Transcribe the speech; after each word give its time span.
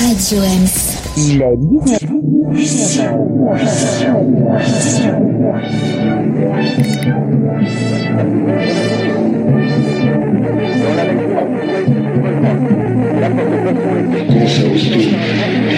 Radio 0.00 0.40
Ems. 0.42 0.96
Il 1.18 1.42
est 1.42 1.56
19 1.58 2.00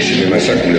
C'est 0.00 0.24
le 0.24 0.30
massacre 0.30 0.68
de 0.68 0.78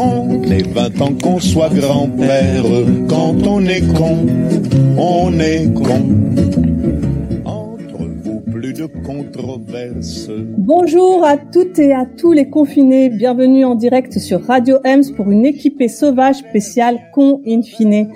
Qu'on 0.00 0.42
ait 0.44 0.62
20 0.62 1.00
ans, 1.02 1.12
qu'on 1.22 1.38
soit 1.38 1.68
grand-père, 1.68 2.64
quand 3.06 3.46
on 3.46 3.60
est 3.66 3.86
con, 3.94 4.26
on 4.96 5.38
est 5.38 5.70
con. 5.74 6.00
Plus 8.50 8.72
de 8.72 8.86
controverses. 8.86 10.30
Bonjour 10.56 11.22
à 11.22 11.36
toutes 11.36 11.78
et 11.78 11.92
à 11.92 12.06
tous 12.06 12.32
les 12.32 12.48
confinés. 12.48 13.10
Bienvenue 13.10 13.66
en 13.66 13.74
direct 13.74 14.18
sur 14.18 14.42
Radio 14.42 14.78
Ems 14.86 15.14
pour 15.16 15.30
une 15.30 15.44
équipée 15.44 15.88
sauvage 15.88 16.36
spéciale 16.36 16.98
Con 17.12 17.42
in 17.46 17.60
fine. 17.60 18.08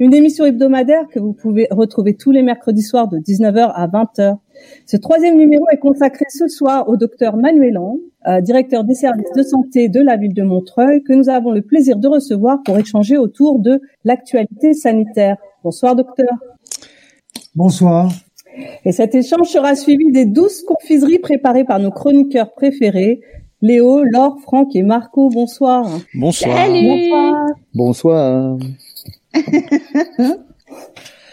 Une 0.00 0.14
émission 0.14 0.44
hebdomadaire 0.44 1.06
que 1.08 1.20
vous 1.20 1.34
pouvez 1.34 1.68
retrouver 1.70 2.14
tous 2.14 2.32
les 2.32 2.42
mercredis 2.42 2.82
soirs 2.82 3.06
de 3.06 3.18
19h 3.18 3.70
à 3.76 3.86
20h. 3.86 4.38
Ce 4.86 4.96
troisième 4.96 5.36
numéro 5.36 5.66
est 5.70 5.78
consacré 5.78 6.24
ce 6.30 6.48
soir 6.48 6.88
au 6.88 6.96
docteur 6.96 7.36
Manuel 7.36 7.74
Lang, 7.74 7.98
euh, 8.28 8.40
directeur 8.40 8.84
des 8.84 8.94
services 8.94 9.32
de 9.34 9.42
santé 9.42 9.88
de 9.88 10.00
la 10.00 10.16
ville 10.16 10.34
de 10.34 10.42
Montreuil, 10.42 11.02
que 11.02 11.14
nous 11.14 11.28
avons 11.28 11.50
le 11.50 11.62
plaisir 11.62 11.96
de 11.96 12.08
recevoir 12.08 12.62
pour 12.62 12.78
échanger 12.78 13.16
autour 13.16 13.58
de 13.58 13.80
l'actualité 14.04 14.74
sanitaire. 14.74 15.36
Bonsoir 15.64 15.96
docteur. 15.96 16.28
Bonsoir. 17.54 18.12
Et 18.84 18.92
cet 18.92 19.14
échange 19.14 19.48
sera 19.48 19.74
suivi 19.74 20.10
des 20.10 20.26
douze 20.26 20.62
confiseries 20.62 21.20
préparées 21.20 21.64
par 21.64 21.78
nos 21.78 21.90
chroniqueurs 21.90 22.52
préférés, 22.52 23.20
Léo, 23.62 24.02
Laure, 24.04 24.38
Franck 24.42 24.76
et 24.76 24.82
Marco. 24.82 25.30
Bonsoir. 25.30 25.86
Bonsoir. 26.14 26.56
Salut. 26.56 27.10
Bonsoir. 27.10 27.46
Bonsoir. 27.74 28.58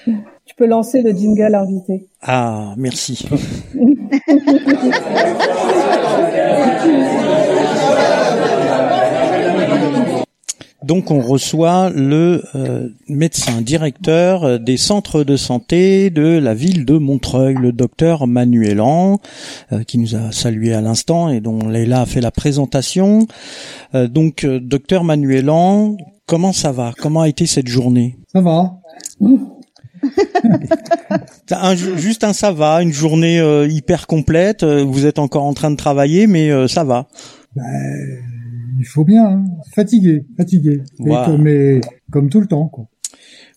Tu 0.58 0.64
peux 0.64 0.70
lancer 0.70 1.02
le 1.02 1.12
jingle 1.12 1.54
invité. 1.54 2.08
Ah, 2.22 2.76
merci. 2.78 3.28
Donc 10.86 11.10
on 11.10 11.20
reçoit 11.20 11.90
le 11.90 12.44
euh, 12.54 12.88
médecin 13.10 13.62
directeur 13.62 14.60
des 14.60 14.78
centres 14.78 15.24
de 15.24 15.36
santé 15.36 16.12
de 16.12 16.38
la 16.38 16.54
ville 16.54 16.86
de 16.86 17.00
Montreuil, 17.00 17.56
le 17.56 17.72
docteur 17.72 18.28
Manuelan, 18.28 19.20
euh, 19.74 19.84
qui 19.84 19.98
nous 19.98 20.16
a 20.16 20.32
salué 20.32 20.74
à 20.74 20.82
l'instant 20.82 21.30
et 21.30 21.42
dont 21.42 21.68
Leila 21.68 22.02
a 22.02 22.06
fait 22.06 22.22
la 22.22 22.30
présentation. 22.30 23.28
Euh, 23.96 24.08
donc 24.08 24.44
euh, 24.44 24.60
docteur 24.60 25.04
Manuelan, 25.04 25.98
comment 26.28 26.54
ça 26.54 26.72
va? 26.72 26.94
Comment 26.98 27.22
a 27.22 27.30
été 27.30 27.48
cette 27.48 27.68
journée? 27.68 28.18
Ça 28.32 28.42
va 28.42 28.80
Un- 31.52 31.76
Juste 31.76 32.24
un 32.24 32.34
ça 32.34 32.52
va, 32.52 32.82
une 32.82 32.92
journée 32.94 33.40
euh, 33.40 33.68
hyper 33.68 34.08
complète. 34.08 34.64
euh, 34.64 34.84
Vous 34.84 35.06
êtes 35.06 35.20
encore 35.20 35.44
en 35.44 35.54
train 35.54 35.72
de 35.72 35.76
travailler, 35.78 36.28
mais 36.28 36.50
euh, 36.52 36.68
ça 36.68 36.84
va. 36.84 37.08
Ben, 37.56 37.64
Il 38.80 38.86
faut 38.86 39.04
bien. 39.06 39.26
hein. 39.26 39.46
Fatigué, 39.74 40.26
fatigué. 40.38 40.82
Et 41.06 41.10
comme, 41.26 41.42
mais 41.44 41.82
comme 42.12 42.30
tout 42.30 42.42
le 42.42 42.48
temps. 42.48 42.68
Quoi. 42.68 42.86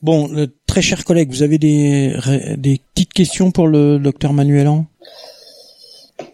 Bon, 0.03 0.29
euh, 0.35 0.47
très 0.67 0.81
chers 0.83 1.05
collègues, 1.05 1.31
vous 1.31 1.43
avez 1.43 1.59
des, 1.59 2.15
des 2.57 2.81
petites 2.95 3.13
questions 3.13 3.51
pour 3.51 3.67
le 3.69 3.99
docteur 3.99 4.33
Manuelan? 4.33 4.87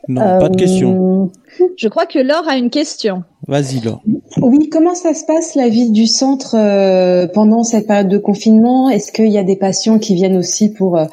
Non, 0.09 0.21
pas 0.21 0.49
de 0.49 0.55
Euh, 0.55 0.56
questions. 0.56 1.33
Je 1.77 1.89
crois 1.89 2.06
que 2.06 2.19
Laure 2.19 2.49
a 2.49 2.56
une 2.56 2.71
question. 2.71 3.22
Vas-y, 3.49 3.81
Laure. 3.81 4.03
Oui, 4.41 4.69
comment 4.71 4.95
ça 4.95 5.15
se 5.15 5.25
passe 5.25 5.55
la 5.55 5.69
vie 5.69 5.91
du 5.91 6.06
centre 6.06 6.56
euh, 6.56 7.27
pendant 7.27 7.62
cette 7.65 7.87
période 7.87 8.09
de 8.09 8.19
confinement? 8.19 8.89
Est-ce 8.91 9.12
qu'il 9.12 9.31
y 9.31 9.39
a 9.39 9.45
des 9.45 9.56
patients 9.56 9.99
qui 9.99 10.15
viennent 10.15 10.37
aussi 10.37 10.72
pour 10.72 10.97
euh, 10.97 11.06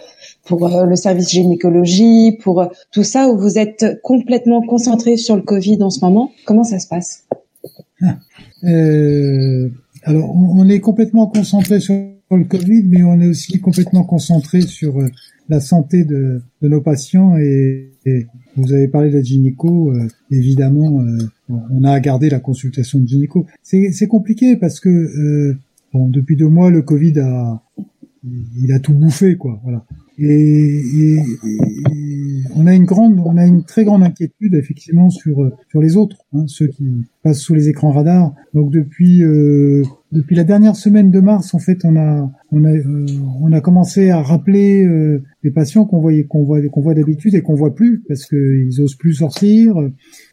pour 0.45 0.65
euh, 0.65 0.85
le 0.85 0.95
service 0.95 1.29
gynécologie, 1.29 2.37
pour 2.41 2.61
euh, 2.61 2.65
tout 2.91 3.03
ça, 3.03 3.29
où 3.29 3.37
vous 3.37 3.59
êtes 3.59 4.01
complètement 4.01 4.61
concentré 4.61 5.15
sur 5.17 5.35
le 5.35 5.43
Covid 5.43 5.83
en 5.83 5.89
ce 5.89 6.03
moment? 6.03 6.31
Comment 6.45 6.63
ça 6.63 6.79
se 6.79 6.87
passe? 6.87 7.25
Euh, 8.63 9.69
alors, 10.03 10.35
on, 10.35 10.61
on 10.61 10.69
est 10.69 10.79
complètement 10.79 11.27
concentré 11.27 11.79
sur 11.79 11.93
le 12.31 12.45
Covid, 12.45 12.83
mais 12.87 13.03
on 13.03 13.19
est 13.19 13.27
aussi 13.27 13.59
complètement 13.59 14.03
concentré 14.03 14.61
sur 14.61 14.99
euh, 14.99 15.09
la 15.49 15.59
santé 15.59 16.05
de, 16.05 16.41
de 16.61 16.67
nos 16.67 16.81
patients. 16.81 17.37
Et, 17.37 17.91
et 18.05 18.25
vous 18.57 18.73
avez 18.73 18.87
parlé 18.87 19.09
de 19.09 19.15
la 19.15 19.21
gynéco, 19.23 19.91
euh, 19.91 20.07
évidemment, 20.29 21.01
euh, 21.01 21.17
on 21.49 21.83
a 21.83 21.91
à 21.91 21.99
garder 21.99 22.29
la 22.29 22.39
consultation 22.39 22.99
de 22.99 23.07
gynéco. 23.07 23.45
C'est 23.63 24.07
compliqué 24.07 24.55
parce 24.57 24.79
que 24.79 24.89
euh, 24.89 25.57
bon, 25.93 26.07
depuis 26.07 26.35
deux 26.35 26.47
mois, 26.49 26.69
le 26.69 26.81
Covid 26.81 27.19
a 27.19 27.61
il 28.63 28.71
a 28.71 28.79
tout 28.79 28.93
bouffé, 28.93 29.35
quoi. 29.35 29.59
Voilà. 29.63 29.83
Et, 30.19 30.27
et- 30.29 31.23
on 32.55 32.67
a 32.67 32.75
une 32.75 32.83
grande, 32.85 33.19
on 33.25 33.37
a 33.37 33.45
une 33.45 33.63
très 33.63 33.83
grande 33.85 34.03
inquiétude 34.03 34.53
effectivement 34.55 35.09
sur 35.09 35.51
sur 35.69 35.81
les 35.81 35.95
autres, 35.95 36.17
hein, 36.33 36.43
ceux 36.47 36.67
qui 36.67 36.85
passent 37.23 37.39
sous 37.39 37.55
les 37.55 37.69
écrans 37.69 37.91
radars. 37.91 38.33
Donc 38.53 38.71
depuis 38.71 39.23
euh, 39.23 39.83
depuis 40.11 40.35
la 40.35 40.43
dernière 40.43 40.75
semaine 40.75 41.09
de 41.09 41.19
mars, 41.19 41.53
en 41.53 41.59
fait, 41.59 41.79
on 41.85 41.95
a 41.95 42.31
on 42.51 42.63
a 42.65 42.71
euh, 42.71 43.05
on 43.41 43.51
a 43.53 43.61
commencé 43.61 44.09
à 44.09 44.21
rappeler 44.21 44.83
euh, 44.85 45.23
les 45.43 45.51
patients 45.51 45.85
qu'on 45.85 45.99
voyait 45.99 46.25
qu'on 46.25 46.43
voit 46.43 46.61
qu'on 46.67 46.81
voit 46.81 46.93
d'habitude 46.93 47.33
et 47.35 47.41
qu'on 47.41 47.55
voit 47.55 47.73
plus 47.73 48.01
parce 48.07 48.25
que 48.25 48.65
ils 48.65 48.81
osent 48.81 48.95
plus 48.95 49.13
sortir, 49.13 49.75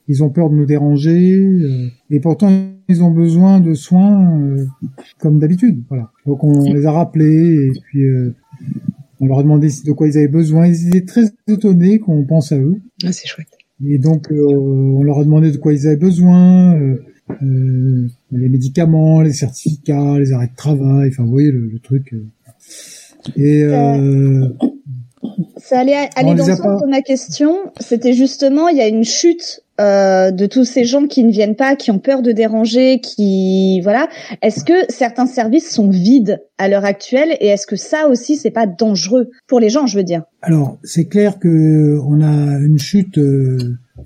ils 0.08 0.24
ont 0.24 0.30
peur 0.30 0.50
de 0.50 0.56
nous 0.56 0.66
déranger 0.66 1.38
euh, 1.38 1.88
et 2.10 2.20
pourtant 2.20 2.50
ils 2.88 3.02
ont 3.02 3.10
besoin 3.10 3.60
de 3.60 3.74
soins 3.74 4.40
euh, 4.40 4.66
comme 5.18 5.38
d'habitude. 5.38 5.82
Voilà. 5.88 6.10
Donc 6.26 6.42
on 6.42 6.72
les 6.72 6.86
a 6.86 6.92
rappelés 6.92 7.66
et 7.66 7.80
puis 7.80 8.04
euh, 8.04 8.34
on 9.20 9.26
leur 9.26 9.38
a 9.38 9.42
demandé 9.42 9.68
de 9.84 9.92
quoi 9.92 10.08
ils 10.08 10.16
avaient 10.16 10.28
besoin. 10.28 10.66
Ils 10.66 10.88
étaient 10.88 11.04
très 11.04 11.24
étonnés 11.46 11.98
qu'on 11.98 12.24
pense 12.24 12.52
à 12.52 12.58
eux. 12.58 12.80
ah, 13.04 13.12
C'est 13.12 13.26
chouette. 13.26 13.48
Et 13.86 13.98
donc, 13.98 14.32
euh, 14.32 14.44
on 14.44 15.02
leur 15.04 15.18
a 15.18 15.24
demandé 15.24 15.52
de 15.52 15.56
quoi 15.56 15.72
ils 15.72 15.86
avaient 15.86 15.96
besoin, 15.96 16.76
euh, 17.30 17.34
euh, 17.42 18.08
les 18.32 18.48
médicaments, 18.48 19.20
les 19.20 19.32
certificats, 19.32 20.18
les 20.18 20.32
arrêts 20.32 20.48
de 20.48 20.56
travail, 20.56 21.10
enfin, 21.12 21.24
vous 21.24 21.30
voyez 21.30 21.50
le, 21.50 21.66
le 21.66 21.78
truc. 21.78 22.12
euh. 22.14 22.24
Et 23.36 23.62
euh, 23.64 24.48
Ça 25.58 25.80
allait 25.80 26.08
aller 26.16 26.34
dans 26.34 26.46
le 26.46 26.54
sens 26.56 26.60
pas- 26.60 26.80
de 26.84 26.90
ma 26.90 27.02
question. 27.02 27.56
C'était 27.80 28.12
justement, 28.12 28.68
il 28.68 28.76
y 28.78 28.80
a 28.80 28.88
une 28.88 29.04
chute 29.04 29.60
euh, 29.80 30.30
de 30.32 30.46
tous 30.46 30.64
ces 30.64 30.84
gens 30.84 31.06
qui 31.06 31.22
ne 31.24 31.30
viennent 31.30 31.54
pas, 31.56 31.76
qui 31.76 31.90
ont 31.90 31.98
peur 31.98 32.22
de 32.22 32.32
déranger, 32.32 33.00
qui 33.00 33.80
voilà. 33.82 34.08
Est-ce 34.42 34.64
que 34.64 34.72
certains 34.88 35.26
services 35.26 35.70
sont 35.70 35.88
vides 35.90 36.40
à 36.58 36.68
l'heure 36.68 36.84
actuelle 36.84 37.36
et 37.40 37.48
est-ce 37.48 37.66
que 37.66 37.76
ça 37.76 38.08
aussi 38.08 38.36
c'est 38.36 38.50
pas 38.50 38.66
dangereux 38.66 39.30
pour 39.46 39.60
les 39.60 39.68
gens, 39.68 39.86
je 39.86 39.96
veux 39.96 40.04
dire? 40.04 40.22
Alors, 40.42 40.78
c'est 40.82 41.04
clair 41.06 41.38
que 41.38 41.98
on 42.06 42.20
a 42.22 42.58
une 42.58 42.78
chute 42.78 43.18
euh, 43.18 43.58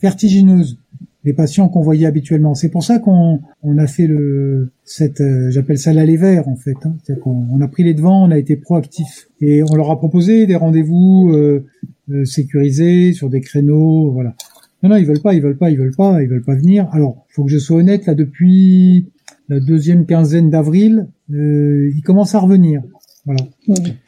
vertigineuse 0.02 0.78
des 1.24 1.32
patients 1.32 1.69
qu'on 1.69 1.82
voyait 1.82 2.06
habituellement. 2.06 2.54
C'est 2.54 2.69
pour 2.69 2.82
ça 2.82 2.98
qu'on 2.98 3.40
on 3.62 3.78
a 3.78 3.86
fait 3.86 4.06
le 4.06 4.72
cette 4.84 5.20
euh, 5.20 5.50
j'appelle 5.50 5.78
ça 5.78 5.92
l'aller 5.92 6.16
vert 6.16 6.48
en 6.48 6.56
fait. 6.56 6.74
Hein. 6.84 6.96
C'est-à-dire 7.02 7.22
qu'on 7.22 7.46
on 7.50 7.60
a 7.60 7.69
pris 7.69 7.84
les 7.84 7.94
devants, 7.94 8.26
on 8.26 8.30
a 8.30 8.38
été 8.38 8.56
proactif 8.56 9.28
et 9.40 9.62
on 9.62 9.74
leur 9.76 9.90
a 9.90 9.98
proposé 9.98 10.46
des 10.46 10.56
rendez-vous 10.56 11.30
euh, 11.32 11.64
euh, 12.10 12.24
sécurisés 12.24 13.12
sur 13.12 13.30
des 13.30 13.40
créneaux, 13.40 14.10
voilà. 14.10 14.34
Non, 14.82 14.90
non, 14.90 14.96
ils 14.96 15.06
veulent 15.06 15.22
pas, 15.22 15.34
ils 15.34 15.40
veulent 15.40 15.56
pas, 15.56 15.70
ils 15.70 15.78
veulent 15.78 15.94
pas, 15.94 16.20
ils 16.22 16.28
veulent 16.28 16.42
pas 16.42 16.56
venir. 16.56 16.88
Alors, 16.90 17.25
faut 17.28 17.44
que 17.44 17.50
je 17.50 17.58
sois 17.58 17.76
honnête, 17.76 18.06
là, 18.06 18.14
depuis 18.14 19.06
la 19.48 19.60
deuxième 19.60 20.06
quinzaine 20.06 20.50
d'avril, 20.50 21.06
euh, 21.32 21.92
ils 21.94 22.02
commencent 22.02 22.34
à 22.34 22.40
revenir. 22.40 22.82
Voilà. 23.25 23.46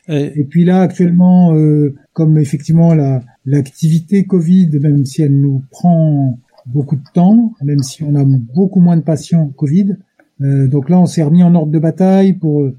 Et 0.08 0.42
puis 0.42 0.64
là, 0.64 0.80
actuellement, 0.80 1.54
euh, 1.54 1.94
comme 2.12 2.36
effectivement 2.38 2.94
la 2.94 3.22
l'activité 3.46 4.24
Covid, 4.24 4.70
même 4.80 5.04
si 5.04 5.22
elle 5.22 5.38
nous 5.38 5.62
prend 5.70 6.38
beaucoup 6.66 6.96
de 6.96 7.04
temps, 7.12 7.52
même 7.62 7.80
si 7.80 8.02
on 8.02 8.14
a 8.14 8.24
beaucoup 8.24 8.80
moins 8.80 8.96
de 8.96 9.02
patients 9.02 9.48
Covid, 9.56 9.96
Euh, 10.40 10.66
donc 10.66 10.90
là, 10.90 10.98
on 10.98 11.06
s'est 11.06 11.22
remis 11.22 11.44
en 11.44 11.54
ordre 11.54 11.70
de 11.70 11.78
bataille 11.78 12.32
pour 12.34 12.62
euh, 12.62 12.72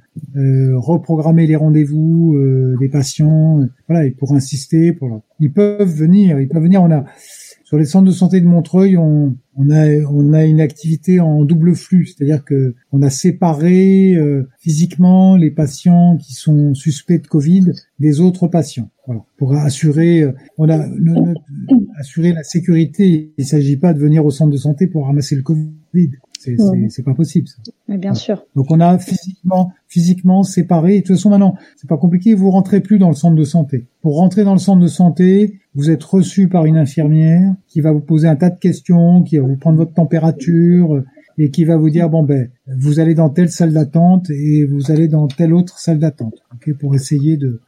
reprogrammer 0.76 1.48
les 1.48 1.56
rendez-vous 1.56 2.36
euh, 2.36 2.76
des 2.82 2.90
patients, 2.90 3.62
euh, 3.62 3.72
voilà, 3.88 4.06
et 4.06 4.12
pour 4.12 4.34
insister. 4.34 4.92
Pour 4.92 5.22
ils 5.40 5.54
peuvent 5.54 5.90
venir, 5.90 6.40
ils 6.40 6.50
peuvent 6.50 6.64
venir. 6.64 6.84
On 6.84 6.92
a 6.92 7.06
sur 7.76 7.80
les 7.80 7.86
centres 7.86 8.08
de 8.08 8.14
santé 8.14 8.40
de 8.40 8.46
Montreuil, 8.46 8.96
on, 8.96 9.36
on 9.58 9.70
a 9.70 9.86
on 10.10 10.32
a 10.32 10.46
une 10.46 10.62
activité 10.62 11.20
en 11.20 11.44
double 11.44 11.76
flux, 11.76 12.06
c'est-à-dire 12.06 12.46
que 12.46 12.74
on 12.94 13.02
a 13.02 13.10
séparé 13.10 14.16
euh, 14.16 14.48
physiquement 14.60 15.36
les 15.36 15.52
patients 15.52 16.16
qui 16.16 16.36
sont 16.36 16.74
suspects 16.74 17.22
de 17.22 17.28
Covid 17.28 17.74
des 18.00 18.22
autres 18.22 18.48
patients, 18.48 18.92
voilà, 19.08 19.26
pour 19.38 19.54
assurer 19.56 20.22
euh, 20.22 20.32
on 20.58 20.70
a 20.70 20.88
le, 20.88 21.34
assurer 22.00 22.32
la 22.32 22.44
sécurité. 22.44 23.34
Il 23.38 23.42
ne 23.42 23.46
s'agit 23.46 23.76
pas 23.76 23.94
de 23.94 24.00
venir 24.00 24.26
au 24.26 24.32
centre 24.32 24.52
de 24.52 24.58
santé 24.58 24.88
pour 24.88 25.08
ramasser 25.08 25.36
le 25.36 25.42
Covid. 25.42 26.12
C'est 26.40 26.56
c'est 26.90 27.04
pas 27.04 27.14
possible. 27.14 27.48
Ça. 27.48 27.58
Mais 27.90 27.98
bien 27.98 28.14
sûr. 28.14 28.46
Donc 28.56 28.68
on 28.70 28.80
a 28.80 29.00
physiquement, 29.00 29.74
physiquement 29.88 30.44
séparé. 30.44 31.02
De 31.02 31.06
toute 31.06 31.16
façon 31.16 31.30
maintenant, 31.30 31.56
c'est 31.76 31.90
pas 31.90 31.98
compliqué. 31.98 32.36
Vous 32.36 32.52
rentrez 32.52 32.80
plus 32.80 33.00
dans 33.00 33.10
le 33.10 33.16
centre 33.16 33.36
de 33.36 33.44
santé. 33.44 33.88
Pour 34.02 34.16
rentrer 34.18 34.44
dans 34.44 34.54
le 34.54 34.60
centre 34.60 34.82
de 34.82 34.88
santé, 34.88 35.60
vous 35.76 35.90
êtes 35.92 36.04
reçu 36.04 36.48
par 36.48 36.66
une 36.66 36.78
infirmière 36.78 37.54
qui 37.68 37.82
va 37.82 37.92
vous 37.92 38.00
poser 38.00 38.28
un 38.28 38.36
tas 38.36 38.50
de 38.50 38.58
questions, 38.60 39.22
qui 39.24 39.38
va 39.38 39.46
vous 39.46 39.58
prendre 39.58 39.78
votre 39.78 39.94
température 39.94 40.96
euh, 40.96 41.06
et 41.38 41.52
qui 41.52 41.66
va 41.66 41.76
vous 41.76 41.90
dire 41.90 42.10
bon 42.10 42.24
ben 42.24 42.50
vous 42.68 43.00
allez 43.02 43.14
dans 43.14 43.30
telle 43.30 43.50
salle 43.50 43.74
d'attente 43.74 44.30
et 44.30 44.64
vous 44.66 44.90
allez 44.92 45.08
dans 45.10 45.28
telle 45.28 45.54
autre 45.54 45.78
salle 45.80 46.00
d'attente. 46.00 46.36
ok 46.54 46.74
pour 46.80 46.96
essayer 46.96 47.38
de. 47.38 47.60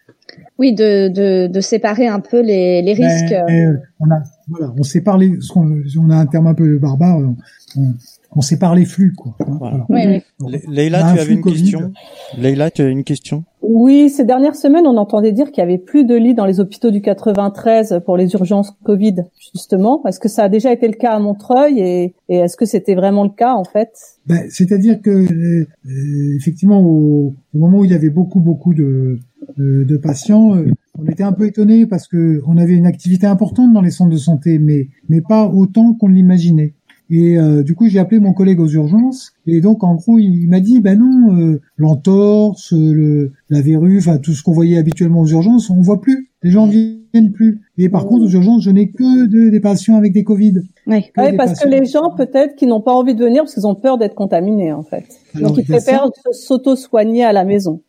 Oui, 0.59 0.73
de, 0.73 1.07
de, 1.07 1.47
de 1.47 1.61
séparer 1.61 2.05
un 2.07 2.19
peu 2.19 2.41
les, 2.41 2.81
les 2.81 2.93
risques. 2.93 3.33
Ben, 3.47 3.73
euh, 3.73 3.77
on 3.99 4.09
a 4.11 4.21
voilà, 4.47 4.73
on 4.77 4.83
sépare 4.83 5.17
les. 5.17 5.39
ce 5.41 5.51
qu'on- 5.51 5.81
On 5.99 6.09
a 6.09 6.15
un 6.15 6.25
terme 6.27 6.47
un 6.47 6.53
peu 6.53 6.77
barbare. 6.77 7.17
On, 7.17 7.35
on, 7.81 7.93
on 8.35 8.41
sépare 8.41 8.75
les 8.75 8.85
flux 8.85 9.13
quoi. 9.13 9.35
hein, 9.39 9.55
Voilà. 9.59 9.85
Oui, 9.89 10.01
oui. 10.05 10.21
On 10.41 10.49
Leïla, 10.71 11.07
un 11.07 11.13
tu 11.15 11.19
avais 11.19 11.33
une 11.33 11.41
Covid. 11.41 11.61
question? 11.63 11.91
Leïla, 12.37 12.71
tu 12.71 12.81
as 12.83 12.87
une 12.89 13.03
question? 13.03 13.45
Oui, 13.69 14.09
ces 14.09 14.23
dernières 14.23 14.55
semaines, 14.55 14.87
on 14.87 14.95
entendait 14.95 15.33
dire 15.33 15.51
qu'il 15.51 15.61
y 15.61 15.67
avait 15.67 15.77
plus 15.77 16.05
de 16.05 16.15
lits 16.15 16.33
dans 16.33 16.45
les 16.45 16.61
hôpitaux 16.61 16.89
du 16.89 17.01
93 17.01 17.99
pour 18.05 18.15
les 18.15 18.31
urgences 18.31 18.71
Covid, 18.85 19.15
justement. 19.53 20.01
Est-ce 20.05 20.21
que 20.21 20.29
ça 20.29 20.43
a 20.43 20.49
déjà 20.49 20.71
été 20.71 20.87
le 20.87 20.93
cas 20.93 21.11
à 21.11 21.19
Montreuil 21.19 21.81
et, 21.81 22.15
est-ce 22.29 22.55
que 22.55 22.65
c'était 22.65 22.95
vraiment 22.95 23.25
le 23.25 23.29
cas 23.29 23.55
en 23.55 23.65
fait? 23.65 23.91
Ben, 24.25 24.45
C'est-à-dire 24.49 25.01
que 25.01 25.09
euh, 25.09 25.67
euh, 25.85 26.37
effectivement, 26.37 26.81
au, 26.81 27.33
moment 27.53 27.79
où 27.79 27.85
il 27.85 27.91
y 27.91 27.93
avait 27.93 28.09
beaucoup 28.09 28.39
beaucoup 28.39 28.73
de, 28.73 29.19
euh, 29.59 29.99
patients, 30.01 30.55
on 30.97 31.05
était 31.05 31.23
un 31.23 31.33
peu 31.33 31.45
étonnés 31.45 31.85
parce 31.87 32.07
que 32.07 32.41
on 32.47 32.55
avait 32.55 32.75
une 32.75 32.85
activité 32.85 33.27
importante 33.27 33.73
dans 33.73 33.81
les 33.81 33.91
centres 33.91 34.11
de 34.11 34.17
santé, 34.17 34.59
mais 34.59 34.87
mais 35.09 35.19
pas 35.19 35.45
autant 35.45 35.93
qu'on 35.93 36.07
l'imaginait. 36.07 36.73
Et 37.09 37.37
euh, 37.37 37.63
du 37.63 37.73
coup, 37.75 37.87
j'ai 37.87 37.99
appelé 37.99 38.19
mon 38.19 38.33
collègue 38.33 38.59
aux 38.59 38.67
urgences 38.67 39.31
et 39.45 39.61
donc 39.61 39.83
en 39.83 39.95
gros, 39.95 40.19
il, 40.19 40.47
m'a 40.47 40.59
dit 40.59 40.81
ben 40.81 40.99
non, 40.99 41.37
euh, 41.39 41.61
l'entorse, 41.77 42.73
le, 42.73 43.31
la 43.49 43.61
verrue, 43.61 43.97
enfin 43.99 44.17
tout 44.17 44.33
ce 44.33 44.43
qu'on 44.43 44.51
voyait 44.51 44.77
habituellement 44.77 45.21
aux 45.21 45.27
urgences, 45.27 45.69
on 45.69 45.81
voit 45.81 46.01
plus. 46.01 46.29
Les 46.43 46.51
gens 46.51 46.67
viennent 46.67 47.31
plus. 47.33 47.61
Et 47.77 47.89
par 47.89 48.05
contre, 48.05 48.25
aux 48.25 48.29
urgences, 48.29 48.61
je 48.63 48.69
n'ai 48.69 48.89
que 48.91 49.25
de- 49.25 49.49
des 49.49 49.59
patients 49.59 49.95
avec 49.95 50.13
des 50.13 50.23
Covid. 50.23 50.55
Oui. 50.85 51.03
Que 51.13 51.21
Oui, 51.21 51.31
des 51.31 51.37
parce 51.37 51.59
que 51.59 51.67
les 51.67 51.85
gens 51.85 52.11
peut-être 52.15 52.55
qui 52.55 52.67
n'ont 52.67 52.81
pas 52.81 52.93
envie 52.93 53.15
de 53.15 53.23
venir 53.23 53.43
parce 53.43 53.53
qu'ils 53.53 53.67
ont 53.67 53.75
peur 53.75 53.97
d'être 53.97 54.15
contaminés 54.15 54.71
en 54.73 54.83
fait. 54.83 55.05
Alors, 55.33 55.49
Donc 55.49 55.59
ils 55.59 55.65
préfèrent 55.65 56.09
s'auto-soigner 56.31 57.23
à 57.23 57.33
la 57.33 57.45
maison. 57.45 57.81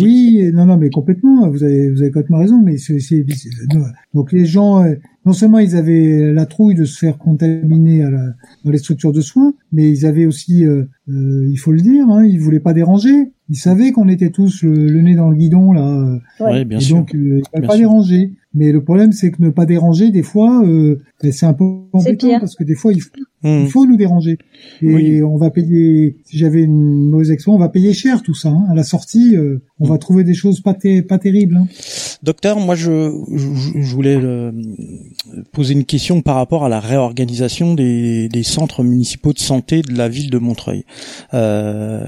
Oui, 0.00 0.38
et 0.40 0.52
non, 0.52 0.66
non, 0.66 0.76
mais 0.76 0.90
complètement. 0.90 1.48
Vous 1.50 1.62
avez, 1.64 1.90
vous 1.90 2.00
avez 2.00 2.10
complètement 2.10 2.38
raison. 2.38 2.60
Mais 2.62 2.76
c'est, 2.78 2.98
donc 4.14 4.32
les 4.32 4.44
gens, 4.46 4.82
euh, 4.82 4.94
non 5.26 5.32
seulement 5.32 5.58
ils 5.58 5.76
avaient 5.76 6.32
la 6.32 6.46
trouille 6.46 6.74
de 6.74 6.84
se 6.84 6.98
faire 6.98 7.18
contaminer 7.18 8.02
à 8.02 8.10
la, 8.10 8.24
dans 8.64 8.70
les 8.70 8.78
structures 8.78 9.12
de 9.12 9.20
soins, 9.20 9.54
mais 9.72 9.90
ils 9.90 10.06
avaient 10.06 10.26
aussi, 10.26 10.64
euh, 10.66 10.84
euh, 11.08 11.48
il 11.50 11.56
faut 11.56 11.72
le 11.72 11.80
dire, 11.80 12.08
hein, 12.08 12.24
ils 12.24 12.38
voulaient 12.40 12.60
pas 12.60 12.72
déranger. 12.72 13.32
Ils 13.48 13.56
savaient 13.56 13.92
qu'on 13.92 14.08
était 14.08 14.30
tous 14.30 14.62
le, 14.62 14.72
le 14.72 15.02
nez 15.02 15.14
dans 15.14 15.28
le 15.28 15.36
guidon 15.36 15.72
là, 15.72 15.86
euh, 15.86 16.44
Ouais. 16.44 16.58
Oui, 16.60 16.64
bien 16.64 16.78
et 16.78 16.82
sûr. 16.82 16.96
donc 16.96 17.14
euh, 17.14 17.18
ils 17.18 17.56
ne 17.56 17.60
Bien 17.60 17.68
pas 17.68 17.74
sûr. 17.76 17.80
déranger. 17.88 18.32
Mais 18.54 18.70
le 18.72 18.82
problème, 18.82 19.12
c'est 19.12 19.30
que 19.30 19.42
ne 19.42 19.50
pas 19.50 19.66
déranger, 19.66 20.10
des 20.10 20.22
fois, 20.22 20.62
euh, 20.66 21.00
ben, 21.22 21.32
c'est 21.32 21.46
un 21.46 21.54
peu 21.54 21.64
embêtant 21.92 22.38
parce 22.38 22.54
que 22.54 22.64
des 22.64 22.74
fois, 22.74 22.92
il 22.92 23.00
faut, 23.00 23.10
Hmm. 23.42 23.62
il 23.64 23.68
faut 23.70 23.86
nous 23.86 23.96
déranger. 23.96 24.38
Et 24.82 24.86
Oui. 24.86 25.22
on 25.22 25.36
va 25.36 25.50
payer, 25.50 26.16
si 26.24 26.38
j'avais 26.38 26.62
une 26.62 27.10
mauvaise 27.10 27.30
expérience, 27.30 27.58
on 27.58 27.62
va 27.64 27.68
payer 27.68 27.92
cher 27.92 28.22
tout 28.22 28.34
ça. 28.34 28.50
hein. 28.50 28.64
À 28.70 28.74
la 28.74 28.84
sortie, 28.84 29.36
euh, 29.36 29.62
on 29.80 29.86
va 29.88 29.98
trouver 29.98 30.22
des 30.24 30.34
choses 30.34 30.60
pas, 30.60 30.74
ter- 30.74 31.02
pas 31.06 31.18
terribles. 31.18 31.56
hein. 31.56 31.66
Docteur, 32.22 32.60
moi 32.60 32.76
je, 32.76 33.10
je, 33.34 33.80
je 33.80 33.94
voulais 33.94 34.14
euh, 34.16 34.52
poser 35.52 35.72
une 35.74 35.84
question 35.84 36.22
par 36.22 36.36
rapport 36.36 36.64
à 36.64 36.68
la 36.68 36.78
réorganisation 36.78 37.74
des, 37.74 38.28
des 38.28 38.42
centres 38.44 38.84
municipaux 38.84 39.32
de 39.32 39.40
santé 39.40 39.82
de 39.82 39.92
la 39.96 40.08
ville 40.08 40.30
de 40.30 40.38
Montreuil. 40.38 40.84
Euh, 41.34 42.04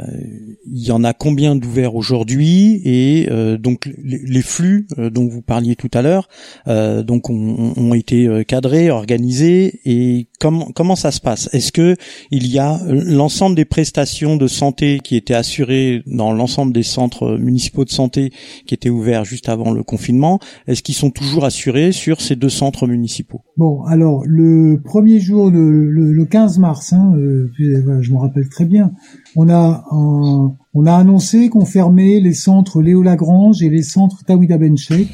il 0.71 0.83
y 0.87 0.93
en 0.93 1.03
a 1.05 1.13
combien 1.15 1.57
d'ouverts 1.57 1.95
aujourd'hui 1.97 2.81
et 2.85 3.29
euh, 3.31 3.59
donc 3.59 3.91
les, 4.03 4.21
les 4.25 4.43
flux 4.43 4.87
euh, 4.99 5.11
dont 5.11 5.27
vous 5.27 5.43
parliez 5.43 5.75
tout 5.75 5.91
à 5.95 6.03
l'heure, 6.03 6.29
euh, 6.69 7.03
donc 7.03 7.29
ont, 7.31 7.73
ont 7.77 7.95
été 7.95 8.45
cadrés, 8.47 8.91
organisés 8.91 9.81
et 9.85 10.29
comment 10.39 10.71
comment 10.75 10.97
ça 10.97 11.11
se 11.11 11.21
passe 11.25 11.49
Est-ce 11.53 11.73
que 11.73 11.97
il 12.31 12.47
y 12.47 12.59
a 12.61 12.81
euh, 12.85 13.03
l'ensemble 13.05 13.57
des 13.57 13.65
prestations 13.65 14.37
de 14.37 14.47
santé 14.47 15.01
qui 15.03 15.17
étaient 15.17 15.35
assurées 15.35 16.03
dans 16.07 16.33
l'ensemble 16.33 16.73
des 16.73 16.85
centres 16.85 17.37
municipaux 17.37 17.85
de 17.85 17.91
santé 17.91 18.31
qui 18.67 18.75
étaient 18.75 18.91
ouverts 18.91 19.25
juste 19.25 19.49
avant 19.49 19.73
le 19.73 19.83
confinement, 19.83 20.39
est-ce 20.69 20.83
qu'ils 20.85 20.95
sont 20.95 21.11
toujours 21.11 21.45
assurés 21.45 21.91
sur 21.91 22.21
ces 22.21 22.37
deux 22.37 22.49
centres 22.51 22.87
municipaux? 22.87 23.41
Bon, 23.57 23.83
alors 23.85 24.23
le 24.27 24.81
premier 24.85 25.19
jour, 25.19 25.51
le, 25.51 25.91
le, 25.91 26.13
le 26.13 26.25
15 26.27 26.59
mars, 26.59 26.93
hein, 26.93 27.13
euh, 27.17 27.51
voilà, 27.85 28.01
je 28.03 28.13
me 28.13 28.19
rappelle 28.19 28.49
très 28.49 28.67
bien, 28.67 28.93
on 29.35 29.49
a 29.49 29.85
un- 29.91 30.55
on 30.77 30.87
a 30.87 30.93
annoncé 30.95 31.49
qu'on 31.49 31.65
fermait 31.65 32.21
les 32.21 32.35
centres 32.35 32.83
Léo 32.83 33.03
Lagrange 33.03 33.63
et 33.63 33.71
les 33.71 33.83
centres 33.83 34.25
Tawida 34.27 34.59
Benchek. 34.59 35.09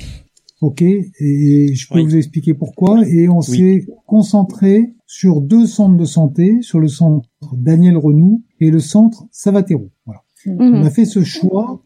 Ok, 0.63 0.83
et 0.83 1.75
je 1.75 1.89
peux 1.89 2.01
Oui. 2.01 2.05
vous 2.05 2.17
expliquer 2.17 2.53
pourquoi. 2.53 3.03
Et 3.09 3.31
on 3.31 3.41
s'est 3.41 3.87
concentré 4.07 4.91
sur 5.13 5.41
deux 5.41 5.67
centres 5.67 5.97
de 5.97 6.05
santé, 6.05 6.59
sur 6.63 6.79
le 6.79 6.87
centre 6.87 7.29
Daniel 7.57 7.97
Renou 7.97 8.45
et 8.61 8.71
le 8.71 8.79
centre 8.79 9.25
Savatero. 9.33 9.91
Voilà. 10.07 10.21
On 10.47 10.79
Mhm. 10.79 10.87
a 10.87 10.91
fait 10.91 11.05
ce 11.05 11.25
choix 11.25 11.83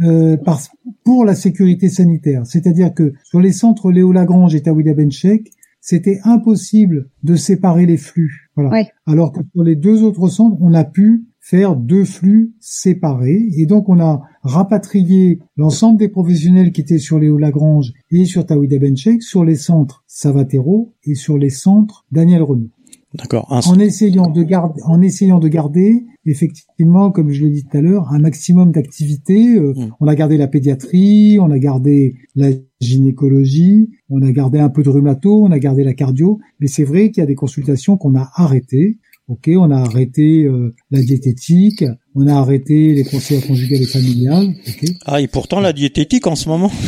euh, 0.00 0.38
par, 0.38 0.58
pour 1.04 1.26
la 1.26 1.34
sécurité 1.34 1.90
sanitaire. 1.90 2.46
C'est-à-dire 2.46 2.94
que 2.94 3.12
sur 3.24 3.40
les 3.40 3.52
centres 3.52 3.92
Léo 3.92 4.10
Lagrange 4.10 4.54
et 4.54 4.62
Tawida 4.62 4.94
Benchek, 4.94 5.50
c'était 5.82 6.20
impossible 6.24 7.10
de 7.22 7.36
séparer 7.36 7.84
les 7.84 7.98
flux. 7.98 8.48
Voilà. 8.56 8.70
Ouais. 8.70 8.88
Alors 9.04 9.32
que 9.32 9.40
pour 9.52 9.64
les 9.64 9.76
deux 9.76 10.02
autres 10.02 10.28
centres, 10.28 10.56
on 10.62 10.72
a 10.72 10.84
pu 10.84 11.26
faire 11.42 11.76
deux 11.76 12.04
flux 12.04 12.54
séparés. 12.60 13.48
Et 13.56 13.66
donc, 13.66 13.88
on 13.88 14.00
a 14.00 14.22
rapatrié 14.42 15.40
l'ensemble 15.56 15.98
des 15.98 16.08
professionnels 16.08 16.72
qui 16.72 16.80
étaient 16.80 16.98
sur 16.98 17.18
Léo 17.18 17.36
Lagrange 17.36 17.92
et 18.10 18.24
sur 18.24 18.46
Tawida 18.46 18.78
Benchek 18.78 19.22
sur 19.22 19.44
les 19.44 19.56
centres 19.56 20.04
Savatero 20.06 20.94
et 21.04 21.14
sur 21.14 21.36
les 21.36 21.50
centres 21.50 22.06
Daniel 22.12 22.42
Renaud 22.42 22.70
D'accord. 23.14 23.46
En 23.50 23.78
essayant 23.78 24.30
de 24.30 24.42
garder, 24.42 24.80
en 24.86 25.02
essayant 25.02 25.38
de 25.38 25.48
garder 25.48 26.06
effectivement, 26.24 27.10
comme 27.10 27.30
je 27.30 27.44
l'ai 27.44 27.50
dit 27.50 27.64
tout 27.64 27.76
à 27.76 27.82
l'heure, 27.82 28.08
un 28.10 28.18
maximum 28.18 28.72
d'activités. 28.72 29.56
Euh, 29.56 29.74
Mm. 29.82 29.90
On 30.00 30.06
a 30.06 30.14
gardé 30.14 30.36
la 30.36 30.48
pédiatrie, 30.48 31.38
on 31.40 31.50
a 31.50 31.58
gardé 31.58 32.16
la 32.34 32.50
gynécologie, 32.80 33.90
on 34.08 34.22
a 34.22 34.32
gardé 34.32 34.58
un 34.58 34.68
peu 34.68 34.82
de 34.82 34.88
rhumato, 34.88 35.44
on 35.44 35.50
a 35.50 35.58
gardé 35.58 35.84
la 35.84 35.94
cardio, 35.94 36.38
mais 36.60 36.66
c'est 36.66 36.84
vrai 36.84 37.10
qu'il 37.10 37.20
y 37.20 37.24
a 37.24 37.26
des 37.26 37.34
consultations 37.34 37.96
qu'on 37.96 38.14
a 38.16 38.30
arrêtées. 38.34 38.98
Ok, 39.28 39.48
on 39.56 39.70
a 39.70 39.76
arrêté 39.78 40.44
euh, 40.44 40.74
la 40.90 41.00
diététique, 41.00 41.84
on 42.14 42.26
a 42.26 42.34
arrêté 42.34 42.92
les 42.92 43.04
conseils 43.04 43.40
conjugales 43.40 43.82
et 43.82 43.86
familiales. 43.86 44.48
Ok, 44.68 44.84
Ah, 45.06 45.20
et 45.20 45.28
pourtant 45.28 45.60
la 45.60 45.72
diététique 45.72 46.26
en 46.26 46.34
ce 46.34 46.48
moment. 46.48 46.70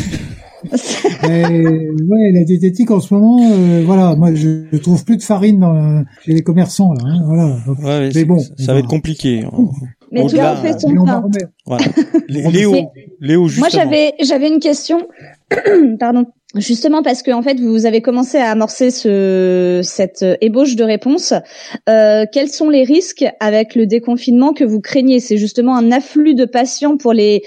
Mais, 1.28 1.44
ouais, 1.46 2.32
la 2.32 2.44
diététique 2.44 2.90
en 2.90 2.98
ce 3.00 3.12
moment, 3.14 3.38
euh, 3.52 3.82
voilà, 3.84 4.16
moi 4.16 4.34
je, 4.34 4.64
je 4.72 4.76
trouve 4.78 5.04
plus 5.04 5.16
de 5.18 5.22
farine 5.22 5.60
dans 5.60 5.72
la- 5.72 6.04
chez 6.24 6.32
les 6.32 6.42
commerçants 6.42 6.92
là. 6.94 7.04
hein, 7.06 7.22
voilà. 7.26 7.56
Ouais, 7.82 8.06
Mais 8.06 8.12
c'est- 8.12 8.24
bon, 8.24 8.38
ça 8.58 8.72
va 8.72 8.78
être 8.78 8.88
compliqué. 8.88 9.44
Mais 10.10 10.26
tu 10.26 10.38
as 10.38 10.56
fait 10.56 10.76
ton 10.76 11.04
pain. 11.04 11.22
Voilà. 11.66 11.84
Lé- 12.28 12.50
Léo, 12.50 12.74
Léo, 13.20 13.48
justement. 13.48 13.60
Moi, 13.60 13.68
j'avais 13.68 14.12
j'avais 14.22 14.48
une 14.48 14.60
question. 14.60 15.06
Pardon. 16.00 16.26
Justement 16.54 17.02
parce 17.02 17.22
que 17.22 17.32
en 17.32 17.42
fait 17.42 17.58
vous 17.58 17.84
avez 17.84 18.00
commencé 18.00 18.38
à 18.38 18.50
amorcer 18.50 18.90
ce 18.90 19.80
cette 19.82 20.22
euh, 20.22 20.36
ébauche 20.40 20.76
de 20.76 20.84
réponse. 20.84 21.34
Euh, 21.88 22.26
quels 22.30 22.48
sont 22.48 22.70
les 22.70 22.84
risques 22.84 23.24
avec 23.40 23.74
le 23.74 23.86
déconfinement 23.86 24.52
que 24.52 24.64
vous 24.64 24.80
craignez? 24.80 25.18
C'est 25.18 25.36
justement 25.36 25.76
un 25.76 25.90
afflux 25.90 26.34
de 26.34 26.44
patients 26.44 26.96
pour 26.96 27.12
les 27.12 27.42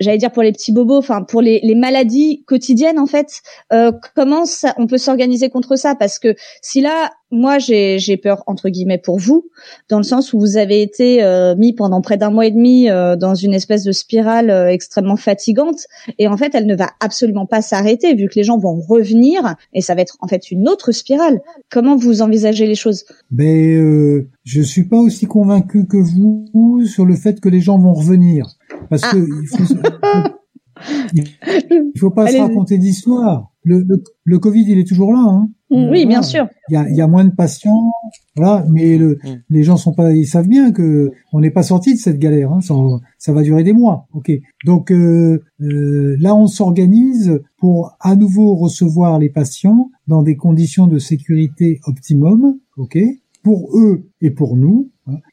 j'allais 0.00 0.18
dire 0.18 0.32
pour 0.32 0.42
les 0.42 0.52
petits 0.52 0.72
bobos, 0.72 0.98
enfin 0.98 1.22
pour 1.22 1.40
les, 1.42 1.60
les 1.62 1.74
maladies 1.74 2.44
quotidiennes 2.46 2.98
en 2.98 3.06
fait. 3.06 3.40
Euh, 3.72 3.92
comment 4.14 4.44
ça, 4.44 4.74
on 4.78 4.86
peut 4.86 4.98
s'organiser 4.98 5.50
contre 5.50 5.76
ça? 5.76 5.94
Parce 5.94 6.18
que 6.18 6.34
si 6.62 6.80
là, 6.80 7.10
moi 7.30 7.58
j'ai 7.58 8.16
peur 8.16 8.42
entre 8.46 8.68
guillemets 8.70 8.98
pour 8.98 9.18
vous, 9.18 9.46
dans 9.90 9.98
le 9.98 10.02
sens 10.02 10.32
où 10.32 10.38
vous 10.40 10.56
avez 10.56 10.80
été 10.82 11.22
euh, 11.22 11.54
mis 11.56 11.74
pendant 11.74 12.00
près 12.00 12.16
d'un 12.16 12.30
mois 12.30 12.46
et 12.46 12.50
demi 12.50 12.88
euh, 12.88 13.16
dans 13.16 13.34
une 13.34 13.52
espèce 13.52 13.84
de 13.84 13.92
spirale 13.92 14.50
euh, 14.50 14.70
extrêmement 14.70 15.16
fatigante, 15.16 15.80
et 16.18 16.26
en 16.26 16.36
fait 16.36 16.54
elle 16.54 16.66
ne 16.66 16.74
va 16.74 16.90
absolument 17.00 17.44
pas 17.44 17.60
s'arrêter 17.60 18.14
vu 18.14 18.28
que 18.28 18.34
les 18.36 18.44
gens 18.44 18.56
vont 18.58 18.80
revenir 18.80 19.56
et 19.74 19.82
ça 19.82 19.94
va 19.94 20.00
être 20.00 20.16
en 20.20 20.28
fait 20.28 20.50
une 20.50 20.68
autre 20.68 20.92
spirale. 20.92 21.40
Comment 21.70 21.96
vous 21.96 22.22
envisagez 22.22 22.66
les 22.66 22.74
choses? 22.74 23.04
Ben, 23.30 23.76
euh, 23.76 24.28
je 24.44 24.62
suis 24.62 24.84
pas 24.84 24.96
aussi 24.96 25.26
convaincu 25.26 25.86
que 25.86 25.98
vous 25.98 26.46
sur 26.86 27.04
le 27.04 27.14
fait 27.14 27.40
que 27.40 27.48
les 27.48 27.60
gens 27.60 27.78
vont 27.78 27.92
revenir, 27.92 28.56
parce 28.90 29.02
Ah. 29.04 29.12
que 29.12 29.18
il 29.18 29.46
faut, 29.48 29.74
il 31.14 31.98
faut 31.98 32.10
pas 32.10 32.28
se 32.28 32.36
raconter 32.38 32.78
d'histoire. 32.78 33.52
Le, 33.64 33.80
le, 33.86 34.02
le 34.24 34.38
Covid, 34.38 34.64
il 34.68 34.78
est 34.78 34.86
toujours 34.88 35.12
là. 35.12 35.24
Hein. 35.28 35.48
Oui, 35.70 36.06
bien 36.06 36.22
sûr. 36.22 36.46
Il 36.70 36.74
y 36.74 36.76
a, 36.76 36.88
il 36.88 36.96
y 36.96 37.02
a 37.02 37.06
moins 37.06 37.24
de 37.26 37.34
patients, 37.34 37.90
voilà, 38.36 38.64
mais 38.70 38.96
le, 38.96 39.18
Mm. 39.22 39.28
les 39.50 39.62
gens 39.64 39.76
sont 39.76 39.92
pas, 39.92 40.12
ils 40.12 40.24
savent 40.26 40.48
bien 40.48 40.72
que 40.72 41.10
on 41.34 41.40
n'est 41.40 41.50
pas 41.50 41.62
sorti 41.62 41.92
de 41.92 41.98
cette 41.98 42.18
galère. 42.18 42.52
Hein, 42.52 42.60
ça, 42.62 42.74
ça 43.18 43.32
va 43.34 43.42
durer 43.42 43.64
des 43.64 43.74
mois, 43.74 44.06
ok. 44.14 44.30
Donc 44.64 44.90
euh, 44.90 45.42
euh, 45.60 46.16
là, 46.20 46.34
on 46.34 46.46
s'organise 46.46 47.40
pour 47.58 47.96
à 48.00 48.16
nouveau 48.16 48.54
recevoir 48.54 49.18
les 49.18 49.28
patients 49.28 49.90
dans 50.06 50.22
des 50.22 50.36
conditions 50.36 50.86
de 50.86 50.98
sécurité 50.98 51.80
optimum, 51.86 52.56
ok, 52.78 52.96
pour 53.42 53.76
eux 53.76 54.08
et 54.22 54.30
pour 54.30 54.56
nous. 54.56 54.90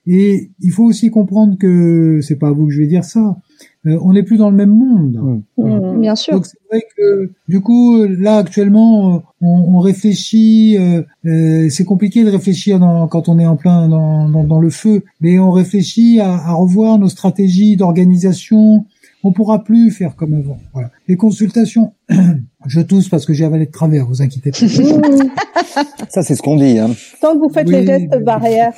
Et 0.08 0.51
il 0.62 0.72
faut 0.72 0.84
aussi 0.86 1.10
comprendre 1.10 1.58
que 1.58 2.20
c'est 2.22 2.38
pas 2.38 2.50
à 2.50 2.51
vous 2.51 2.67
que 2.67 2.74
je 2.74 2.79
vais 2.82 2.88
dire 2.88 3.03
ça. 3.03 3.38
euh, 3.86 3.98
on 4.01 4.13
n'est 4.13 4.24
plus 4.24 4.38
dans 4.38 4.50
le 4.50 4.55
même 4.55 4.75
monde. 4.75 5.44
Voilà. 5.58 5.94
Mm, 5.94 6.01
Bien 6.01 6.15
sûr. 6.15 6.34
Donc 6.34 6.46
c'est 6.46 6.58
vrai 6.72 6.82
que 6.98 7.32
du 7.48 7.62
coup 7.62 8.03
là 8.05 8.38
actuellement 8.38 9.15
euh, 9.15 9.20
on, 9.41 9.75
on 9.75 9.79
réfléchit, 9.79 10.77
euh, 10.77 11.03
euh, 11.25 11.67
c'est 11.70 11.84
compliqué 11.86 12.24
de 12.24 12.29
réfléchir 12.29 12.79
dans, 12.79 13.08
quand 13.08 13.29
on 13.29 13.38
est 13.39 13.46
en 13.46 13.55
plein 13.58 13.88
dans, 13.88 14.27
dans, 14.29 14.44
dans 14.44 14.60
le 14.60 14.70
feu, 14.70 15.03
mais 15.22 15.38
on 15.39 15.51
réfléchit 15.51 16.20
à, 16.20 16.34
à 16.34 16.53
revoir 16.53 16.98
nos 16.98 17.10
stratégies 17.10 17.75
d'organisation. 17.77 18.86
On 19.27 19.34
pourra 19.34 19.63
plus 19.63 19.89
faire 19.89 20.15
comme 20.15 20.36
avant. 20.36 20.60
Voilà. 20.72 20.91
Les 21.08 21.17
consultations, 21.17 21.94
je 22.67 22.79
tousse 22.82 23.10
parce 23.10 23.25
que 23.25 23.34
j'ai 23.34 23.44
avalé 23.44 23.65
de 23.65 23.72
travers, 23.72 24.05
vous 24.05 24.22
inquiétez 24.22 24.51
pas. 24.51 24.58
Ça, 26.10 26.22
c'est 26.22 26.36
ce 26.36 26.44
qu'on 26.44 26.58
dit. 26.58 26.77
Hein. 26.77 26.91
Tant 27.22 27.34
que 27.34 27.39
vous 27.39 27.50
faites 27.50 27.67
Oui, 27.67 27.74
les 27.74 27.86
gestes 27.88 28.24
barrières, 28.24 28.74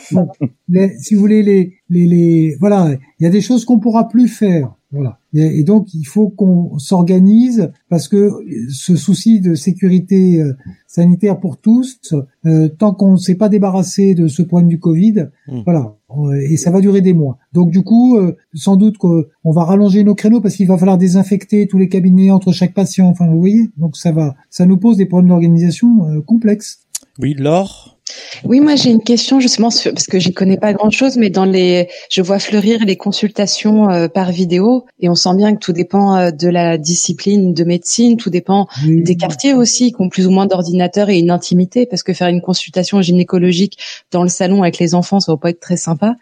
les- 0.69 0.97
si 0.99 1.15
vous 1.15 1.19
voulez, 1.19 1.43
les, 1.43 1.73
les, 1.89 2.05
les, 2.05 2.55
voilà, 2.61 2.91
il 3.19 3.23
y 3.23 3.27
a 3.27 3.29
des 3.29 3.41
choses 3.41 3.65
qu'on 3.65 3.79
pourra 3.79 4.07
plus 4.07 4.29
faire. 4.29 4.73
Voilà. 4.97 5.19
Et, 5.33 5.59
et 5.59 5.63
donc, 5.63 5.93
il 5.93 6.03
faut 6.05 6.29
qu'on 6.29 6.77
s'organise 6.79 7.71
parce 7.89 8.07
que 8.07 8.31
ce 8.69 8.95
souci 8.95 9.39
de 9.39 9.55
sécurité 9.55 10.41
euh, 10.41 10.53
sanitaire 10.87 11.39
pour 11.39 11.57
tous, 11.57 11.99
euh, 12.45 12.67
tant 12.69 12.93
qu'on 12.93 13.13
ne 13.13 13.17
s'est 13.17 13.35
pas 13.35 13.49
débarrassé 13.49 14.15
de 14.15 14.27
ce 14.27 14.41
problème 14.41 14.67
du 14.67 14.79
Covid, 14.79 15.27
Mm. 15.47 15.61
voilà, 15.65 15.95
euh, 16.09 16.33
et 16.49 16.57
ça 16.57 16.71
va 16.71 16.81
durer 16.81 17.01
des 17.01 17.13
mois. 17.13 17.37
Donc, 17.53 17.71
du 17.71 17.83
coup, 17.83 18.17
euh, 18.17 18.35
sans 18.53 18.75
doute 18.75 18.97
qu'on 18.97 19.23
va 19.45 19.63
rallonger 19.63 20.03
nos 20.03 20.15
créneaux 20.15 20.41
parce 20.41 20.55
qu'il 20.55 20.67
va 20.67 20.77
falloir 20.77 20.97
désinfecter 20.97 21.67
tous 21.67 21.77
les 21.77 21.87
cabinets 21.87 22.31
entre 22.31 22.51
chaque 22.51 22.73
patient. 22.73 23.07
Enfin, 23.07 23.27
vous 23.27 23.39
voyez, 23.39 23.69
donc 23.77 23.95
ça 23.95 24.11
va, 24.11 24.35
ça 24.49 24.65
nous 24.65 24.77
pose 24.77 24.97
des 24.97 25.05
problèmes 25.05 25.29
d'organisation 25.29 26.21
complexes. 26.25 26.79
Oui, 27.19 27.33
Laure? 27.37 27.96
Oui, 28.43 28.59
moi 28.59 28.75
j'ai 28.75 28.89
une 28.89 29.01
question 29.01 29.39
justement 29.39 29.69
parce 29.69 30.07
que 30.07 30.19
j'y 30.19 30.33
connais 30.33 30.57
pas 30.57 30.73
grand 30.73 30.89
chose, 30.89 31.17
mais 31.17 31.29
dans 31.29 31.45
les, 31.45 31.87
je 32.09 32.21
vois 32.21 32.39
fleurir 32.39 32.85
les 32.85 32.95
consultations 32.95 33.89
euh, 33.89 34.07
par 34.07 34.31
vidéo 34.31 34.85
et 34.99 35.09
on 35.09 35.15
sent 35.15 35.35
bien 35.35 35.53
que 35.53 35.59
tout 35.59 35.73
dépend 35.73 36.15
euh, 36.15 36.31
de 36.31 36.47
la 36.47 36.77
discipline 36.77 37.53
de 37.53 37.63
médecine, 37.63 38.17
tout 38.17 38.29
dépend 38.29 38.67
des 38.85 39.15
quartiers 39.15 39.53
aussi 39.53 39.91
qui 39.91 40.01
ont 40.01 40.09
plus 40.09 40.27
ou 40.27 40.31
moins 40.31 40.45
d'ordinateurs 40.45 41.09
et 41.09 41.19
une 41.19 41.31
intimité 41.31 41.85
parce 41.85 42.03
que 42.03 42.13
faire 42.13 42.27
une 42.27 42.41
consultation 42.41 43.01
gynécologique 43.01 43.77
dans 44.11 44.23
le 44.23 44.29
salon 44.29 44.61
avec 44.61 44.79
les 44.79 44.95
enfants, 44.95 45.19
ça 45.19 45.31
va 45.31 45.37
pas 45.37 45.49
être 45.49 45.59
très 45.59 45.77
sympa. 45.77 46.15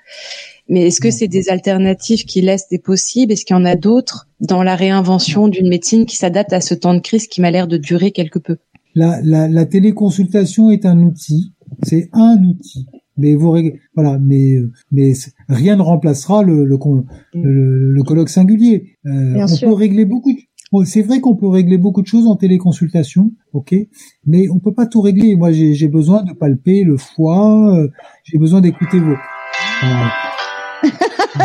Mais 0.68 0.88
est-ce 0.88 1.00
que 1.00 1.12
c'est 1.12 1.28
des 1.28 1.50
alternatives 1.50 2.26
qui 2.26 2.42
laissent 2.42 2.70
des 2.70 2.80
possibles? 2.80 3.32
Est-ce 3.32 3.46
qu'il 3.46 3.56
y 3.56 3.60
en 3.60 3.66
a 3.66 3.76
d'autres 3.76 4.28
dans 4.40 4.64
la 4.64 4.76
réinvention 4.76 5.48
d'une 5.48 5.70
médecine 5.70 6.06
qui 6.06 6.16
s'adapte 6.16 6.54
à 6.54 6.62
ce 6.62 6.74
temps 6.74 6.96
de 6.96 7.00
crise 7.00 7.28
qui 7.28 7.42
m'a 7.42 7.52
l'air 7.52 7.68
de 7.68 7.78
durer 7.78 8.12
quelque 8.12 8.40
peu? 8.40 8.58
La, 8.96 9.20
la, 9.22 9.48
la 9.48 9.66
téléconsultation 9.66 10.72
est 10.72 10.86
un 10.86 11.00
outil, 11.00 11.52
c'est 11.84 12.10
un 12.14 12.38
outil. 12.44 12.86
Mais 13.18 13.36
vous 13.36 13.56
voilà, 13.96 14.20
mais 14.20 14.58
mais 14.92 15.14
rien 15.48 15.78
ne 15.78 15.82
remplacera 15.82 16.44
le 16.44 16.66
le, 16.66 16.78
con- 16.78 17.06
le, 17.34 17.92
le 17.94 18.04
colloque 18.04 18.28
singulier. 18.30 18.98
Euh, 19.06 19.34
Bien 19.36 19.46
on 19.46 19.48
sûr. 19.48 19.70
peut 19.70 19.74
régler 19.74 20.04
beaucoup. 20.04 20.34
De, 20.34 20.38
bon, 20.74 20.84
c'est 20.84 21.02
vrai 21.02 21.22
qu'on 21.22 21.36
peut 21.38 21.48
régler 21.48 21.78
beaucoup 21.78 22.02
de 22.02 22.08
choses 22.08 22.28
en 22.28 22.36
téléconsultation, 22.36 23.32
ok, 23.54 23.74
mais 24.26 24.50
on 24.50 24.60
peut 24.60 24.74
pas 24.74 24.86
tout 24.86 25.00
régler. 25.00 25.38
Moi, 25.38 25.52
j'ai 25.54 25.74
j'ai 25.76 25.88
besoin 25.88 26.24
de 26.24 26.34
palper 26.34 26.84
le 26.84 26.98
foie, 26.98 27.74
euh, 27.80 27.88
j'ai 28.26 28.38
besoin 28.38 28.60
d'écouter 28.60 29.00
vos. 29.00 29.16
Voilà. 29.82 30.12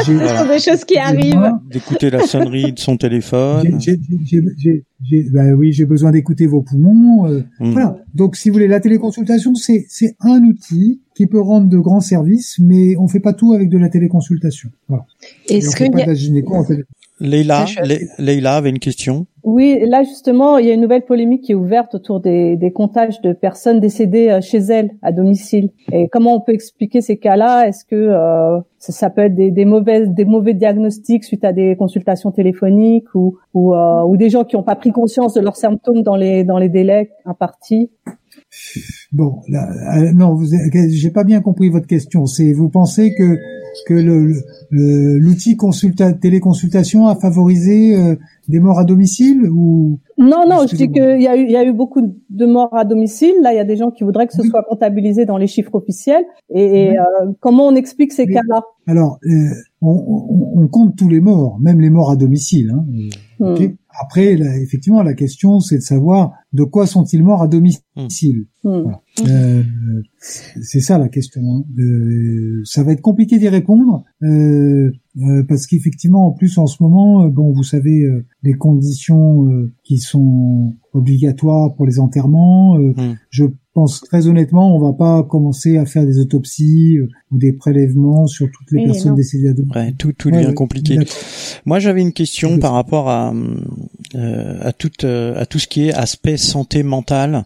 J'ai- 0.06 0.18
Ce 0.18 0.36
sont 0.36 0.46
des 0.46 0.58
choses 0.60 0.84
qui 0.84 0.96
arrivent. 0.98 1.50
d'écouter 1.68 2.10
la 2.10 2.20
sonnerie 2.24 2.72
de 2.72 2.78
son 2.78 2.96
téléphone. 2.96 3.80
j'ai- 3.80 3.98
j'ai- 4.08 4.18
j'ai- 4.24 4.42
j'ai- 4.56 4.84
ben 5.32 5.54
oui, 5.54 5.72
j'ai 5.72 5.86
besoin 5.86 6.10
d'écouter 6.10 6.46
vos 6.46 6.62
poumons. 6.62 7.26
euh, 7.26 7.40
Mm. 7.60 7.70
Voilà. 7.72 7.96
Donc, 8.14 8.36
si 8.36 8.48
vous 8.48 8.54
voulez, 8.54 8.68
la 8.68 8.80
téléconsultation, 8.80 9.54
c'est 9.54 9.84
c'est 9.88 10.14
un 10.20 10.42
outil 10.42 11.00
qui 11.14 11.26
peut 11.26 11.40
rendre 11.40 11.68
de 11.68 11.78
grands 11.78 12.00
services, 12.00 12.56
mais 12.60 12.96
on 12.96 13.06
fait 13.08 13.20
pas 13.20 13.32
tout 13.34 13.52
avec 13.52 13.68
de 13.68 13.78
la 13.78 13.88
téléconsultation. 13.88 14.70
Voilà. 14.88 15.04
Est-ce 15.48 15.76
qu'il 15.76 15.90
pas 15.90 15.98
y 15.98 16.02
a... 16.02 16.04
de 16.06 16.10
la 16.10 16.14
gynéco 16.14 16.54
en 16.54 16.64
télé. 16.64 16.82
Leïla, 17.22 17.66
Ça, 17.66 17.82
je 17.84 17.92
suis 17.94 18.06
Le- 18.18 18.24
Leïla 18.24 18.54
avait 18.56 18.70
une 18.70 18.78
question. 18.78 19.26
Oui, 19.44 19.78
là 19.86 20.02
justement, 20.02 20.56
il 20.56 20.66
y 20.66 20.70
a 20.70 20.74
une 20.74 20.80
nouvelle 20.80 21.04
polémique 21.04 21.42
qui 21.42 21.52
est 21.52 21.54
ouverte 21.54 21.94
autour 21.94 22.20
des, 22.20 22.56
des 22.56 22.72
comptages 22.72 23.20
de 23.20 23.32
personnes 23.34 23.78
décédées 23.80 24.28
euh, 24.28 24.40
chez 24.40 24.58
elles, 24.58 24.90
à 25.02 25.12
domicile. 25.12 25.68
Et 25.92 26.08
comment 26.10 26.34
on 26.34 26.40
peut 26.40 26.52
expliquer 26.54 27.02
ces 27.02 27.18
cas-là? 27.18 27.66
Est-ce 27.68 27.84
que 27.84 27.94
euh, 27.96 28.58
ça, 28.78 28.92
ça 28.92 29.10
peut 29.10 29.22
être 29.22 29.34
des, 29.34 29.50
des 29.50 29.66
mauvaises, 29.66 30.08
des 30.08 30.24
mauvais 30.24 30.54
diagnostics 30.54 31.24
suite 31.24 31.44
à 31.44 31.52
des 31.52 31.76
consultations 31.76 32.30
téléphoniques 32.30 33.14
ou 33.14 33.36
ou, 33.52 33.74
euh, 33.74 34.02
ou 34.04 34.16
des 34.16 34.30
gens 34.30 34.44
qui 34.44 34.56
n'ont 34.56 34.62
pas 34.62 34.76
pris 34.76 34.89
conscience 34.92 35.34
de 35.34 35.40
leurs 35.40 35.56
symptômes 35.56 36.02
dans 36.02 36.16
les 36.16 36.44
dans 36.44 36.58
les 36.58 36.68
délais 36.68 37.10
impartis 37.24 37.90
Bon, 39.12 39.42
là, 39.48 39.68
euh, 39.96 40.12
non, 40.12 40.38
j'ai 40.72 41.10
pas 41.10 41.24
bien 41.24 41.40
compris 41.40 41.68
votre 41.68 41.86
question. 41.86 42.26
C'est 42.26 42.52
vous 42.52 42.68
pensez 42.68 43.14
que 43.14 43.38
l'outil 44.70 45.56
consulta 45.56 46.12
téléconsultation 46.12 47.06
a 47.06 47.14
favorisé 47.14 47.96
euh, 47.96 48.16
des 48.50 48.60
morts 48.60 48.78
à 48.78 48.84
domicile 48.84 49.48
ou 49.50 49.98
Non, 50.18 50.44
non, 50.48 50.66
je 50.68 50.76
dis 50.76 50.90
qu'il 50.90 51.20
y 51.22 51.26
a 51.26 51.36
eu, 51.36 51.44
il 51.44 51.50
y 51.50 51.56
a 51.56 51.64
eu 51.64 51.72
beaucoup 51.72 52.02
de 52.28 52.46
morts 52.46 52.74
à 52.76 52.84
domicile. 52.84 53.32
Là, 53.42 53.52
il 53.52 53.56
y 53.56 53.60
a 53.60 53.64
des 53.64 53.76
gens 53.76 53.90
qui 53.90 54.04
voudraient 54.04 54.26
que 54.26 54.34
ce 54.34 54.42
Oui. 54.42 54.48
soit 54.48 54.62
comptabilisé 54.68 55.24
dans 55.24 55.38
les 55.38 55.46
chiffres 55.46 55.74
officiels. 55.74 56.24
Et, 56.54 56.90
Oui. 56.90 56.96
euh, 56.98 57.32
comment 57.40 57.66
on 57.68 57.74
explique 57.74 58.12
ces 58.12 58.26
cas-là? 58.26 58.62
Alors 58.86 59.18
euh, 59.24 59.30
on, 59.80 59.90
on, 59.90 60.62
on 60.62 60.68
compte 60.68 60.96
tous 60.96 61.08
les 61.08 61.20
morts, 61.20 61.58
même 61.60 61.80
les 61.80 61.90
morts 61.90 62.10
à 62.10 62.16
domicile. 62.16 62.70
Hein. 62.74 62.84
Hmm, 63.38 63.54
Après, 64.02 64.36
là, 64.36 64.56
effectivement, 64.58 65.02
la 65.02 65.14
question, 65.14 65.60
c'est 65.60 65.76
de 65.76 65.82
savoir 65.82 66.32
de 66.52 66.64
quoi 66.64 66.86
sont-ils 66.86 67.22
morts 67.24 67.42
à 67.42 67.48
domicile. 67.48 68.46
hmm. 68.64 68.92
Euh, 69.28 69.62
c'est 70.18 70.80
ça 70.80 70.98
la 70.98 71.08
question. 71.08 71.40
Hein. 71.42 71.64
Euh, 71.78 72.62
ça 72.64 72.82
va 72.82 72.92
être 72.92 73.00
compliqué 73.00 73.38
d'y 73.38 73.48
répondre 73.48 74.04
euh, 74.22 74.90
euh, 75.20 75.42
parce 75.48 75.66
qu'effectivement, 75.66 76.26
en 76.26 76.32
plus, 76.32 76.58
en 76.58 76.66
ce 76.66 76.82
moment, 76.82 77.24
euh, 77.24 77.28
bon, 77.28 77.52
vous 77.52 77.62
savez, 77.64 78.02
euh, 78.02 78.24
les 78.42 78.52
conditions 78.54 79.46
euh, 79.48 79.72
qui 79.84 79.98
sont 79.98 80.74
obligatoires 80.92 81.74
pour 81.74 81.86
les 81.86 81.98
enterrements. 82.00 82.78
euh, 82.78 82.92
Mm. 82.96 83.16
Je 83.30 83.44
pense 83.72 84.00
très 84.00 84.26
honnêtement, 84.26 84.76
on 84.76 84.80
va 84.80 84.92
pas 84.92 85.22
commencer 85.22 85.76
à 85.78 85.86
faire 85.86 86.04
des 86.04 86.18
autopsies 86.18 86.98
euh, 86.98 87.08
ou 87.30 87.38
des 87.38 87.52
prélèvements 87.52 88.26
sur 88.26 88.46
toutes 88.50 88.70
les 88.72 88.78
Oui, 88.80 88.84
personnes 88.86 89.14
décédées 89.14 89.48
à 89.48 89.52
domicile. 89.52 89.80
Ouais, 89.80 89.94
tout, 89.96 90.12
tout 90.12 90.30
Ouais, 90.30 90.42
devient 90.42 90.54
compliqué. 90.54 90.98
Moi, 91.66 91.78
j'avais 91.78 92.02
une 92.02 92.12
question 92.12 92.58
par 92.58 92.72
rapport 92.72 93.08
à 93.08 93.32
euh, 94.14 94.58
à 94.60 94.72
tout 94.72 94.90
euh, 95.04 95.40
à 95.40 95.46
tout 95.46 95.58
ce 95.58 95.66
qui 95.66 95.88
est 95.88 95.92
aspect 95.92 96.36
santé 96.36 96.82
mentale. 96.82 97.44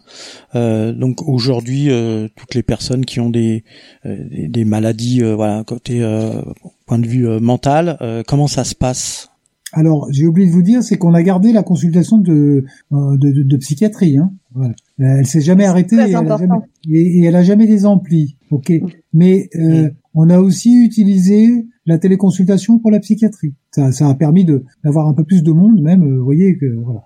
Euh, 0.55 0.91
donc 0.93 1.27
aujourd'hui, 1.27 1.89
euh, 1.89 2.27
toutes 2.35 2.55
les 2.55 2.63
personnes 2.63 3.05
qui 3.05 3.19
ont 3.19 3.29
des 3.29 3.63
euh, 4.05 4.17
des, 4.29 4.47
des 4.47 4.65
maladies, 4.65 5.23
euh, 5.23 5.35
voilà, 5.35 5.63
côté 5.63 6.01
euh, 6.01 6.41
point 6.85 6.99
de 6.99 7.07
vue 7.07 7.27
euh, 7.27 7.39
mental, 7.39 7.97
euh, 8.01 8.23
comment 8.27 8.47
ça 8.47 8.63
se 8.63 8.75
passe? 8.75 9.29
Alors, 9.73 10.07
j'ai 10.09 10.25
oublié 10.25 10.47
de 10.47 10.53
vous 10.53 10.61
dire, 10.61 10.83
c'est 10.83 10.97
qu'on 10.97 11.13
a 11.13 11.21
gardé 11.21 11.51
la 11.51 11.61
consultation 11.61 12.17
de 12.17 12.63
euh, 12.93 13.17
de, 13.17 13.31
de, 13.31 13.43
de 13.43 13.57
psychiatrie. 13.57 14.17
Hein. 14.17 14.31
Voilà. 14.53 14.73
Elle 14.99 15.25
s'est 15.25 15.41
jamais 15.41 15.65
arrêtée 15.65 15.97
et 15.97 15.99
elle, 15.99 16.11
jamais, 16.11 16.47
et, 16.89 17.19
et 17.19 17.25
elle 17.25 17.35
a 17.35 17.43
jamais 17.43 17.67
des 17.67 17.85
amplis. 17.85 18.37
Ok? 18.51 18.71
Mais 19.11 19.49
euh, 19.55 19.89
on 20.15 20.29
a 20.29 20.39
aussi 20.39 20.73
utilisé 20.83 21.67
la 21.85 21.99
téléconsultation 21.99 22.79
pour 22.79 22.89
la 22.89 22.99
psychiatrie. 22.99 23.53
Ça, 23.71 23.91
ça 23.91 24.09
a 24.09 24.15
permis 24.15 24.43
de 24.45 24.63
d'avoir 24.83 25.07
un 25.07 25.13
peu 25.13 25.23
plus 25.23 25.43
de 25.43 25.51
monde, 25.51 25.81
même. 25.81 26.01
euh, 26.03 26.17
Vous 26.17 26.25
voyez 26.25 26.57
que 26.57 26.65
voilà. 26.83 27.03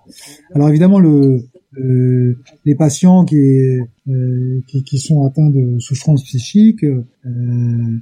Alors 0.54 0.68
évidemment, 0.70 0.98
le 1.00 1.44
euh, 1.78 2.36
les 2.64 2.74
patients 2.74 3.24
qui, 3.24 3.36
euh, 3.36 4.60
qui 4.66 4.82
qui 4.82 4.98
sont 4.98 5.22
atteints 5.24 5.50
de 5.50 5.78
souffrances 5.78 6.24
psychiques, 6.24 6.82
euh, 6.84 7.98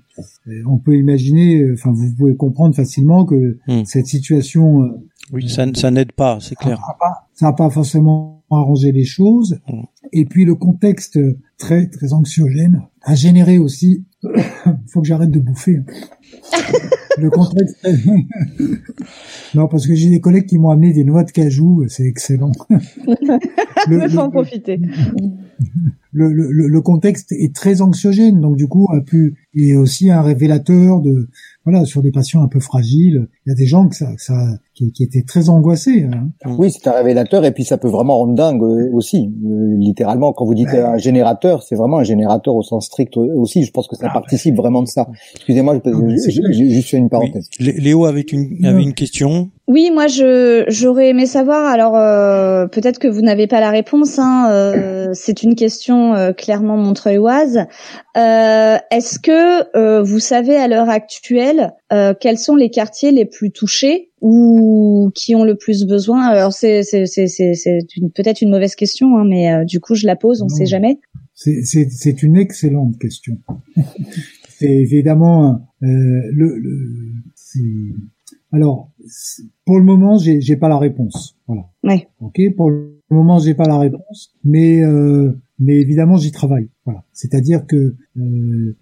on 0.66 0.78
peut 0.78 0.96
imaginer, 0.96 1.70
enfin 1.72 1.92
vous 1.92 2.14
pouvez 2.16 2.36
comprendre 2.36 2.74
facilement 2.74 3.24
que 3.24 3.58
Mm. 3.68 3.84
cette 3.84 4.06
situation 4.06 4.82
euh, 4.84 4.88
Oui, 5.32 5.48
ça, 5.48 5.66
ça 5.74 5.90
n'aide 5.90 6.12
pas, 6.12 6.38
c'est 6.40 6.54
clair. 6.54 6.80
Ça 7.34 7.46
n'a 7.46 7.52
pas 7.52 7.68
forcément 7.70 8.42
arrangé 8.50 8.92
les 8.92 9.04
choses. 9.04 9.58
Mm. 9.68 9.82
Et 10.12 10.24
puis 10.24 10.44
le 10.44 10.54
contexte 10.54 11.18
très 11.58 11.88
très 11.88 12.12
anxiogène 12.12 12.82
a 13.02 13.14
généré 13.14 13.58
aussi. 13.58 14.04
faut 14.88 15.00
que 15.00 15.06
j'arrête 15.06 15.30
de 15.30 15.40
bouffer. 15.40 15.80
le 17.18 17.30
contexte. 17.30 17.86
Non, 19.54 19.68
parce 19.68 19.86
que 19.86 19.94
j'ai 19.94 20.10
des 20.10 20.20
collègues 20.20 20.46
qui 20.46 20.58
m'ont 20.58 20.70
amené 20.70 20.92
des 20.92 21.04
noix 21.04 21.24
de 21.24 21.30
cajou, 21.30 21.84
c'est 21.88 22.04
excellent. 22.06 22.52
Faut 24.10 24.18
en 24.18 24.30
profiter. 24.30 24.80
Le, 26.10 26.32
le, 26.32 26.50
le, 26.68 26.80
contexte 26.80 27.32
est 27.32 27.54
très 27.54 27.82
anxiogène, 27.82 28.40
donc 28.40 28.56
du 28.56 28.66
coup 28.66 28.88
a 28.90 29.00
pu 29.02 29.34
est 29.54 29.74
aussi 29.76 30.10
un 30.10 30.22
révélateur 30.22 31.00
de 31.02 31.28
voilà 31.66 31.84
sur 31.84 32.00
des 32.00 32.10
patients 32.10 32.42
un 32.42 32.48
peu 32.48 32.60
fragiles. 32.60 33.28
Il 33.44 33.50
y 33.50 33.52
a 33.52 33.54
des 33.54 33.66
gens 33.66 33.86
que 33.88 33.94
ça, 33.94 34.08
ça 34.16 34.34
qui, 34.72 34.90
qui 34.92 35.04
étaient 35.04 35.22
très 35.22 35.50
angoissés. 35.50 36.04
Hein. 36.10 36.30
Oui, 36.56 36.70
c'est 36.72 36.88
un 36.88 36.92
révélateur 36.92 37.44
et 37.44 37.52
puis 37.52 37.64
ça 37.64 37.76
peut 37.76 37.88
vraiment 37.88 38.16
rendre 38.16 38.34
dingue 38.34 38.62
euh, 38.62 38.88
aussi. 38.94 39.30
Euh, 39.44 39.76
littéralement, 39.78 40.32
quand 40.32 40.46
vous 40.46 40.54
dites 40.54 40.68
un 40.70 40.96
générateur, 40.96 41.62
c'est 41.62 41.76
vraiment 41.76 41.98
un 41.98 42.04
générateur 42.04 42.54
au 42.54 42.62
sens 42.62 42.86
strict 42.86 43.16
aussi. 43.18 43.64
Je 43.64 43.70
pense 43.70 43.86
que 43.86 43.94
ça 43.96 44.06
Ah, 44.08 44.14
participe 44.14 44.56
vraiment 44.56 44.82
de 44.82 44.88
ça. 44.88 45.08
Excusez-moi, 45.36 45.78
je- 45.84 46.80
fait 46.80 46.96
une 46.96 47.10
parenthèse. 47.10 47.50
Lé- 47.60 47.78
Léo 47.78 48.06
avait 48.06 48.22
une, 48.22 48.64
avait 48.64 48.82
une 48.82 48.94
question. 48.94 49.37
Oui, 49.66 49.90
moi 49.92 50.06
je 50.06 50.64
j'aurais 50.68 51.10
aimé 51.10 51.26
savoir. 51.26 51.66
Alors 51.66 51.96
euh, 51.96 52.66
peut-être 52.66 52.98
que 52.98 53.08
vous 53.08 53.20
n'avez 53.20 53.46
pas 53.46 53.60
la 53.60 53.70
réponse. 53.70 54.18
Hein, 54.18 54.48
euh, 54.50 55.08
c'est 55.12 55.42
une 55.42 55.54
question 55.54 56.14
euh, 56.14 56.32
clairement 56.32 56.76
montreuilloise. 56.76 57.58
Euh, 58.16 58.76
Est-ce 58.90 59.18
que 59.18 59.76
euh, 59.76 60.02
vous 60.02 60.18
savez 60.20 60.56
à 60.56 60.68
l'heure 60.68 60.88
actuelle 60.88 61.72
euh, 61.92 62.14
quels 62.18 62.38
sont 62.38 62.56
les 62.56 62.70
quartiers 62.70 63.12
les 63.12 63.24
plus 63.26 63.50
touchés 63.50 64.10
ou 64.20 65.10
qui 65.14 65.34
ont 65.34 65.44
le 65.44 65.56
plus 65.56 65.84
besoin? 65.86 66.24
Alors 66.26 66.52
c'est 66.52 66.82
c'est 66.82 67.06
c'est 67.06 67.26
c'est 67.26 67.54
c'est 67.54 67.78
une- 67.96 68.10
peut-être 68.10 68.40
une 68.42 68.50
mauvaise 68.50 68.74
question, 68.74 69.16
hein, 69.18 69.24
mais 69.28 69.52
euh, 69.52 69.64
du 69.64 69.80
coup 69.80 69.94
je 69.94 70.06
la 70.06 70.16
pose. 70.16 70.40
On 70.42 70.46
ne 70.46 70.50
sait 70.50 70.66
jamais. 70.66 70.98
C'est- 71.34 71.62
C'est 71.64 71.88
c'est 71.90 72.22
une 72.22 72.36
excellente 72.36 72.98
question. 72.98 73.36
c'est 74.48 74.66
évidemment 74.66 75.60
euh, 75.82 75.86
le, 76.32 76.58
le 76.58 76.78
c'est- 77.36 77.60
alors 78.52 78.90
pour 79.64 79.78
le 79.78 79.84
moment 79.84 80.18
j'ai 80.18 80.40
j'ai 80.40 80.56
pas 80.56 80.68
la 80.68 80.78
réponse. 80.78 81.36
Voilà. 81.46 81.64
Ouais. 81.84 82.08
Ok. 82.20 82.40
Pour 82.56 82.70
le 82.70 83.00
moment 83.10 83.38
j'ai 83.38 83.54
pas 83.54 83.66
la 83.66 83.78
réponse, 83.78 84.34
mais 84.44 84.82
euh, 84.82 85.32
mais 85.58 85.76
évidemment 85.76 86.16
j'y 86.16 86.32
travaille. 86.32 86.68
Voilà. 86.84 87.04
C'est-à-dire 87.12 87.66
que 87.66 87.96
euh, 88.16 88.76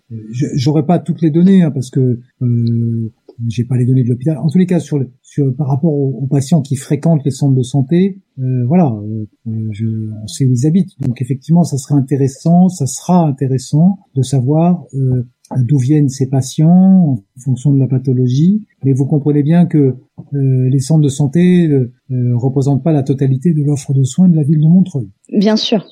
j'aurais 0.55 0.87
pas 0.87 0.99
toutes 0.99 1.23
les 1.23 1.31
données 1.31 1.63
hein, 1.63 1.71
parce 1.71 1.91
que 1.91 2.21
euh, 2.43 3.13
j'ai 3.49 3.65
pas 3.65 3.77
les 3.77 3.87
données 3.87 4.05
de 4.05 4.09
l'hôpital. 4.09 4.39
En 4.39 4.49
tous 4.49 4.59
les 4.59 4.67
cas, 4.67 4.81
sur, 4.81 4.99
le, 4.99 5.11
sur 5.23 5.55
par 5.57 5.69
rapport 5.69 5.93
aux, 5.93 6.21
aux 6.23 6.27
patients 6.27 6.63
qui 6.63 6.77
fréquentent 6.77 7.25
les 7.25 7.31
centres 7.31 7.55
de 7.55 7.63
santé, 7.63 8.21
euh, 8.39 8.65
voilà, 8.67 8.87
euh, 8.87 9.27
euh, 9.47 9.69
je, 9.73 9.87
on 10.23 10.27
sait 10.27 10.47
où 10.47 10.53
ils 10.53 10.67
habitent. 10.67 10.99
Donc 11.01 11.21
effectivement, 11.21 11.65
ça 11.65 11.77
serait 11.77 11.99
intéressant, 11.99 12.69
ça 12.69 12.87
sera 12.87 13.27
intéressant 13.27 13.99
de 14.15 14.23
savoir 14.23 14.85
euh, 14.95 15.27
d'où 15.57 15.79
viennent 15.79 16.09
ces 16.09 16.29
patients 16.29 16.71
en 17.15 17.23
fonction 17.41 17.73
de 17.73 17.79
la 17.79 17.87
pathologie. 17.87 18.65
Mais 18.85 18.93
vous 18.93 19.07
comprenez 19.07 19.43
bien 19.43 19.67
que 19.67 19.95
euh, 20.35 20.69
les 20.71 20.81
centres 20.81 21.03
de 21.03 21.09
santé 21.09 21.67
euh, 21.69 21.93
euh, 22.11 22.37
représentent 22.37 22.83
pas 22.83 22.93
la 22.93 23.03
totalité 23.03 23.53
de 23.53 23.63
l'offre 23.63 23.93
de 23.95 24.03
soins 24.03 24.29
de 24.29 24.37
la 24.37 24.43
ville 24.43 24.61
de 24.61 24.67
Montreuil. 24.67 25.09
Bien 25.33 25.57
sûr. 25.57 25.85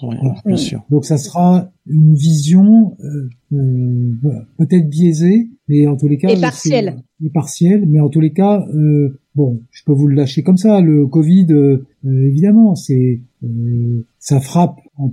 Bien 0.44 0.56
sûr. 0.56 0.82
Donc 0.90 1.04
ça 1.04 1.18
sera 1.18 1.70
une 1.86 2.14
vision 2.14 2.96
euh, 3.04 3.28
euh, 3.52 4.12
peut-être 4.58 4.88
biaisée, 4.88 5.48
mais 5.68 5.86
en 5.86 5.96
tous 5.96 6.08
les 6.08 6.16
cas 6.18 6.28
Et 6.28 6.40
partielle. 6.40 6.94
c'est- 7.20 7.26
Et 7.26 7.30
partielle, 7.30 7.84
mais 7.86 8.00
en 8.00 8.08
tous 8.08 8.20
les 8.20 8.32
cas, 8.32 8.66
euh, 8.74 9.18
bon, 9.34 9.60
je 9.70 9.82
peux 9.84 9.92
vous 9.92 10.08
le 10.08 10.14
lâcher 10.16 10.42
comme 10.42 10.56
ça. 10.56 10.80
Le 10.80 11.06
Covid, 11.06 11.46
euh, 11.50 11.86
euh, 12.04 12.26
évidemment, 12.26 12.74
c'est 12.74 13.20
euh, 13.44 14.06
ça 14.18 14.40
frappe 14.40 14.78
en 14.96 15.12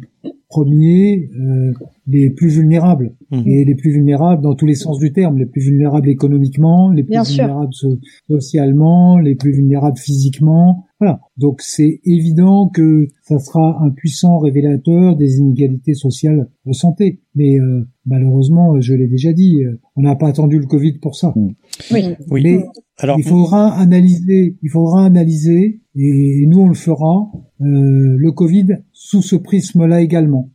premier 0.52 1.30
euh, 1.40 1.72
les 2.08 2.30
plus 2.30 2.50
vulnérables 2.50 3.14
Mhm. 3.32 3.44
et 3.48 3.64
les 3.66 3.76
plus 3.76 3.92
vulnérables 3.92 4.42
dans 4.44 4.56
tous 4.56 4.66
les 4.66 4.76
sens 4.76 5.00
du 5.00 5.14
terme, 5.14 5.38
les 5.38 5.46
plus 5.46 5.62
vulnérables 5.62 6.10
économiquement, 6.10 6.92
les 6.92 7.04
plus 7.04 7.12
Bien 7.12 7.24
vulnérables 7.24 7.74
so- 7.74 7.98
socialement, 8.30 9.18
les 9.18 9.36
plus 9.36 9.52
vulnérables 9.54 9.98
physiquement. 9.98 10.86
Voilà. 11.00 11.20
Donc 11.38 11.62
c'est 11.62 12.00
évident 12.04 12.68
que 12.70 13.08
ça 13.24 13.40
sera 13.40 13.82
un 13.84 13.90
puissant 13.90 14.38
révélateur 14.38 15.16
des 15.16 15.38
inégalités 15.38 15.94
sociales 15.94 16.48
de 16.66 16.74
santé. 16.74 17.22
Mais 17.36 17.60
euh, 17.60 17.88
malheureusement, 18.06 18.80
je 18.82 18.94
l'ai 18.94 19.08
déjà 19.08 19.34
dit, 19.34 19.64
euh, 19.64 19.80
on 19.96 20.02
n'a 20.04 20.16
pas 20.16 20.28
attendu 20.28 20.60
le 20.60 20.66
Covid 20.66 20.94
pour 21.00 21.16
ça. 21.16 21.34
Oui. 21.36 22.04
Oui. 22.30 22.42
Mais 22.44 22.60
Alors, 23.00 23.18
il 23.18 23.24
faudra 23.24 23.74
analyser, 23.80 24.58
il 24.62 24.70
faudra 24.70 25.06
analyser, 25.06 25.81
et 25.96 26.46
nous 26.48 26.60
on 26.60 26.68
le 26.70 26.76
fera, 26.76 27.32
euh, 27.62 28.16
le 28.18 28.32
Covid 28.32 28.78
sous 28.92 29.22
ce 29.22 29.36
prisme-là 29.36 30.02
également. 30.02 30.50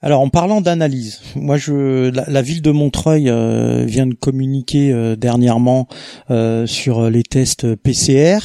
Alors 0.00 0.20
en 0.20 0.28
parlant 0.28 0.60
d'analyse, 0.60 1.20
moi 1.34 1.56
je 1.56 2.10
la, 2.10 2.24
la 2.28 2.42
ville 2.42 2.62
de 2.62 2.70
Montreuil 2.70 3.28
euh, 3.28 3.84
vient 3.84 4.06
de 4.06 4.14
communiquer 4.14 4.92
euh, 4.92 5.16
dernièrement 5.16 5.88
euh, 6.30 6.66
sur 6.66 7.10
les 7.10 7.24
tests 7.24 7.74
PCR. 7.74 8.38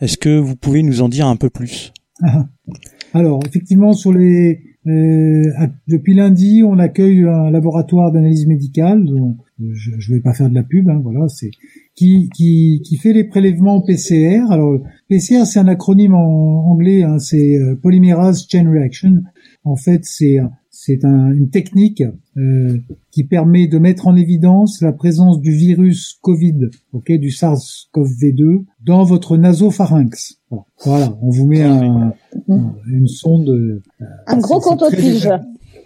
Est-ce 0.00 0.18
que 0.18 0.38
vous 0.38 0.54
pouvez 0.54 0.82
nous 0.82 1.00
en 1.00 1.08
dire 1.08 1.26
un 1.26 1.36
peu 1.36 1.48
plus? 1.48 1.92
Alors, 3.14 3.40
effectivement, 3.46 3.92
sur 3.92 4.12
les 4.12 4.71
euh, 4.86 5.42
depuis 5.86 6.14
lundi, 6.14 6.62
on 6.64 6.78
accueille 6.78 7.22
un 7.22 7.50
laboratoire 7.50 8.10
d'analyse 8.10 8.46
médicale. 8.46 9.04
dont 9.04 9.36
je 9.58 9.90
ne 9.90 10.16
vais 10.16 10.22
pas 10.22 10.34
faire 10.34 10.50
de 10.50 10.54
la 10.54 10.64
pub, 10.64 10.88
hein, 10.88 11.00
voilà, 11.02 11.28
c'est 11.28 11.50
qui, 11.94 12.28
qui 12.34 12.82
qui 12.84 12.96
fait 12.96 13.12
les 13.12 13.24
prélèvements 13.24 13.80
PCR. 13.80 14.50
Alors, 14.50 14.80
PCR, 15.08 15.44
c'est 15.44 15.60
un 15.60 15.68
acronyme 15.68 16.14
en 16.14 16.70
anglais, 16.72 17.02
hein, 17.02 17.18
c'est 17.18 17.56
euh, 17.56 17.76
Polymerase 17.80 18.46
Chain 18.50 18.68
Reaction. 18.68 19.22
En 19.64 19.76
fait, 19.76 20.00
c'est 20.04 20.38
c'est 20.84 21.04
un- 21.04 21.30
une 21.32 21.48
technique 21.50 22.02
euh, 22.36 22.76
qui 23.12 23.22
permet 23.22 23.68
de 23.68 23.78
mettre 23.78 24.08
en 24.08 24.16
évidence 24.16 24.80
la 24.82 24.92
présence 24.92 25.40
du 25.40 25.52
virus 25.52 26.18
Covid, 26.22 26.70
ok, 26.92 27.12
du 27.12 27.28
SARS-CoV-2 27.30 28.64
dans 28.84 29.04
votre 29.04 29.36
nasopharynx. 29.36 30.40
Voilà. 30.50 30.64
Voilà, 30.84 31.18
on 31.22 31.30
vous 31.30 31.46
met 31.46 31.62
un, 31.62 32.12
un- 32.48 32.74
une 32.88 33.06
sonde, 33.06 33.48
euh, 33.50 33.80
Un 34.26 34.38
gros 34.38 34.58
coton-tige. 34.58 35.28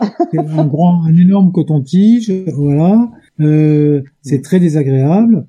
un 0.01 0.67
grand, 0.67 1.05
un 1.05 1.15
énorme 1.17 1.53
coton-tige, 1.53 2.33
voilà. 2.55 3.11
Euh, 3.41 4.03
c'est 4.23 4.41
très 4.43 4.61
désagréable. 4.61 5.47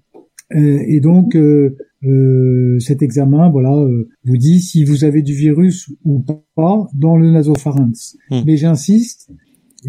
Euh, 0.56 0.80
et 0.88 1.00
donc, 1.00 1.36
euh, 2.04 2.78
cet 2.80 3.02
examen, 3.02 3.50
voilà, 3.50 3.74
euh, 3.74 4.08
vous 4.24 4.38
dit 4.38 4.62
si 4.62 4.84
vous 4.84 5.04
avez 5.04 5.22
du 5.22 5.34
virus 5.34 5.90
ou 6.04 6.24
pas 6.56 6.88
dans 6.94 7.18
le 7.18 7.32
nasopharynx. 7.32 8.18
Hmm. 8.30 8.42
Mais 8.46 8.58
j'insiste, 8.58 9.32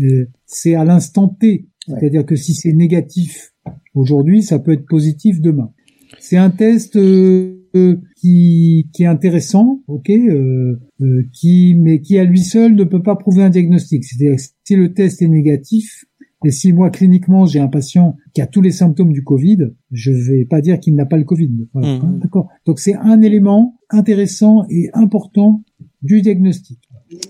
euh, 0.00 0.26
c'est 0.46 0.74
à 0.74 0.84
l'instant 0.84 1.28
T. 1.28 1.68
C'est-à-dire 1.86 2.24
que 2.26 2.36
si 2.36 2.54
c'est 2.54 2.72
négatif 2.72 3.52
aujourd'hui, 3.94 4.42
ça 4.42 4.58
peut 4.58 4.72
être 4.72 4.86
positif 4.86 5.40
demain. 5.40 5.72
C'est 6.18 6.36
un 6.36 6.50
test 6.50 6.96
euh, 6.96 7.96
qui, 8.16 8.88
qui 8.92 9.02
est 9.02 9.06
intéressant, 9.06 9.82
ok, 9.88 10.10
euh, 10.10 10.80
euh, 11.00 11.22
qui 11.32 11.74
mais 11.78 12.00
qui 12.00 12.18
à 12.18 12.24
lui 12.24 12.40
seul 12.40 12.74
ne 12.74 12.84
peut 12.84 13.02
pas 13.02 13.16
prouver 13.16 13.42
un 13.42 13.50
diagnostic. 13.50 14.04
C'est-à-dire 14.04 14.36
que 14.36 14.42
si 14.64 14.76
le 14.76 14.92
test 14.92 15.22
est 15.22 15.28
négatif 15.28 16.04
et 16.44 16.50
si 16.50 16.72
moi 16.72 16.90
cliniquement 16.90 17.46
j'ai 17.46 17.58
un 17.60 17.68
patient 17.68 18.16
qui 18.34 18.40
a 18.40 18.46
tous 18.46 18.60
les 18.60 18.70
symptômes 18.70 19.12
du 19.12 19.22
Covid, 19.24 19.58
je 19.90 20.10
vais 20.12 20.44
pas 20.44 20.60
dire 20.60 20.78
qu'il 20.80 20.94
n'a 20.94 21.06
pas 21.06 21.16
le 21.16 21.24
Covid. 21.24 21.50
Voilà, 21.72 21.94
Mhm. 21.98 22.18
D'accord. 22.20 22.48
Donc 22.66 22.78
c'est 22.80 22.94
un 22.94 23.20
élément 23.20 23.78
intéressant 23.90 24.64
et 24.70 24.88
important 24.92 25.62
du 26.02 26.22
diagnostic. 26.22 26.78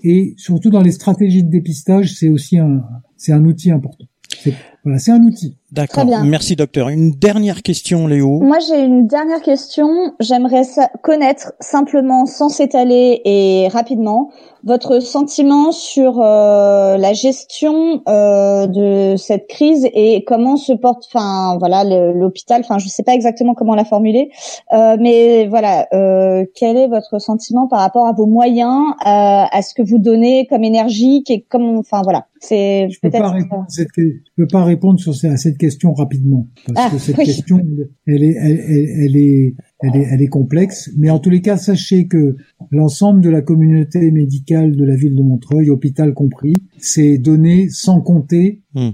Et 0.03 0.33
surtout 0.37 0.69
dans 0.69 0.81
les 0.81 0.91
stratégies 0.91 1.43
de 1.43 1.49
dépistage, 1.49 2.13
c'est 2.15 2.29
aussi 2.29 2.57
un 2.57 2.83
c'est 3.17 3.31
un 3.33 3.43
outil 3.45 3.71
important. 3.71 4.05
C'est- 4.41 4.53
Voilà, 4.83 4.99
c'est 4.99 5.11
un 5.11 5.23
outil. 5.23 5.57
D'accord. 5.71 6.03
Très 6.03 6.05
bien. 6.05 6.23
Merci 6.23 6.55
docteur. 6.55 6.89
Une 6.89 7.11
dernière 7.11 7.61
question, 7.61 8.07
Léo. 8.07 8.39
Moi, 8.39 8.57
j'ai 8.67 8.83
une 8.83 9.05
dernière 9.07 9.41
question. 9.41 9.87
J'aimerais 10.19 10.63
connaître 11.03 11.53
simplement, 11.59 12.25
sans 12.25 12.49
s'étaler 12.49 13.21
et 13.23 13.67
rapidement, 13.71 14.31
votre 14.63 14.99
sentiment 14.99 15.71
sur 15.71 16.19
euh, 16.21 16.97
la 16.97 17.13
gestion 17.13 18.01
euh, 18.09 18.67
de 18.67 19.15
cette 19.15 19.47
crise 19.47 19.87
et 19.93 20.23
comment 20.25 20.57
se 20.57 20.73
porte, 20.73 21.05
enfin 21.13 21.57
voilà, 21.59 21.83
l'hôpital. 22.13 22.61
Enfin, 22.65 22.77
je 22.77 22.87
sais 22.89 23.03
pas 23.03 23.13
exactement 23.13 23.53
comment 23.53 23.75
la 23.75 23.85
formuler, 23.85 24.31
euh, 24.73 24.97
mais 24.99 25.47
voilà, 25.47 25.87
euh, 25.93 26.45
quel 26.55 26.75
est 26.77 26.87
votre 26.87 27.19
sentiment 27.19 27.67
par 27.67 27.79
rapport 27.79 28.05
à 28.07 28.11
vos 28.11 28.25
moyens, 28.25 28.93
à, 29.05 29.55
à 29.55 29.61
ce 29.61 29.73
que 29.73 29.81
vous 29.81 29.97
donnez 29.97 30.45
comme 30.47 30.63
énergie, 30.63 31.23
et 31.29 31.41
comme, 31.41 31.77
enfin 31.77 32.01
voilà, 32.03 32.25
c'est 32.41 32.89
Je 32.89 32.99
peux 32.99 33.09
pas 33.09 33.19
peut-être. 33.19 33.33
répondre 33.33 33.63
à 33.63 33.69
cette, 33.69 33.87
je 33.95 34.11
peux 34.35 34.47
pas 34.47 34.63
répondre 34.63 34.99
sur 34.99 35.11
à 35.11 35.37
cette 35.37 35.57
question 35.59 35.93
rapidement 35.93 36.47
parce 36.65 36.79
Ah, 36.79 36.89
que 36.91 36.97
cette 36.99 37.17
oui. 37.17 37.25
question, 37.25 37.59
elle 38.07 38.23
est, 38.23 38.35
elle, 38.41 38.59
elle, 38.67 38.87
elle 39.05 39.15
est, 39.17 39.55
elle 39.81 39.95
est, 39.95 40.07
elle 40.11 40.21
est 40.23 40.27
complexe. 40.27 40.89
Mais 40.97 41.11
en 41.11 41.19
tous 41.19 41.29
les 41.29 41.41
cas, 41.41 41.57
sachez 41.57 42.07
que 42.07 42.35
l'ensemble 42.71 43.21
de 43.21 43.29
la 43.29 43.41
communauté 43.43 44.09
médicale 44.11 44.75
de 44.75 44.83
la 44.85 44.95
ville 44.95 45.15
de 45.15 45.21
Montreuil, 45.21 45.69
hôpital 45.69 46.13
compris, 46.15 46.53
s'est 46.79 47.17
donné 47.19 47.69
sans 47.69 48.01
compter 48.01 48.61
Hmm. 48.75 48.89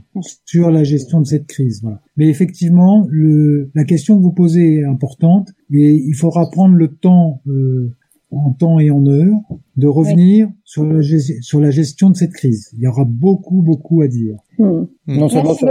sur 0.45 0.71
la 0.71 0.85
gestion 0.85 1.19
de 1.19 1.25
cette 1.27 1.47
crise. 1.47 1.79
Voilà. 1.81 2.01
Mais 2.15 2.29
effectivement, 2.29 3.05
le, 3.09 3.71
la 3.75 3.83
question 3.83 4.17
que 4.17 4.23
vous 4.23 4.31
posez 4.31 4.75
est 4.75 4.83
importante 4.85 5.49
et 5.69 6.01
il 6.07 6.13
faudra 6.13 6.49
prendre 6.49 6.75
le 6.75 6.87
temps, 6.87 7.41
euh, 7.47 7.91
en 8.31 8.53
temps 8.53 8.79
et 8.79 8.89
en 8.89 9.05
heure, 9.05 9.37
de 9.75 9.87
revenir 9.87 10.47
sur, 10.63 10.85
la, 10.85 11.01
gest- 11.01 11.41
sur 11.41 11.59
la 11.59 11.71
gestion 11.71 12.09
de 12.09 12.15
cette 12.15 12.31
crise. 12.31 12.69
Il 12.77 12.83
y 12.83 12.87
aura 12.87 13.03
beaucoup, 13.03 13.61
beaucoup 13.61 14.01
à 14.01 14.07
dire. 14.07 14.37
Hmm. 14.57 14.85
Non 15.07 15.29
seulement 15.29 15.53
sur, 15.53 15.67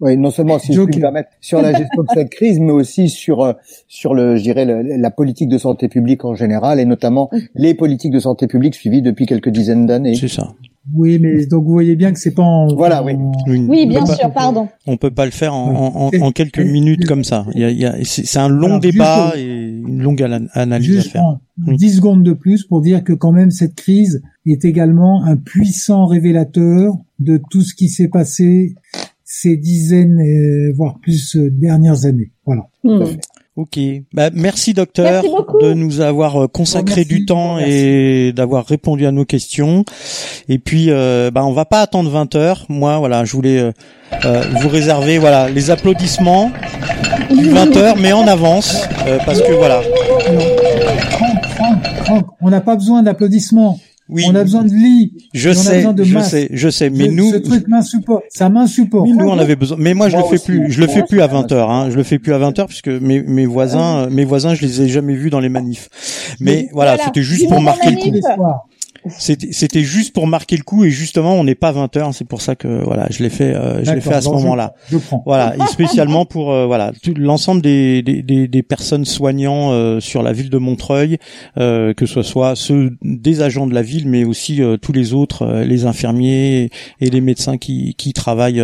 oui, 0.00 0.16
non 0.16 0.30
seulement 0.30 0.58
si 0.58 0.68
je 0.72 0.78
Joker. 0.78 0.90
puis 0.90 0.96
me 0.98 1.02
permettre, 1.02 1.28
sur 1.40 1.60
la 1.62 1.72
gestion 1.72 2.02
de 2.02 2.08
cette 2.14 2.30
crise, 2.30 2.58
mais 2.60 2.72
aussi 2.72 3.08
sur 3.08 3.42
euh, 3.42 3.52
sur 3.88 4.14
le, 4.14 4.36
je 4.36 4.42
dirais, 4.42 4.64
le- 4.64 4.82
la 4.96 5.10
politique 5.10 5.48
de 5.48 5.58
santé 5.58 5.88
publique 5.88 6.24
en 6.24 6.34
général, 6.34 6.80
et 6.80 6.84
notamment 6.84 7.30
les 7.54 7.74
politiques 7.74 8.12
de 8.12 8.18
santé 8.20 8.46
publique 8.46 8.74
suivies 8.74 9.02
depuis 9.02 9.26
quelques 9.26 9.50
dizaines 9.50 9.86
d'années. 9.86 10.14
C'est 10.14 10.28
ça. 10.28 10.52
Oui, 10.94 11.18
mais 11.20 11.46
donc 11.46 11.64
vous 11.64 11.72
voyez 11.72 11.96
bien 11.96 12.12
que 12.12 12.18
c'est 12.20 12.32
pas 12.34 12.44
en, 12.44 12.68
Voilà, 12.68 13.02
oui. 13.02 13.14
en- 13.14 13.32
Oui, 13.48 13.82
on 13.84 13.88
bien 13.88 14.00
peut 14.02 14.06
pas- 14.06 14.14
sûr, 14.14 14.32
pardon. 14.32 14.68
On 14.86 14.96
peut 14.96 15.10
pas 15.10 15.24
le 15.24 15.32
faire 15.32 15.52
en, 15.52 16.10
en- 16.20 16.30
quelques 16.30 16.60
minutes 16.60 17.06
comme 17.06 17.24
ça. 17.24 17.44
Il 17.54 17.60
y 17.60 17.64
a, 17.64 17.70
il 17.70 17.78
y 17.80 17.86
a- 17.86 17.96
c'est 18.04 18.38
un 18.38 18.48
long 18.48 18.66
Alors, 18.66 18.80
débat 18.80 19.32
juste- 19.34 19.38
et 19.44 19.66
une 19.86 20.00
longue 20.02 20.22
analyse 20.52 20.98
à 20.98 21.02
faire. 21.02 21.24
en 21.24 21.38
Oui. 21.66 21.76
10 21.76 21.96
secondes 21.96 22.22
de 22.22 22.32
plus 22.32 22.62
pour 22.64 22.82
dire 22.82 23.02
que 23.02 23.12
quand 23.12 23.32
même 23.32 23.50
cette 23.50 23.74
crise 23.74 24.22
est 24.52 24.64
également 24.64 25.24
un 25.24 25.36
puissant 25.36 26.06
révélateur 26.06 26.94
de 27.18 27.40
tout 27.50 27.62
ce 27.62 27.74
qui 27.74 27.88
s'est 27.88 28.08
passé 28.08 28.74
ces 29.24 29.56
dizaines, 29.56 30.20
euh, 30.20 30.72
voire 30.76 30.98
plus 31.00 31.36
euh, 31.36 31.50
dernières 31.50 32.06
années. 32.06 32.30
Voilà. 32.44 32.68
Hmm. 32.84 33.04
Ok. 33.56 33.78
Bah, 34.12 34.28
merci 34.34 34.74
docteur 34.74 35.22
Merci 35.22 35.34
de 35.62 35.72
nous 35.72 36.00
avoir 36.00 36.44
euh, 36.44 36.46
consacré 36.46 37.04
du 37.04 37.24
temps 37.24 37.56
merci. 37.56 37.72
et 37.72 38.32
d'avoir 38.32 38.66
répondu 38.66 39.06
à 39.06 39.12
nos 39.12 39.24
questions. 39.24 39.84
Et 40.48 40.58
puis, 40.58 40.90
euh, 40.90 41.30
bah, 41.32 41.44
on 41.44 41.52
va 41.52 41.64
pas 41.64 41.80
attendre 41.80 42.10
20 42.10 42.34
heures. 42.36 42.66
Moi, 42.68 42.98
voilà, 42.98 43.24
je 43.24 43.32
voulais 43.32 43.72
vous 44.60 44.68
réserver, 44.68 45.18
voilà, 45.18 45.48
les 45.48 45.70
applaudissements 45.70 46.52
du 47.34 47.50
20 47.50 47.76
heures, 47.76 47.96
mais 47.96 48.12
en 48.12 48.26
avance, 48.26 48.86
euh, 49.06 49.18
parce 49.24 49.40
que 49.40 49.52
voilà. 49.52 49.80
Alors, 50.28 50.42
Franck, 51.10 51.46
Franck, 51.46 51.86
Franck, 52.04 52.26
on 52.40 52.50
n'a 52.50 52.60
pas 52.60 52.76
besoin 52.76 53.02
d'applaudissements. 53.02 53.78
Oui, 54.08 54.24
On 54.28 54.34
a 54.36 54.42
besoin 54.44 54.62
de 54.62 54.70
lits. 54.72 55.12
je 55.34 55.48
on 55.48 55.52
a 55.52 55.54
sais, 55.56 55.76
besoin 55.78 55.92
de 55.92 56.04
je 56.04 56.14
masques. 56.14 56.30
sais, 56.30 56.48
je 56.52 56.68
sais, 56.68 56.90
mais 56.90 57.06
Ce- 57.06 57.10
nous, 57.10 57.30
ce 57.32 57.36
truc 57.38 57.66
m'insupporte. 57.66 58.22
Ça 58.30 58.48
m'insupporte. 58.48 59.08
Mais 59.08 59.14
nous 59.14 59.28
on 59.28 59.38
avait 59.38 59.56
besoin. 59.56 59.76
Mais 59.80 59.94
moi 59.94 60.08
je 60.08 60.14
Moi 60.16 60.22
le 60.22 60.28
fais 60.28 60.34
aussi, 60.36 60.44
plus. 60.52 60.60
hein. 60.62 60.66
Je 60.68 60.80
le 60.80 60.86
fais 60.86 61.02
plus 61.02 61.20
à 61.22 61.26
ça 61.26 61.32
20 61.34 61.50
heures. 61.52 61.70
Hein. 61.70 61.90
Je 61.90 61.96
le 61.96 62.02
fais 62.04 62.18
plus 62.20 62.32
à 62.32 62.38
20 62.38 62.56
heures 62.58 62.66
puisque 62.68 62.86
mes 62.88 63.22
mes 63.22 63.46
voisins, 63.46 64.04
euh, 64.04 64.10
mes 64.10 64.24
voisins, 64.24 64.54
je 64.54 64.62
les 64.62 64.82
ai 64.82 64.88
jamais 64.88 65.14
vus 65.14 65.30
dans 65.30 65.40
les 65.40 65.48
manifs. 65.48 65.88
Mais 66.40 66.68
voilà, 66.72 66.92
Voilà. 66.94 67.04
c'était 67.06 67.22
juste 67.22 67.48
pour 67.48 67.60
marquer 67.60 67.90
le 67.90 67.96
coup. 67.96 68.10
C'était 69.18 69.48
c'était 69.52 69.82
juste 69.82 70.12
pour 70.14 70.26
marquer 70.26 70.56
le 70.56 70.62
coup 70.62 70.84
et 70.84 70.90
justement 70.90 71.34
on 71.34 71.44
n'est 71.44 71.54
pas 71.54 71.72
20 71.72 71.96
heures. 71.96 72.14
C'est 72.14 72.26
pour 72.26 72.40
ça 72.42 72.54
que 72.56 72.82
voilà, 72.84 73.06
je 73.10 73.22
l'ai 73.22 73.30
fait. 73.30 73.54
euh, 73.54 73.84
je 73.84 73.92
l'ai 73.92 74.00
fait 74.00 74.14
à 74.14 74.20
ce 74.20 74.28
je- 74.28 74.34
moment-là. 74.34 74.74
Je 74.90 74.98
prends. 74.98 75.22
Voilà, 75.26 75.54
et 75.56 75.66
spécialement 75.70 76.24
pour 76.24 76.52
euh, 76.52 76.66
voilà 76.66 76.92
tout- 77.02 77.14
l'ensemble 77.16 77.62
des, 77.62 78.02
des, 78.02 78.22
des, 78.22 78.48
des 78.48 78.62
personnes 78.62 79.04
soignants 79.04 79.72
euh, 79.72 80.00
sur 80.00 80.22
la 80.22 80.32
ville 80.32 80.50
de 80.50 80.58
Montreuil, 80.58 81.18
euh, 81.58 81.94
que 81.94 82.06
ce 82.06 82.22
soit 82.22 82.56
ceux 82.56 82.96
des 83.02 83.42
agents 83.42 83.66
de 83.66 83.74
la 83.74 83.82
ville, 83.82 84.08
mais 84.08 84.24
aussi 84.24 84.62
euh, 84.62 84.76
tous 84.76 84.92
les 84.92 85.12
autres, 85.14 85.42
euh, 85.42 85.64
les 85.64 85.84
infirmiers 85.86 86.70
et 87.00 87.10
les 87.10 87.20
médecins 87.20 87.58
qui, 87.58 87.94
qui 87.96 88.12
travaillent 88.12 88.62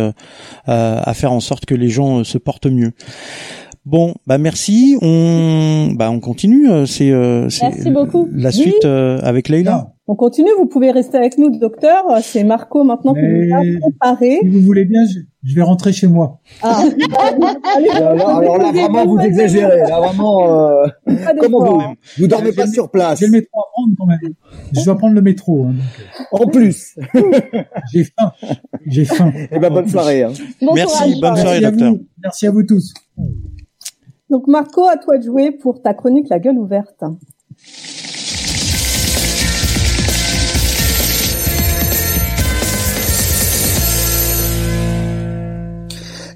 à 0.65 1.13
faire 1.13 1.31
en 1.31 1.39
sorte 1.39 1.65
que 1.65 1.75
les 1.75 1.89
gens 1.89 2.19
euh, 2.19 2.23
se 2.23 2.37
portent 2.37 2.65
mieux. 2.67 2.91
Bon, 3.85 4.15
bah 4.27 4.37
merci. 4.37 4.97
On, 5.01 5.89
bah 5.93 6.09
on 6.09 6.19
continue. 6.21 6.69
euh, 6.69 6.85
C'est, 6.85 7.11
euh, 7.11 7.49
c'est 7.49 7.67
Merci 7.67 7.89
beaucoup. 7.91 8.29
la 8.33 8.49
Oui. 8.49 8.55
suite 8.55 8.85
euh, 8.85 9.19
avec 9.23 9.49
Leïla. 9.49 9.92
On 10.05 10.15
continue, 10.15 10.49
vous 10.57 10.65
pouvez 10.65 10.91
rester 10.91 11.17
avec 11.17 11.37
nous, 11.37 11.49
docteur. 11.49 12.03
C'est 12.21 12.43
Marco 12.43 12.83
maintenant 12.83 13.13
qui 13.13 13.21
Mais- 13.21 13.45
nous 13.47 13.55
a 13.55 13.61
préparé. 13.89 14.39
Si 14.41 14.47
vous 14.49 14.59
voulez 14.59 14.83
bien, 14.83 14.99
je, 15.05 15.19
je 15.43 15.55
vais 15.55 15.61
rentrer 15.61 15.93
chez 15.93 16.07
moi. 16.07 16.39
Ah, 16.61 16.83
allez, 17.77 17.89
Alors, 17.89 18.29
alors 18.37 18.57
là, 18.57 18.71
vraiment, 18.73 19.05
vous 19.05 19.17
exagérez. 19.19 19.79
Là, 19.87 20.01
vraiment, 20.01 20.49
euh, 20.73 20.87
comment 21.39 21.63
vous, 21.77 21.81
vous 22.17 22.27
dormez 22.27 22.51
pas 22.51 22.67
sur 22.67 22.91
place. 22.91 23.19
J'ai 23.19 23.27
le 23.27 23.31
métro 23.31 23.61
à 23.61 23.63
prendre 23.71 23.93
quand 23.97 24.05
même. 24.05 24.33
Je 24.73 24.83
dois 24.83 24.97
prendre 24.97 25.15
le 25.15 25.21
métro. 25.21 25.67
hein, 25.67 25.73
donc, 26.33 26.41
En 26.41 26.47
plus. 26.47 26.97
euh, 27.15 27.31
J'ai 27.93 28.03
faim. 28.03 28.33
J'ai 28.85 29.05
faim. 29.05 29.31
Eh 29.51 29.57
ben, 29.57 29.69
bonne 29.73 29.87
soirée. 29.87 30.23
Hein. 30.23 30.33
Bon 30.61 30.73
Merci, 30.73 30.97
courage. 30.97 31.21
bonne 31.21 31.35
soirée, 31.37 31.59
Merci 31.61 31.65
à 31.65 31.71
docteur. 31.71 31.91
vous. 31.93 31.99
Merci 32.21 32.47
à 32.47 32.51
vous 32.51 32.63
tous. 32.63 32.93
Donc 34.29 34.47
Marco, 34.47 34.85
à 34.85 34.97
toi 34.97 35.17
de 35.17 35.23
jouer 35.23 35.51
pour 35.51 35.81
ta 35.81 35.93
chronique 35.93 36.27
La 36.29 36.39
gueule 36.39 36.57
ouverte. 36.57 37.03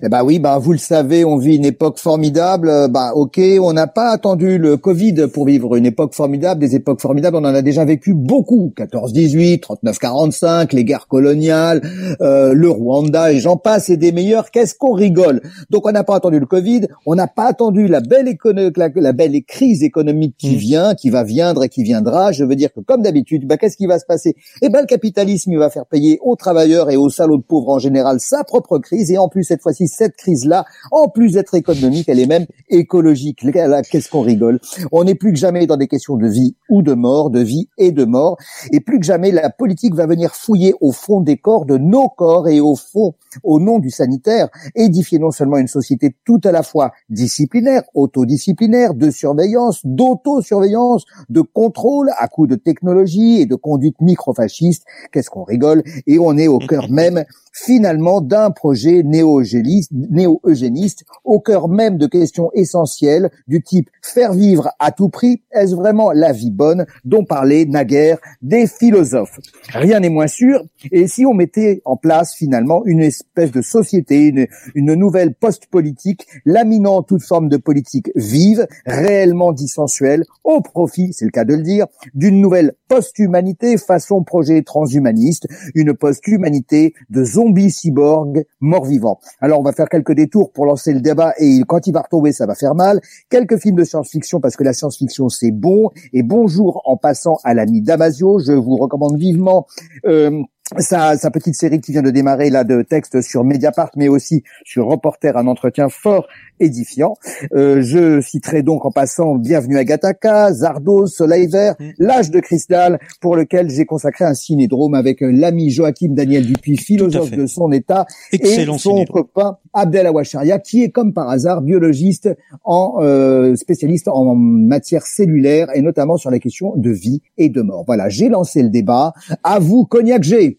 Eh 0.04 0.10
ben 0.10 0.24
oui, 0.24 0.38
ben 0.40 0.60
vous 0.60 0.74
le 0.74 0.78
savez, 0.78 1.26
on 1.26 1.38
vit 1.38 1.56
une 1.56 1.66
époque 1.66 1.98
formidable. 1.98 2.70
Euh, 2.70 2.88
Ben 2.88 3.12
ok, 3.16 3.40
on 3.62 3.74
n'a 3.74 3.88
pas 3.88 4.10
attendu 4.12 4.58
le 4.58 4.78
Covid 4.78 5.28
pour 5.34 5.46
vivre 5.46 5.76
une 5.76 5.86
époque 5.86 6.14
formidable. 6.14 6.62
Des 6.62 6.76
époques 6.76 7.02
formidables, 7.02 7.36
on 7.36 7.40
en 7.46 7.56
a 7.56 7.62
déjà 7.64 7.84
vécu 7.84 8.14
beaucoup. 8.14 8.72
14-18, 8.78 9.62
39-45, 9.62 10.76
les 10.76 10.84
guerres 10.84 11.08
coloniales, 11.08 11.82
euh, 12.22 12.54
le 12.54 12.70
Rwanda 12.70 13.32
et 13.32 13.40
j'en 13.40 13.58
passe 13.58 13.90
et 13.90 13.98
des 13.98 14.12
meilleurs. 14.12 14.52
Qu'est-ce 14.52 14.76
qu'on 14.76 14.94
rigole? 14.94 15.42
Donc 15.72 15.88
on 15.88 15.92
n'a 15.92 16.04
pas 16.04 16.16
attendu 16.16 16.40
le 16.40 16.46
Covid, 16.46 16.82
on 17.06 17.16
n'a 17.16 17.28
pas 17.28 17.46
attendu 17.48 17.88
la 17.88 18.02
belle 18.02 18.36
la, 18.76 18.90
la 18.96 19.14
belle 19.14 19.44
crise 19.44 19.84
économique 19.84 20.36
qui 20.38 20.56
Mm. 20.56 20.60
vient, 20.60 20.96
qui 20.96 21.10
va 21.10 21.24
viendre 21.24 21.64
et 21.64 21.70
qui 21.70 21.84
viendra. 21.84 22.32
Je 22.32 22.44
veux 22.44 22.56
dire 22.56 22.72
que 22.74 22.80
comme 22.82 23.02
d'habitude, 23.02 23.48
ben 23.48 23.58
qu'est-ce 23.58 23.78
qui 23.78 23.88
va 23.88 24.00
se 24.00 24.06
passer? 24.06 24.36
Eh 24.62 24.70
ben 24.70 24.82
le 24.82 24.86
capitalisme, 24.86 25.52
il 25.52 25.58
va 25.58 25.70
faire 25.70 25.86
payer 25.86 26.20
aux 26.22 26.36
travailleurs 26.36 26.90
et 26.92 26.98
aux 26.98 27.10
salauds 27.10 27.38
de 27.38 27.44
pauvres 27.44 27.70
en 27.70 27.80
général 27.80 28.20
sa 28.20 28.44
propre 28.44 28.78
crise 28.78 29.12
et 29.12 29.18
en 29.18 29.28
plus 29.30 29.44
cette 29.44 29.62
fois-ci 29.62 29.87
cette 29.88 30.16
crise-là, 30.16 30.66
en 30.92 31.10
plus 31.10 31.34
d'être 31.34 31.56
économique, 31.56 32.10
elle 32.10 32.20
est 32.20 32.28
même 32.28 32.46
écologique. 32.70 33.46
Qu'est-ce 33.92 34.10
qu'on 34.10 34.22
rigole? 34.22 34.60
On 34.92 35.04
n'est 35.04 35.16
plus 35.16 35.34
que 35.34 35.40
jamais 35.40 35.68
dans 35.68 35.78
des 35.78 35.88
questions 35.88 36.16
de 36.16 36.28
vie 36.28 36.56
ou 36.70 36.82
de 36.82 36.94
mort, 36.94 37.30
de 37.30 37.40
vie 37.40 37.70
et 37.78 37.92
de 37.92 38.06
mort, 38.06 38.38
et 38.72 38.80
plus 38.80 39.00
que 39.00 39.06
jamais 39.06 39.32
la 39.32 39.50
politique 39.50 39.96
va 39.96 40.06
venir 40.06 40.34
fouiller 40.34 40.74
au 40.82 40.92
fond 40.92 41.22
des 41.22 41.38
corps, 41.38 41.66
de 41.66 41.78
nos 41.78 42.10
corps 42.10 42.48
et 42.48 42.60
au 42.60 42.76
fond, 42.76 43.14
au 43.44 43.60
nom 43.60 43.80
du 43.80 43.90
sanitaire, 43.90 44.50
édifier 44.76 45.20
non 45.20 45.32
seulement 45.32 45.58
une 45.58 45.68
société 45.68 46.16
tout 46.26 46.42
à 46.44 46.52
la 46.52 46.64
fois 46.64 46.92
disciplinaire, 47.10 47.84
autodisciplinaire, 47.94 48.94
de 48.94 49.10
surveillance, 49.12 49.82
d'autosurveillance, 49.84 51.06
de 51.30 51.42
contrôle 51.42 52.12
à 52.18 52.28
coup 52.28 52.48
de 52.48 52.56
technologie 52.56 53.42
et 53.42 53.46
de 53.46 53.56
conduite 53.56 54.00
microfasciste. 54.02 54.84
Qu'est-ce 55.12 55.30
qu'on 55.30 55.44
rigole? 55.44 55.84
Et 56.06 56.20
on 56.20 56.38
est 56.38 56.48
au 56.48 56.60
cœur 56.60 56.90
même 56.90 57.24
finalement 57.64 58.22
d'un 58.22 58.52
projet 58.52 59.02
néo-eugéniste, 59.04 61.04
au 61.24 61.40
cœur 61.40 61.68
même 61.68 61.98
de 61.98 62.06
questions 62.06 62.52
essentielles 62.54 63.32
du 63.48 63.64
type 63.64 63.90
faire 64.02 64.34
vivre 64.34 64.70
à 64.80 64.92
tout 64.92 65.10
prix, 65.10 65.42
est-ce 65.52 65.76
vraiment 65.76 66.12
la 66.12 66.32
vie 66.32 66.52
bonne 66.52 66.86
dont 67.04 67.26
parlaient 67.26 67.66
naguère 67.66 68.20
des 68.42 68.68
philosophes? 68.68 69.40
Rien 69.74 70.00
n'est 70.00 70.10
moins 70.10 70.28
sûr, 70.28 70.64
et 70.92 71.08
si 71.08 71.26
on 71.26 71.34
mettait 71.34 71.82
en 71.86 71.98
place 71.98 72.36
finalement 72.36 72.86
une 72.86 73.02
espèce 73.02 73.52
de 73.52 73.62
société, 73.62 74.28
une, 74.28 74.48
une 74.76 74.94
nouvelle 74.94 75.34
post-politique, 75.34 76.28
laminant 76.46 77.02
toute 77.02 77.24
forme 77.24 77.50
de 77.50 77.58
politique 77.58 78.12
vive, 78.16 78.68
réellement 78.86 79.52
dissensuelle, 79.52 80.24
au 80.44 80.62
profit, 80.62 81.12
c'est 81.12 81.26
le 81.26 81.32
cas 81.32 81.46
de 81.46 81.56
le 81.56 81.64
dire, 81.64 81.88
d'une 82.14 82.40
nouvelle 82.40 82.74
post-humanité 82.88 83.78
façon 83.78 84.24
projet 84.24 84.62
transhumaniste, 84.62 85.48
une 85.74 85.94
post-humanité 85.94 86.94
de 87.10 87.24
zombies 87.48 87.72
cyborgs 87.72 88.44
morts-vivants. 88.60 89.20
Alors 89.40 89.60
on 89.60 89.64
va 89.64 89.72
faire 89.72 89.90
quelques 89.90 90.14
détours 90.14 90.52
pour 90.52 90.66
lancer 90.66 90.94
le 90.94 91.02
débat 91.02 91.34
et 91.40 91.62
quand 91.68 91.88
il 91.88 91.94
va 91.94 92.02
retomber, 92.02 92.32
ça 92.32 92.46
va 92.46 92.56
faire 92.56 92.76
mal. 92.76 93.00
Quelques 93.30 93.58
films 93.58 93.76
de 93.76 93.84
science-fiction 93.84 94.40
parce 94.40 94.56
que 94.56 94.64
la 94.64 94.74
science-fiction 94.74 95.30
c'est 95.30 95.52
bon. 95.52 95.90
Et 96.14 96.24
bonjour 96.24 96.82
en 96.86 96.98
passant 96.98 97.38
à 97.44 97.54
l'ami 97.54 97.82
Damasio, 97.82 98.40
je 98.40 98.54
vous 98.54 98.76
recommande 98.76 99.18
vivement 99.18 99.66
euh, 100.06 100.42
sa, 100.80 101.18
sa 101.18 101.32
petite 101.32 101.56
série 101.56 101.80
qui 101.80 101.92
vient 101.92 102.02
de 102.02 102.12
démarrer 102.12 102.50
là 102.50 102.64
de 102.64 102.82
textes 102.82 103.22
sur 103.22 103.44
Mediapart, 103.44 103.92
mais 103.96 104.08
aussi 104.08 104.44
sur 104.66 104.88
Reporter, 104.88 105.38
un 105.38 105.48
entretien 105.48 105.90
fort 105.90 106.28
édifiant. 106.60 107.16
Euh, 107.54 107.82
je 107.82 108.20
citerai 108.20 108.64
donc 108.64 108.84
en 108.86 108.92
passant 108.92 109.36
Bienvenue 109.36 109.78
à 109.78 109.84
Gataka, 109.84 110.52
Zardos, 110.54 111.08
Soleil 111.08 111.48
Vert, 111.48 111.76
Mm. 111.80 111.90
L'âge 112.00 112.32
de 112.32 112.40
cristal, 112.40 113.00
pour 113.22 113.36
lequel 113.36 113.70
j'ai 113.70 113.86
consacré 113.86 114.26
un 114.26 114.34
cinédrome 114.34 114.94
avec 114.94 115.22
euh, 115.22 115.32
l'ami 115.32 115.70
Joachim 115.70 116.10
Daniel 116.10 116.46
Dupuis, 116.46 116.78
philosophe 116.78 117.32
de 117.32 117.46
son 117.46 117.72
état, 117.72 118.06
Excellent 118.32 118.76
et 118.76 118.80
son 118.80 118.92
cinédrome. 118.92 119.24
copain 119.24 119.58
Abdel 119.74 120.08
Awacharia, 120.08 120.60
qui 120.60 120.84
est 120.84 120.90
comme 120.90 121.14
par 121.14 121.30
hasard 121.30 121.62
biologiste 121.62 122.30
en 122.64 122.96
euh, 123.00 123.56
spécialiste 123.56 124.08
en 124.08 124.36
matière 124.36 125.04
cellulaire 125.04 125.68
et 125.76 125.82
notamment 125.82 126.18
sur 126.18 126.32
la 126.32 126.40
question 126.40 126.74
de 126.76 126.90
vie 126.90 127.22
et 127.38 127.50
de 127.50 127.62
mort. 127.62 127.84
Voilà, 127.86 128.10
j'ai 128.10 128.30
lancé 128.30 128.64
le 128.64 128.70
débat. 128.70 129.14
À 129.44 129.60
vous, 129.60 129.86
Cognac 129.86 130.24
G. 130.24 130.57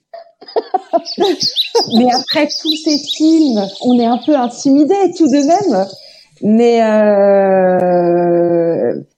Mais 1.96 2.12
après 2.12 2.48
tous 2.60 2.76
ces 2.84 2.98
films, 2.98 3.66
on 3.82 3.98
est 3.98 4.06
un 4.06 4.18
peu 4.18 4.36
intimidé 4.36 4.94
tout 5.16 5.26
de 5.26 5.46
même. 5.46 5.86
Mais 6.40 6.80
euh, 6.82 8.18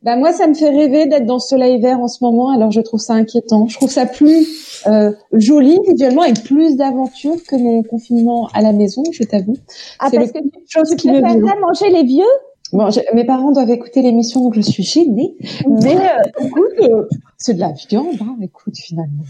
bah 0.03 0.17
moi, 0.17 0.33
ça 0.33 0.47
me 0.47 0.55
fait 0.55 0.71
rêver 0.71 1.05
d'être 1.07 1.27
dans 1.27 1.39
ce 1.39 1.49
soleil 1.49 1.79
vert 1.81 2.01
en 2.01 2.09
ce 2.09 2.25
moment. 2.25 2.51
Alors 2.51 2.71
je 2.71 2.81
trouve 2.81 3.01
ça 3.01 3.13
inquiétant. 3.13 3.67
Je 3.69 3.77
trouve 3.77 3.91
ça 3.91 4.07
plus 4.07 4.81
euh, 4.87 5.13
joli 5.33 5.79
visuellement 5.87 6.25
et 6.25 6.33
plus 6.33 6.77
d'aventure 6.77 7.37
que 7.47 7.57
mon 7.57 7.83
confinement 7.83 8.49
à 8.55 8.63
la 8.63 8.73
maison, 8.73 9.03
je 9.13 9.25
t'avoue. 9.25 9.59
Ah 9.99 10.09
parce 10.13 10.33
que 10.33 10.39
tu, 10.39 10.97
tu 10.97 10.97
préférerais 10.97 11.61
manger 11.61 11.91
les 11.91 12.05
vieux? 12.05 12.25
Bon, 12.73 12.89
mes 13.15 13.25
parents 13.25 13.51
doivent 13.51 13.71
écouter 13.71 14.01
l'émission, 14.01 14.43
donc 14.43 14.55
je 14.55 14.61
suis 14.61 14.85
gênée. 14.85 15.35
Mais 15.69 15.97
euh, 15.97 16.45
écoute, 16.47 16.81
euh, 16.81 17.09
c'est 17.37 17.55
de 17.55 17.61
la 17.61 17.73
viande, 17.73 18.17
hein, 18.21 18.37
écoute, 18.43 18.77
finalement. 18.77 19.25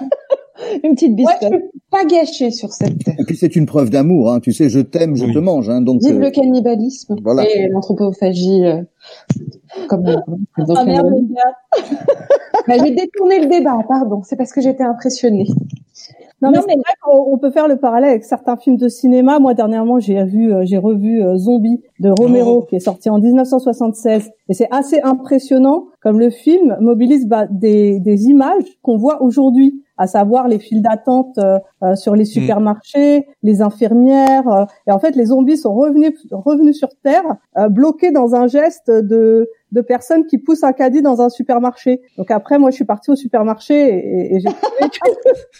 une 0.84 0.94
petite 0.94 1.14
biscotte. 1.14 1.50
Ouais, 1.50 1.70
je 1.72 1.80
pas 1.90 2.04
gâcher 2.04 2.50
sur 2.50 2.72
cette 2.72 3.04
terre. 3.04 3.14
Et 3.18 3.24
puis 3.24 3.36
c'est 3.36 3.54
une 3.56 3.66
preuve 3.66 3.90
d'amour, 3.90 4.32
hein. 4.32 4.40
Tu 4.40 4.52
sais, 4.52 4.68
je 4.68 4.80
t'aime, 4.80 5.16
je 5.16 5.26
te 5.26 5.38
mange, 5.38 5.68
hein. 5.68 5.80
Donc 5.80 6.02
vive 6.02 6.16
euh, 6.16 6.20
le 6.20 6.30
cannibalisme 6.30 7.16
voilà. 7.22 7.44
et 7.44 7.68
l'anthropophagie. 7.68 8.64
Euh, 8.64 8.82
comme 9.88 10.04
ah 10.06 10.84
merde, 10.84 11.08
les 11.14 11.34
gars. 11.34 11.86
bah, 12.68 12.74
j'ai 12.82 12.94
détourné 12.94 13.40
le 13.40 13.46
débat, 13.46 13.78
pardon. 13.88 14.22
C'est 14.24 14.36
parce 14.36 14.52
que 14.52 14.60
j'étais 14.60 14.84
impressionnée. 14.84 15.46
Non, 16.42 16.50
mais, 16.50 16.58
c'est 16.58 16.74
vrai 16.74 16.94
qu'on 17.00 17.38
peut 17.38 17.50
faire 17.50 17.66
le 17.66 17.76
parallèle 17.76 18.10
avec 18.10 18.24
certains 18.24 18.56
films 18.56 18.76
de 18.76 18.88
cinéma. 18.88 19.38
Moi, 19.38 19.54
dernièrement, 19.54 20.00
j'ai 20.00 20.22
vu, 20.24 20.52
euh, 20.52 20.64
j'ai 20.66 20.76
revu 20.76 21.22
euh, 21.22 21.38
Zombie 21.38 21.80
de 21.98 22.10
Romero, 22.10 22.58
oh. 22.58 22.66
qui 22.68 22.76
est 22.76 22.80
sorti 22.80 23.08
en 23.08 23.18
1976, 23.18 24.30
et 24.50 24.54
c'est 24.54 24.68
assez 24.70 25.00
impressionnant 25.00 25.86
comme 26.06 26.20
le 26.20 26.30
film 26.30 26.76
mobilise 26.80 27.26
bah, 27.26 27.48
des, 27.50 27.98
des 27.98 28.26
images 28.26 28.62
qu'on 28.82 28.96
voit 28.96 29.22
aujourd'hui 29.22 29.82
à 29.98 30.06
savoir 30.06 30.46
les 30.46 30.60
files 30.60 30.80
d'attente 30.80 31.36
euh, 31.38 31.58
sur 31.96 32.14
les 32.14 32.22
mm. 32.22 32.26
supermarchés, 32.26 33.26
les 33.42 33.60
infirmières. 33.60 34.68
et 34.86 34.92
en 34.92 35.00
fait, 35.00 35.16
les 35.16 35.26
zombies 35.26 35.56
sont 35.56 35.74
revenus 35.74 36.12
revenus 36.30 36.78
sur 36.78 36.90
Terre, 37.02 37.24
bloqués 37.70 38.12
dans 38.12 38.36
un 38.36 38.46
geste 38.46 38.88
de 38.88 39.48
de 39.72 39.80
personnes 39.80 40.26
qui 40.26 40.38
poussent 40.38 40.62
un 40.62 40.72
caddie 40.72 41.02
dans 41.02 41.20
un 41.20 41.28
supermarché. 41.28 42.00
Donc 42.16 42.30
après, 42.30 42.58
moi, 42.58 42.70
je 42.70 42.76
suis 42.76 42.84
partie 42.84 43.10
au 43.10 43.16
supermarché 43.16 43.74
et, 43.74 44.34
et 44.34 44.40
j'ai 44.40 44.48
trouvé 44.48 44.90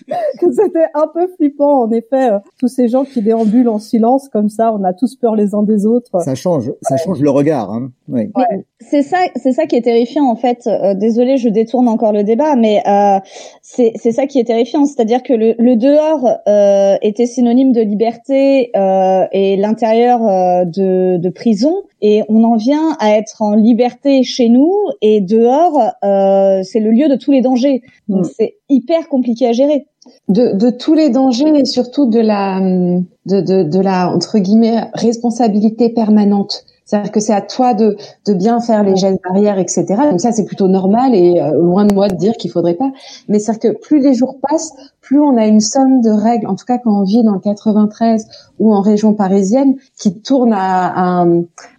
que, 0.40 0.52
c'était 0.52 0.86
un 0.94 1.08
peu 1.12 1.26
flippant, 1.36 1.82
en 1.82 1.90
effet, 1.90 2.30
euh, 2.30 2.38
tous 2.58 2.68
ces 2.68 2.88
gens 2.88 3.04
qui 3.04 3.20
déambulent 3.20 3.68
en 3.68 3.78
silence 3.78 4.28
comme 4.28 4.48
ça, 4.48 4.72
on 4.72 4.84
a 4.84 4.92
tous 4.92 5.16
peur 5.16 5.34
les 5.34 5.54
uns 5.54 5.62
des 5.62 5.86
autres. 5.86 6.20
Ça 6.22 6.34
change, 6.34 6.72
ça 6.82 6.96
change 6.96 7.20
le 7.20 7.30
regard. 7.30 7.70
Hein. 7.70 7.90
Oui. 8.08 8.30
C'est 8.80 9.02
ça, 9.02 9.18
c'est 9.36 9.52
ça 9.52 9.66
qui 9.66 9.76
est 9.76 9.82
terrifiant 9.82 10.24
en 10.24 10.35
fait. 10.36 10.66
Euh, 10.66 10.94
désolé, 10.94 11.36
je 11.36 11.48
détourne 11.48 11.88
encore 11.88 12.12
le 12.12 12.24
débat, 12.24 12.56
mais 12.56 12.82
euh, 12.86 13.18
c'est 13.62 13.92
c'est 13.96 14.12
ça 14.12 14.26
qui 14.26 14.38
est 14.38 14.44
terrifiant, 14.44 14.84
c'est-à-dire 14.84 15.22
que 15.22 15.32
le, 15.32 15.54
le 15.58 15.76
dehors 15.76 16.28
euh, 16.48 16.96
était 17.02 17.26
synonyme 17.26 17.72
de 17.72 17.80
liberté 17.80 18.70
et 19.32 19.56
l'intérieur 19.56 20.20
de, 20.66 21.18
de 21.18 21.28
prison, 21.30 21.82
et 22.00 22.22
on 22.28 22.44
en 22.44 22.56
vient 22.56 22.96
à 23.00 23.16
être 23.16 23.42
en 23.42 23.54
liberté 23.54 24.22
chez 24.22 24.48
nous 24.48 24.72
et 25.02 25.20
dehors, 25.20 25.80
c'est 26.02 26.80
le 26.80 26.90
lieu 26.90 27.08
de 27.08 27.16
tous 27.16 27.32
les 27.32 27.40
dangers. 27.40 27.82
Donc 28.08 28.26
mm. 28.26 28.30
c'est 28.36 28.54
hyper 28.68 29.08
compliqué 29.08 29.46
à 29.46 29.52
gérer. 29.52 29.86
De, 30.28 30.56
de, 30.56 30.70
tous 30.70 30.94
les 30.94 31.10
dangers 31.10 31.52
et 31.56 31.64
surtout 31.64 32.06
de 32.08 32.20
la 32.20 32.60
de, 32.60 33.40
de, 33.40 33.64
de 33.64 33.80
la 33.80 34.08
entre 34.08 34.38
guillemets 34.38 34.84
responsabilité 34.94 35.88
permanente. 35.88 36.64
C'est-à-dire 36.86 37.10
que 37.10 37.18
c'est 37.18 37.32
à 37.32 37.40
toi 37.40 37.74
de, 37.74 37.96
bien 38.28 38.60
faire 38.60 38.84
les 38.84 38.96
gestes 38.96 39.20
barrières, 39.22 39.58
etc. 39.58 39.84
Donc 40.10 40.20
ça, 40.20 40.30
c'est 40.30 40.44
plutôt 40.44 40.68
normal 40.68 41.14
et 41.14 41.40
euh, 41.40 41.50
loin 41.50 41.84
de 41.84 41.92
moi 41.92 42.08
de 42.08 42.14
dire 42.14 42.34
qu'il 42.34 42.50
faudrait 42.50 42.74
pas. 42.74 42.92
Mais 43.28 43.40
c'est-à-dire 43.40 43.72
que 43.72 43.78
plus 43.78 43.98
les 43.98 44.14
jours 44.14 44.38
passent, 44.40 44.72
plus 45.06 45.20
on 45.20 45.36
a 45.36 45.46
une 45.46 45.60
somme 45.60 46.00
de 46.00 46.10
règles, 46.10 46.48
en 46.48 46.56
tout 46.56 46.64
cas 46.64 46.78
quand 46.78 46.90
on 46.90 47.04
vit 47.04 47.22
dans 47.22 47.34
le 47.34 47.38
93 47.38 48.26
ou 48.58 48.74
en 48.74 48.80
région 48.80 49.14
parisienne, 49.14 49.76
qui 49.96 50.20
tourne 50.20 50.52
à, 50.52 51.20
à, 51.20 51.26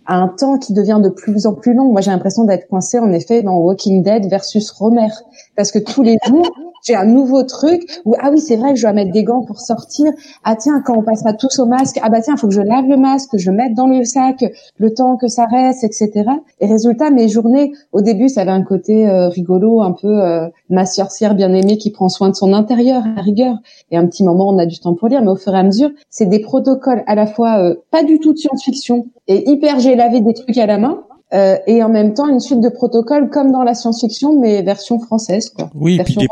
à 0.06 0.16
un 0.16 0.30
temps 0.30 0.58
qui 0.58 0.74
devient 0.74 1.02
de 1.04 1.10
plus 1.10 1.46
en 1.46 1.54
plus 1.54 1.74
long. 1.74 1.92
Moi, 1.92 2.00
j'ai 2.02 2.12
l'impression 2.12 2.46
d'être 2.46 2.68
coincée, 2.70 3.00
en 3.00 3.12
effet, 3.12 3.44
dans 3.44 3.58
Walking 3.58 4.02
Dead 4.02 4.28
versus 4.30 4.72
Romer. 4.72 5.10
Parce 5.58 5.72
que 5.72 5.80
tous 5.80 6.04
les 6.04 6.18
jours, 6.26 6.50
j'ai 6.88 6.96
un 6.96 7.06
nouveau 7.06 7.44
truc 7.44 7.82
où, 8.06 8.16
ah 8.20 8.30
oui, 8.32 8.40
c'est 8.40 8.56
vrai 8.56 8.72
que 8.72 8.78
je 8.78 8.84
dois 8.84 8.94
mettre 8.94 9.12
des 9.12 9.24
gants 9.24 9.44
pour 9.44 9.60
sortir. 9.60 10.12
Ah 10.44 10.56
tiens, 10.56 10.82
quand 10.86 10.98
on 10.98 11.04
passera 11.04 11.34
tous 11.34 11.60
au 11.60 11.66
masque, 11.66 12.00
ah 12.02 12.10
bah 12.10 12.22
tiens, 12.22 12.38
faut 12.38 12.48
que 12.48 12.54
je 12.54 12.62
lave 12.62 12.86
le 12.88 12.96
masque, 12.96 13.32
que 13.32 13.38
je 13.38 13.52
le 13.52 13.58
mette 13.58 13.74
dans 13.74 13.88
le 13.88 14.04
sac, 14.06 14.46
le 14.78 14.94
temps 14.94 15.18
que 15.18 15.28
ça 15.28 15.46
reste, 15.46 15.84
etc. 15.84 16.30
Et 16.62 16.68
résultat, 16.68 17.10
mes 17.10 17.28
journées, 17.28 17.74
au 17.92 18.02
début, 18.02 18.30
ça 18.30 18.42
avait 18.42 18.52
un 18.52 18.63
côté 18.63 19.08
euh, 19.10 19.28
rigolo, 19.28 19.82
un 19.82 19.92
peu 19.92 20.08
euh, 20.08 20.48
ma 20.70 20.86
sorcière 20.86 21.36
bien 21.36 21.54
aimée 21.54 21.78
qui 21.78 21.92
prend 21.92 22.08
soin 22.08 22.30
de 22.30 22.36
son 22.36 22.54
intérieur, 22.54 23.04
rigueur. 23.22 23.58
Et 23.92 23.98
un 23.98 24.06
petit 24.08 24.24
moment, 24.24 24.50
on 24.50 24.58
a 24.58 24.66
du 24.66 24.80
temps 24.80 24.94
pour 24.94 25.08
lire, 25.08 25.22
mais 25.22 25.32
au 25.32 25.36
fur 25.36 25.54
et 25.54 25.60
à 25.60 25.64
mesure, 25.64 25.90
c'est 26.10 26.28
des 26.28 26.40
protocoles 26.40 27.04
à 27.08 27.16
la 27.16 27.28
fois 27.28 27.60
euh, 27.60 27.76
pas 27.92 28.04
du 28.04 28.20
tout 28.20 28.34
de 28.34 28.38
science-fiction 28.38 29.08
et 29.28 29.50
hyper 29.50 29.80
j'ai 29.80 29.96
lavé 29.96 30.22
des 30.22 30.34
trucs 30.34 30.58
à 30.58 30.66
la 30.66 30.78
main, 30.78 31.04
euh, 31.34 31.58
et 31.68 31.84
en 31.84 31.90
même 31.90 32.14
temps 32.14 32.30
une 32.30 32.40
suite 32.40 32.62
de 32.62 32.70
protocoles 32.70 33.30
comme 33.30 33.52
dans 33.52 33.64
la 33.64 33.74
science-fiction 33.74 34.40
mais 34.40 34.62
version 34.62 34.98
française 34.98 35.50
quoi. 35.50 35.70
Oui, 35.76 35.98
des, 35.98 36.28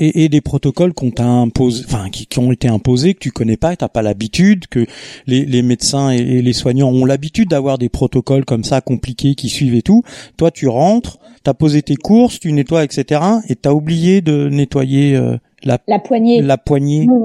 et, 0.00 0.24
et, 0.24 0.28
des 0.28 0.40
protocoles 0.40 0.92
qu'on 0.92 1.12
t'a 1.12 1.24
imposé, 1.24 1.84
enfin 1.86 2.10
qui, 2.10 2.26
qui, 2.26 2.40
ont 2.40 2.50
été 2.50 2.66
imposés 2.66 3.14
que 3.14 3.20
tu 3.20 3.30
connais 3.30 3.56
pas, 3.56 3.74
que 3.74 3.76
t'as 3.76 3.88
pas 3.88 4.02
l'habitude, 4.02 4.66
que 4.66 4.86
les, 5.28 5.44
les 5.44 5.62
médecins 5.62 6.10
et, 6.10 6.42
les 6.42 6.52
soignants 6.52 6.88
ont 6.88 7.04
l'habitude 7.04 7.48
d'avoir 7.48 7.78
des 7.78 7.88
protocoles 7.88 8.44
comme 8.44 8.64
ça 8.64 8.80
compliqués 8.80 9.36
qui 9.36 9.48
suivent 9.48 9.76
et 9.76 9.82
tout. 9.82 10.02
Toi, 10.36 10.50
tu 10.50 10.66
rentres, 10.66 11.20
t'as 11.44 11.54
posé 11.54 11.82
tes 11.82 11.94
courses, 11.94 12.40
tu 12.40 12.52
nettoies, 12.52 12.82
etc. 12.82 13.20
Et 13.48 13.54
t'as 13.54 13.72
oublié 13.72 14.20
de 14.20 14.48
nettoyer 14.48 15.14
euh, 15.14 15.36
la, 15.64 15.78
la 15.86 15.98
poignée. 15.98 16.42
La 16.42 16.58
poignée. 16.58 17.06
Mmh. 17.06 17.24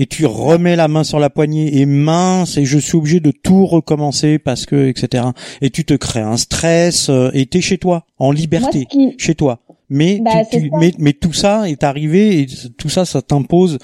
Et 0.00 0.06
tu 0.06 0.26
remets 0.26 0.76
la 0.76 0.86
main 0.86 1.02
sur 1.02 1.18
la 1.18 1.28
poignée. 1.28 1.78
Et 1.80 1.86
mince 1.86 2.56
et 2.56 2.64
je 2.64 2.78
suis 2.78 2.96
obligé 2.96 3.20
de 3.20 3.32
tout 3.32 3.66
recommencer 3.66 4.38
parce 4.38 4.64
que 4.64 4.88
etc 4.88 5.24
et 5.60 5.70
tu 5.70 5.84
te 5.84 5.94
crées 5.94 6.20
un 6.20 6.36
stress 6.36 7.08
euh, 7.08 7.30
et 7.34 7.46
t'es 7.46 7.60
chez 7.60 7.78
toi 7.78 8.04
en 8.18 8.30
liberté. 8.30 8.86
Chez 9.18 9.34
toi. 9.34 9.60
Mais, 9.90 10.20
bah, 10.20 10.44
tu, 10.44 10.70
mais, 10.78 10.92
mais 10.98 11.14
tout 11.14 11.32
ça 11.32 11.68
est 11.68 11.82
arrivé 11.82 12.40
et 12.40 12.46
tout 12.76 12.90
ça 12.90 13.06
ça 13.06 13.22
t'impose 13.22 13.78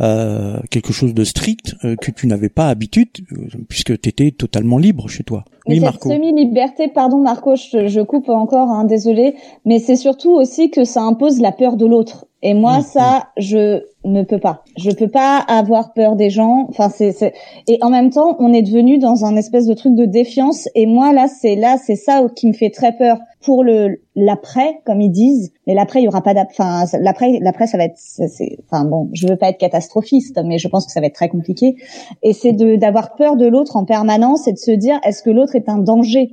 euh, 0.00 0.58
quelque 0.68 0.92
chose 0.92 1.14
de 1.14 1.22
strict 1.22 1.76
euh, 1.84 1.94
que 1.94 2.10
tu 2.10 2.26
n'avais 2.26 2.48
pas 2.48 2.68
habitude 2.68 3.08
euh, 3.30 3.46
puisque 3.68 4.00
tu 4.00 4.08
étais 4.08 4.32
totalement 4.32 4.78
libre 4.78 5.08
chez 5.08 5.22
toi. 5.22 5.44
Oui 5.68 5.78
Marco. 5.78 6.10
semi 6.10 6.34
liberté 6.34 6.88
pardon 6.88 7.18
Marco 7.18 7.54
je, 7.54 7.86
je 7.86 8.00
coupe 8.00 8.28
encore 8.30 8.70
hein, 8.70 8.84
désolé. 8.84 9.36
Mais 9.64 9.78
c'est 9.78 9.96
surtout 9.96 10.32
aussi 10.32 10.70
que 10.70 10.82
ça 10.82 11.02
impose 11.02 11.40
la 11.40 11.52
peur 11.52 11.76
de 11.76 11.86
l'autre 11.86 12.26
et 12.44 12.52
moi, 12.52 12.80
mm, 12.80 12.82
ça, 12.82 13.16
mm. 13.18 13.40
je 13.40 13.82
ne 14.04 14.22
peux 14.22 14.38
pas. 14.38 14.62
Je 14.76 14.90
peux 14.90 15.08
pas 15.08 15.38
avoir 15.38 15.94
peur 15.94 16.14
des 16.14 16.28
gens. 16.28 16.66
Enfin, 16.68 16.90
c'est, 16.90 17.32
et 17.66 17.78
en 17.80 17.88
même 17.88 18.10
temps, 18.10 18.36
on 18.38 18.52
est 18.52 18.60
devenu 18.60 18.98
dans 18.98 19.24
un 19.24 19.34
espèce 19.34 19.66
de 19.66 19.72
truc 19.72 19.94
de 19.94 20.04
défiance. 20.04 20.68
Et 20.74 20.84
moi, 20.84 21.14
là, 21.14 21.26
c'est 21.26 21.56
là, 21.56 21.78
c'est 21.82 21.96
ça 21.96 22.22
qui 22.36 22.46
me 22.46 22.52
fait 22.52 22.68
très 22.68 22.92
peur 22.92 23.16
pour 23.40 23.64
le 23.64 24.02
l'après, 24.14 24.80
comme 24.84 25.00
ils 25.00 25.10
disent. 25.10 25.52
Mais 25.66 25.72
l'après, 25.72 26.00
il 26.00 26.04
y 26.04 26.08
aura 26.08 26.20
pas 26.20 26.34
d'après. 26.34 26.62
Enfin, 26.62 26.84
l'après, 27.00 27.38
l'après, 27.40 27.66
ça 27.66 27.78
va 27.78 27.84
être. 27.84 27.96
C'est, 27.96 28.58
enfin 28.70 28.84
bon, 28.84 29.08
je 29.14 29.26
veux 29.26 29.36
pas 29.36 29.48
être 29.48 29.58
catastrophiste, 29.58 30.38
mais 30.44 30.58
je 30.58 30.68
pense 30.68 30.84
que 30.84 30.92
ça 30.92 31.00
va 31.00 31.06
être 31.06 31.14
très 31.14 31.30
compliqué. 31.30 31.76
Et 32.22 32.34
c'est 32.34 32.52
de 32.52 32.76
d'avoir 32.76 33.16
peur 33.16 33.36
de 33.36 33.46
l'autre 33.46 33.76
en 33.76 33.86
permanence 33.86 34.46
et 34.48 34.52
de 34.52 34.58
se 34.58 34.70
dire, 34.70 35.00
est-ce 35.02 35.22
que 35.22 35.30
l'autre 35.30 35.56
est 35.56 35.70
un 35.70 35.78
danger? 35.78 36.30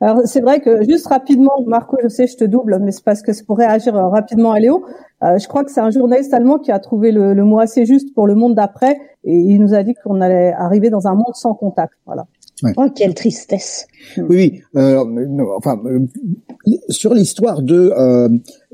Alors 0.00 0.20
c'est 0.24 0.40
vrai 0.40 0.60
que 0.60 0.84
juste 0.84 1.06
rapidement, 1.06 1.62
Marco, 1.66 1.96
je 2.02 2.08
sais, 2.08 2.26
je 2.26 2.36
te 2.36 2.44
double, 2.44 2.78
mais 2.82 2.92
c'est 2.92 3.04
parce 3.04 3.22
que 3.22 3.32
c'est 3.32 3.46
pour 3.46 3.58
réagir 3.58 3.96
euh, 3.96 4.08
rapidement 4.08 4.52
à 4.52 4.58
Léo. 4.58 4.84
Euh, 5.22 5.38
je 5.38 5.48
crois 5.48 5.64
que 5.64 5.70
c'est 5.70 5.80
un 5.80 5.90
journaliste 5.90 6.34
allemand 6.34 6.58
qui 6.58 6.70
a 6.70 6.78
trouvé 6.78 7.12
le, 7.12 7.32
le, 7.32 7.44
mot 7.44 7.58
assez 7.58 7.86
juste 7.86 8.14
pour 8.14 8.26
le 8.26 8.34
monde 8.34 8.54
d'après, 8.54 8.98
et 9.24 9.34
il 9.34 9.58
nous 9.60 9.74
a 9.74 9.82
dit 9.82 9.94
qu'on 10.04 10.20
allait 10.20 10.52
arriver 10.52 10.90
dans 10.90 11.06
un 11.06 11.14
monde 11.14 11.34
sans 11.34 11.54
contact. 11.54 11.94
Voilà. 12.04 12.26
Oh, 12.76 12.88
quelle 12.94 13.14
tristesse. 13.14 13.86
Oui, 14.16 14.24
oui. 14.28 14.62
Euh, 14.76 15.04
enfin, 15.56 15.78
euh, 15.84 16.06
sur 16.88 17.12
l'histoire 17.12 17.62
de, 17.62 17.92
euh, 17.96 18.28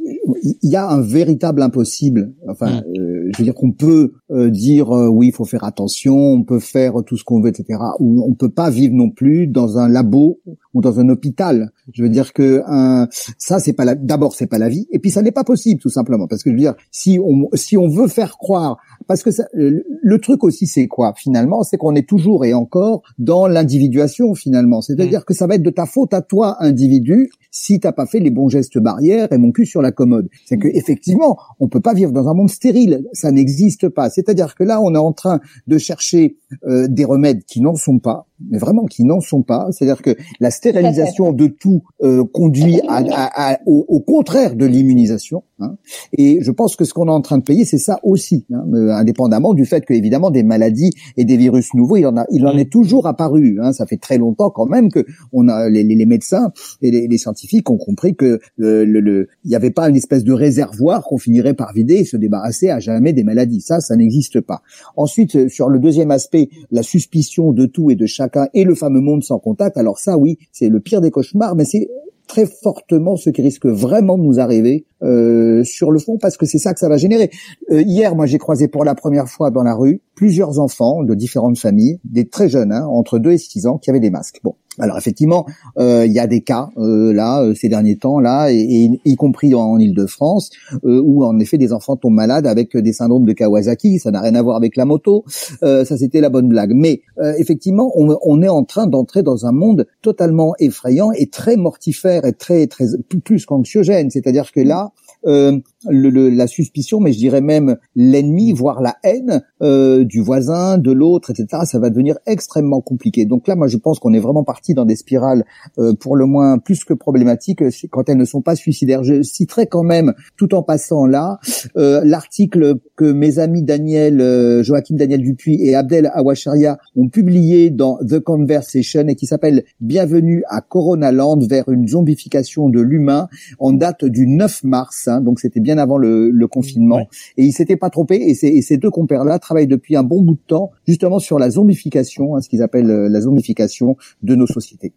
il 0.04 0.70
y 0.70 0.76
a 0.76 0.88
un 0.88 1.00
véritable 1.00 1.62
impossible. 1.62 2.32
Enfin, 2.48 2.80
mm. 2.80 2.82
euh, 2.98 3.11
je 3.32 3.38
veux 3.38 3.44
dire 3.44 3.54
qu'on 3.54 3.72
peut 3.72 4.12
dire 4.30 4.90
oui, 4.90 5.28
il 5.28 5.32
faut 5.32 5.44
faire 5.44 5.64
attention, 5.64 6.16
on 6.16 6.44
peut 6.44 6.60
faire 6.60 6.94
tout 7.06 7.16
ce 7.16 7.24
qu'on 7.24 7.40
veut, 7.40 7.50
etc. 7.50 7.78
Ou 7.98 8.24
on 8.26 8.34
peut 8.34 8.50
pas 8.50 8.70
vivre 8.70 8.94
non 8.94 9.10
plus 9.10 9.46
dans 9.46 9.78
un 9.78 9.88
labo 9.88 10.40
ou 10.74 10.80
dans 10.80 11.00
un 11.00 11.08
hôpital. 11.08 11.70
Je 11.92 12.02
veux 12.02 12.08
dire 12.08 12.32
que 12.32 12.62
un, 12.66 13.08
ça, 13.38 13.58
c'est 13.58 13.72
pas 13.72 13.84
la, 13.84 13.94
d'abord 13.94 14.34
c'est 14.34 14.46
pas 14.46 14.58
la 14.58 14.68
vie, 14.68 14.86
et 14.90 14.98
puis 14.98 15.10
ça 15.10 15.22
n'est 15.22 15.32
pas 15.32 15.44
possible 15.44 15.80
tout 15.80 15.88
simplement 15.88 16.26
parce 16.26 16.42
que 16.42 16.50
je 16.50 16.54
veux 16.54 16.60
dire 16.60 16.74
si 16.90 17.18
on 17.18 17.48
si 17.54 17.76
on 17.76 17.88
veut 17.88 18.08
faire 18.08 18.38
croire 18.38 18.78
parce 19.06 19.22
que 19.22 19.30
ça, 19.30 19.44
le, 19.52 20.18
truc 20.18 20.44
aussi, 20.44 20.66
c'est 20.66 20.86
quoi 20.86 21.14
finalement? 21.16 21.62
C'est 21.62 21.76
qu'on 21.76 21.94
est 21.94 22.08
toujours 22.08 22.44
et 22.44 22.54
encore 22.54 23.02
dans 23.18 23.46
l'individuation 23.46 24.34
finalement. 24.34 24.80
C'est-à-dire 24.80 25.20
mm. 25.20 25.24
que 25.24 25.34
ça 25.34 25.46
va 25.46 25.56
être 25.56 25.62
de 25.62 25.70
ta 25.70 25.86
faute 25.86 26.14
à 26.14 26.22
toi, 26.22 26.56
individu, 26.60 27.30
si 27.50 27.80
t'as 27.80 27.92
pas 27.92 28.06
fait 28.06 28.20
les 28.20 28.30
bons 28.30 28.48
gestes 28.48 28.78
barrières 28.78 29.32
et 29.32 29.38
mon 29.38 29.52
cul 29.52 29.66
sur 29.66 29.82
la 29.82 29.92
commode. 29.92 30.28
C'est 30.46 30.58
que 30.58 30.68
effectivement, 30.68 31.36
on 31.60 31.68
peut 31.68 31.80
pas 31.80 31.94
vivre 31.94 32.12
dans 32.12 32.28
un 32.28 32.34
monde 32.34 32.50
stérile. 32.50 33.04
Ça 33.12 33.30
n'existe 33.30 33.88
pas. 33.88 34.10
C'est-à-dire 34.10 34.54
que 34.54 34.64
là, 34.64 34.80
on 34.80 34.94
est 34.94 34.98
en 34.98 35.12
train 35.12 35.40
de 35.66 35.78
chercher 35.78 36.36
euh, 36.64 36.88
des 36.88 37.04
remèdes 37.04 37.44
qui 37.44 37.60
n'en 37.60 37.74
sont 37.74 37.98
pas 37.98 38.26
mais 38.50 38.58
vraiment 38.58 38.84
qui 38.84 39.04
n'en 39.04 39.20
sont 39.20 39.42
pas. 39.42 39.68
C'est-à-dire 39.70 40.02
que 40.02 40.16
la 40.40 40.50
stérilisation 40.50 41.32
de 41.32 41.46
tout 41.46 41.82
euh, 42.02 42.24
conduit 42.24 42.80
à, 42.88 43.58
au, 43.66 44.00
contraire 44.00 44.56
de 44.56 44.66
l'immunisation. 44.66 45.44
Hein. 45.60 45.76
Et 46.16 46.38
je 46.42 46.50
pense 46.50 46.76
que 46.76 46.84
ce 46.84 46.92
qu'on 46.92 47.08
est 47.08 47.12
en 47.12 47.20
train 47.20 47.38
de 47.38 47.44
payer, 47.44 47.64
c'est 47.64 47.78
ça 47.78 48.00
aussi, 48.02 48.46
hein, 48.52 48.64
euh, 48.74 48.90
indépendamment 48.90 49.54
du 49.54 49.64
fait 49.64 49.84
que 49.84 49.94
évidemment 49.94 50.30
des 50.30 50.42
maladies 50.42 50.90
et 51.16 51.24
des 51.24 51.36
virus 51.36 51.74
nouveaux, 51.74 51.96
il 51.96 52.06
en 52.06 52.16
a, 52.16 52.26
il 52.30 52.46
en 52.46 52.56
est 52.56 52.70
toujours 52.70 53.06
apparu. 53.06 53.58
Hein. 53.62 53.72
Ça 53.72 53.86
fait 53.86 53.96
très 53.96 54.18
longtemps 54.18 54.50
quand 54.50 54.66
même 54.66 54.90
que 54.90 55.04
on 55.32 55.48
a 55.48 55.68
les, 55.68 55.84
les 55.84 56.06
médecins 56.06 56.52
et 56.80 56.90
les, 56.90 57.06
les, 57.06 57.18
scientifiques 57.18 57.70
ont 57.70 57.76
compris 57.76 58.16
que 58.16 58.40
le, 58.56 58.84
le, 58.84 59.28
il 59.44 59.48
n'y 59.48 59.54
avait 59.54 59.70
pas 59.70 59.88
une 59.88 59.96
espèce 59.96 60.24
de 60.24 60.32
réservoir 60.32 61.04
qu'on 61.04 61.18
finirait 61.18 61.54
par 61.54 61.72
vider 61.72 61.94
et 61.96 62.04
se 62.04 62.16
débarrasser 62.16 62.70
à 62.70 62.80
jamais 62.80 63.12
des 63.12 63.24
maladies. 63.24 63.60
Ça, 63.60 63.80
ça 63.80 63.96
n'existe 63.96 64.40
pas. 64.40 64.62
Ensuite, 64.96 65.48
sur 65.48 65.68
le 65.68 65.78
deuxième 65.78 66.10
aspect, 66.10 66.48
la 66.70 66.82
suspicion 66.82 67.52
de 67.52 67.66
tout 67.66 67.90
et 67.90 67.96
de 67.96 68.06
et 68.54 68.64
le 68.64 68.74
fameux 68.74 69.00
monde 69.00 69.22
sans 69.22 69.38
contact. 69.38 69.76
Alors 69.76 69.98
ça, 69.98 70.16
oui, 70.18 70.38
c'est 70.52 70.68
le 70.68 70.80
pire 70.80 71.00
des 71.00 71.10
cauchemars, 71.10 71.54
mais 71.54 71.64
c'est 71.64 71.88
très 72.32 72.46
fortement 72.46 73.16
ce 73.16 73.28
qui 73.28 73.42
risque 73.42 73.66
vraiment 73.66 74.16
de 74.16 74.22
nous 74.22 74.40
arriver 74.40 74.86
euh, 75.02 75.62
sur 75.64 75.90
le 75.90 75.98
fond 75.98 76.16
parce 76.18 76.38
que 76.38 76.46
c'est 76.46 76.56
ça 76.56 76.72
que 76.72 76.80
ça 76.80 76.88
va 76.88 76.96
générer. 76.96 77.30
Euh, 77.70 77.82
hier, 77.82 78.16
moi, 78.16 78.24
j'ai 78.24 78.38
croisé 78.38 78.68
pour 78.68 78.86
la 78.86 78.94
première 78.94 79.28
fois 79.28 79.50
dans 79.50 79.62
la 79.62 79.74
rue 79.74 80.00
plusieurs 80.14 80.58
enfants 80.58 81.02
de 81.02 81.14
différentes 81.14 81.58
familles, 81.58 82.00
des 82.04 82.26
très 82.28 82.48
jeunes, 82.48 82.72
hein, 82.72 82.86
entre 82.86 83.18
2 83.18 83.32
et 83.32 83.38
6 83.38 83.66
ans, 83.66 83.76
qui 83.76 83.90
avaient 83.90 84.00
des 84.00 84.08
masques. 84.08 84.40
Bon, 84.42 84.54
alors 84.78 84.96
effectivement, 84.96 85.44
euh, 85.78 86.06
il 86.06 86.12
y 86.12 86.18
a 86.18 86.26
des 86.26 86.40
cas 86.40 86.70
euh, 86.78 87.12
là 87.12 87.42
euh, 87.42 87.54
ces 87.54 87.68
derniers 87.68 87.96
temps 87.96 88.20
là, 88.20 88.50
et, 88.50 88.90
y 89.04 89.16
compris 89.16 89.54
en, 89.54 89.78
ile 89.78 89.90
Île-de-France, 89.90 90.50
où 90.84 91.24
en 91.24 91.38
effet 91.40 91.58
des 91.58 91.72
enfants 91.72 91.96
tombent 91.96 92.14
malades 92.14 92.46
avec 92.46 92.76
des 92.76 92.92
syndromes 92.92 93.26
de 93.26 93.32
Kawasaki. 93.32 93.98
Ça 93.98 94.10
n'a 94.10 94.20
rien 94.20 94.34
à 94.34 94.42
voir 94.42 94.56
avec 94.56 94.76
la 94.76 94.84
moto. 94.84 95.24
ça 95.60 95.84
c'était 95.84 96.20
la 96.20 96.30
bonne 96.30 96.48
blague. 96.48 96.72
Mais 96.74 97.02
effectivement, 97.38 97.92
on, 97.96 98.16
on, 98.22 98.42
est 98.42 98.48
en 98.48 98.64
train 98.64 98.86
d'entrer 98.86 99.22
dans 99.22 99.44
un 99.44 99.52
monde 99.52 99.86
totalement 100.00 100.54
effrayant 100.60 101.10
et 101.12 101.28
très 101.28 101.56
mortifère 101.56 102.21
et 102.21 102.21
très 102.38 102.66
très 102.66 102.86
plus 103.24 103.46
qu'anxiogène. 103.46 104.10
C'est-à-dire 104.10 104.52
que 104.52 104.60
là, 104.60 104.92
euh, 105.26 105.58
le, 105.88 106.30
la 106.30 106.46
suspicion, 106.46 107.00
mais 107.00 107.12
je 107.12 107.18
dirais 107.18 107.40
même 107.40 107.76
l'ennemi, 107.94 108.52
voire 108.52 108.80
la 108.80 108.96
haine 109.04 109.42
euh, 109.62 110.04
du 110.04 110.20
voisin, 110.20 110.78
de 110.78 110.92
l'autre, 110.92 111.30
etc. 111.30 111.62
Ça 111.64 111.78
va 111.78 111.90
devenir 111.90 112.16
extrêmement 112.26 112.80
compliqué. 112.80 113.24
Donc 113.24 113.48
là, 113.48 113.56
moi, 113.56 113.68
je 113.68 113.76
pense 113.76 113.98
qu'on 113.98 114.12
est 114.12 114.20
vraiment 114.20 114.44
parti 114.44 114.74
dans 114.74 114.84
des 114.84 114.96
spirales 114.96 115.44
euh, 115.78 115.94
pour 115.94 116.16
le 116.16 116.26
moins 116.26 116.58
plus 116.58 116.84
que 116.84 116.94
problématiques 116.94 117.62
quand 117.90 118.08
elles 118.08 118.16
ne 118.16 118.24
sont 118.24 118.42
pas 118.42 118.56
suicidaires. 118.56 119.04
Je 119.04 119.22
citerai 119.22 119.66
quand 119.66 119.82
même, 119.82 120.14
tout 120.36 120.54
en 120.54 120.62
passant 120.62 121.06
là, 121.06 121.38
l'article 121.74 122.76
que 122.96 123.12
mes 123.12 123.38
amis 123.38 123.62
Daniel, 123.62 124.62
Joachim 124.62 124.96
Daniel 124.96 125.22
Dupuis 125.22 125.58
et 125.62 125.74
Abdel 125.74 126.10
Awacharia 126.14 126.78
ont 126.96 127.08
publié 127.08 127.70
dans 127.70 127.98
The 127.98 128.20
Conversation 128.20 129.06
et 129.08 129.14
qui 129.14 129.26
s'appelle 129.26 129.64
Bienvenue 129.80 130.42
à 130.48 130.60
Corona 130.60 131.12
Land 131.12 131.40
vers 131.48 131.68
une 131.68 131.88
zombification 131.88 132.68
de 132.68 132.80
l'humain 132.80 133.28
en 133.58 133.72
date 133.72 134.04
du 134.04 134.26
9 134.26 134.64
mars 134.64 135.08
Hein, 135.12 135.20
donc 135.20 135.40
c'était 135.40 135.60
bien 135.60 135.71
avant 135.78 135.98
le, 135.98 136.46
confinement. 136.50 137.06
Et 137.36 137.44
il 137.44 137.52
s'était 137.52 137.76
pas 137.76 137.90
trompé. 137.90 138.16
Et, 138.16 138.34
ces, 138.34 138.76
deux 138.76 138.90
compères-là 138.90 139.38
travaillent 139.38 139.66
depuis 139.66 139.96
un 139.96 140.02
bon 140.02 140.22
bout 140.22 140.34
de 140.34 140.46
temps 140.46 140.70
justement 140.86 141.18
sur 141.18 141.38
la 141.38 141.50
zombification, 141.50 142.36
hein, 142.36 142.40
ce 142.40 142.48
qu'ils 142.48 142.62
appellent 142.62 142.90
euh, 142.90 143.08
la 143.08 143.20
zombification 143.20 143.96
de 144.22 144.34
nos 144.34 144.46
sociétés. 144.46 144.92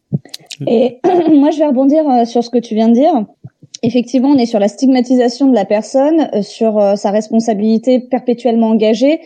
Et 0.67 0.99
moi, 1.33 1.51
je 1.51 1.59
vais 1.59 1.67
rebondir 1.67 2.07
euh, 2.09 2.25
sur 2.25 2.43
ce 2.43 2.49
que 2.49 2.57
tu 2.57 2.75
viens 2.75 2.89
de 2.89 2.93
dire 2.93 3.25
effectivement, 3.83 4.29
on 4.29 4.37
est 4.37 4.45
sur 4.45 4.59
la 4.59 4.67
stigmatisation 4.67 5.47
de 5.47 5.55
la 5.55 5.65
personne, 5.65 6.29
euh, 6.33 6.41
sur 6.41 6.79
euh, 6.79 6.95
sa 6.95 7.11
responsabilité 7.11 7.99
perpétuellement 7.99 8.69
engagée. 8.69 9.21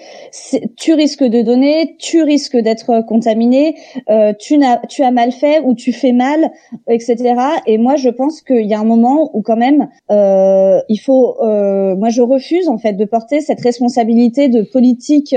Tu 0.78 0.94
risques 0.94 1.24
de 1.24 1.42
donner, 1.42 1.96
tu 2.00 2.24
risques 2.24 2.58
d'être 2.58 3.02
contaminé, 3.06 3.76
euh, 4.10 4.34
tu, 4.40 4.62
as, 4.64 4.82
tu 4.88 5.04
as 5.04 5.12
mal 5.12 5.32
fait 5.32 5.62
ou 5.64 5.76
tu 5.76 5.94
fais 5.94 6.12
mal, 6.12 6.52
etc. 6.88 7.36
Et 7.66 7.78
moi, 7.78 7.96
je 7.96 8.10
pense 8.10 8.42
qu'il 8.42 8.66
y 8.66 8.74
a 8.74 8.80
un 8.80 8.86
moment 8.86 9.32
où 9.34 9.42
quand 9.42 9.58
même, 9.58 9.90
il 10.10 11.00
faut. 11.04 11.38
moi, 11.42 12.10
je 12.10 12.22
refuse 12.22 12.68
en 12.68 12.78
fait 12.78 12.94
de 12.94 13.06
porter 13.06 13.42
cette 13.42 13.62
responsabilité 13.62 14.50
de 14.50 14.62
politique 14.62 15.36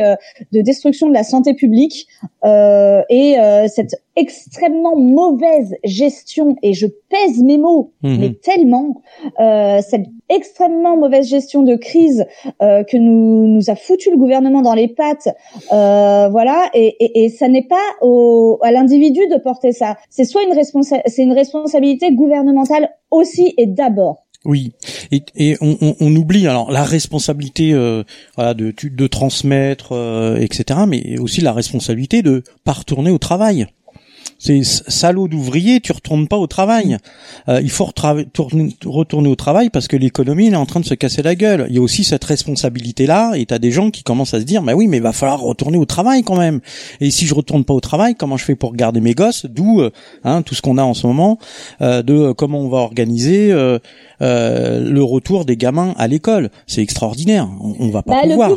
de 0.53 0.61
destruction 0.61 1.09
de 1.09 1.15
la 1.15 1.25
santé 1.25 1.55
publique 1.55 2.07
et 2.45 3.37
cette 3.69 3.95
extrêmement 4.17 4.97
mauvaise 4.97 5.75
gestion, 5.85 6.57
et 6.63 6.75
je 6.75 6.87
pèse 6.87 7.43
mes 7.43 7.59
mots, 7.59 7.93
mhm. 8.03 8.19
mais 8.21 8.35
tellement, 8.35 9.03
euh, 9.41 9.81
cette 9.81 10.07
extrêmement 10.29 10.97
mauvaise 10.97 11.29
gestion 11.29 11.63
de 11.63 11.77
crise 11.77 12.27
euh, 12.63 12.85
que 12.85 12.97
nous, 12.97 13.47
nous 13.47 13.71
a 13.71 13.75
foutu 13.75 14.11
le 14.11 14.17
gouvernement 14.17 14.63
dans 14.63 14.75
les 14.75 14.89
pattes, 14.89 15.29
euh, 15.73 16.29
voilà, 16.29 16.69
et, 16.75 16.97
et, 17.01 17.25
et 17.25 17.29
ça 17.29 17.49
n'est 17.49 17.67
pas 17.67 17.77
au, 18.01 18.59
à 18.63 18.71
l'individu 18.71 19.27
de 19.29 19.39
porter 19.39 19.73
ça. 19.73 19.97
C'est 20.11 20.25
soit 20.25 20.43
une, 20.43 20.53
responsa 20.53 20.99
c'est 21.07 21.23
une 21.23 21.33
responsabilité 21.33 22.13
gouvernementale 22.13 22.91
aussi 23.11 23.55
et 23.57 23.67
d'abord. 23.67 24.25
Oui, 24.45 24.73
et, 25.13 25.57
on, 25.61 26.17
oublie 26.17 26.49
alors 26.49 26.73
la 26.73 26.83
responsabilité 26.83 27.73
euh, 27.73 28.03
voilà, 28.35 28.55
de, 28.55 28.75
de 28.83 29.07
transmettre, 29.07 29.93
euh, 29.93 30.37
etc., 30.37 30.81
mais 30.89 31.19
aussi 31.19 31.41
la 31.41 31.53
responsabilité 31.53 32.23
de 32.23 32.43
pas 32.65 32.73
retourner 32.73 33.11
au 33.11 33.19
travail. 33.19 33.67
C'est 34.39 34.65
salaud 34.65 35.29
d'ouvrier, 35.29 35.79
tu 35.79 35.93
retournes 35.93 36.27
pas 36.27 36.37
au 36.37 36.49
travail. 36.49 36.97
Euh, 37.49 37.61
il 37.63 37.71
faut 37.71 37.85
retourner 37.85 39.29
au 39.29 39.37
travail 39.37 39.71
parce 39.71 39.87
que 39.87 39.97
l'économie 39.97 40.49
est 40.49 40.57
en 40.57 40.67
train 40.67 40.81
de 40.81 40.85
se 40.85 40.95
casser 40.95 41.23
la 41.23 41.37
gueule. 41.37 41.67
Il 41.69 41.77
y 41.77 41.79
a 41.79 41.81
aussi 41.81 42.03
cette 42.03 42.25
responsabilité 42.25 43.07
là 43.07 43.35
et 43.37 43.47
t'as 43.47 43.61
des 43.61 43.71
gens 43.71 43.93
qui 43.93 44.03
commencent 44.03 44.35
à 44.35 44.41
se 44.41 44.45
dire 44.45 44.63
mais 44.63 44.73
oui 44.73 44.89
mais 44.89 44.97
il 44.97 45.03
va 45.03 45.13
falloir 45.13 45.41
retourner 45.41 45.79
au 45.79 45.85
travail 45.85 46.25
quand 46.25 46.37
même. 46.37 46.61
Et 47.01 47.13
si 47.13 47.27
je 47.27 47.35
retourne 47.35 47.65
pas 47.65 47.73
au 47.75 47.81
travail, 47.81 48.17
comment 48.17 48.37
je 48.37 48.45
fais 48.45 48.57
pour 48.57 48.75
garder 48.75 49.01
mes 49.01 49.15
gosses? 49.15 49.47
D'où 49.47 49.81
euh, 49.81 49.91
hein, 50.25 50.43
tout 50.43 50.57
ce 50.57 50.63
qu'on 50.63 50.77
a 50.77 50.83
en 50.83 50.95
ce 50.95 51.07
moment 51.07 51.39
euh, 51.81 52.03
de 52.03 52.33
comment 52.33 52.59
on 52.59 52.69
va 52.69 52.79
organiser 52.79 53.53
le 54.21 55.03
retour 55.03 55.45
des 55.45 55.57
gamins 55.57 55.95
à 55.99 56.09
l'école. 56.09 56.51
C'est 56.67 56.83
extraordinaire. 56.83 57.49
On, 57.61 57.91
va 57.91 58.03
pas 58.03 58.23
bah, 58.23 58.29
pouvoir. 58.29 58.51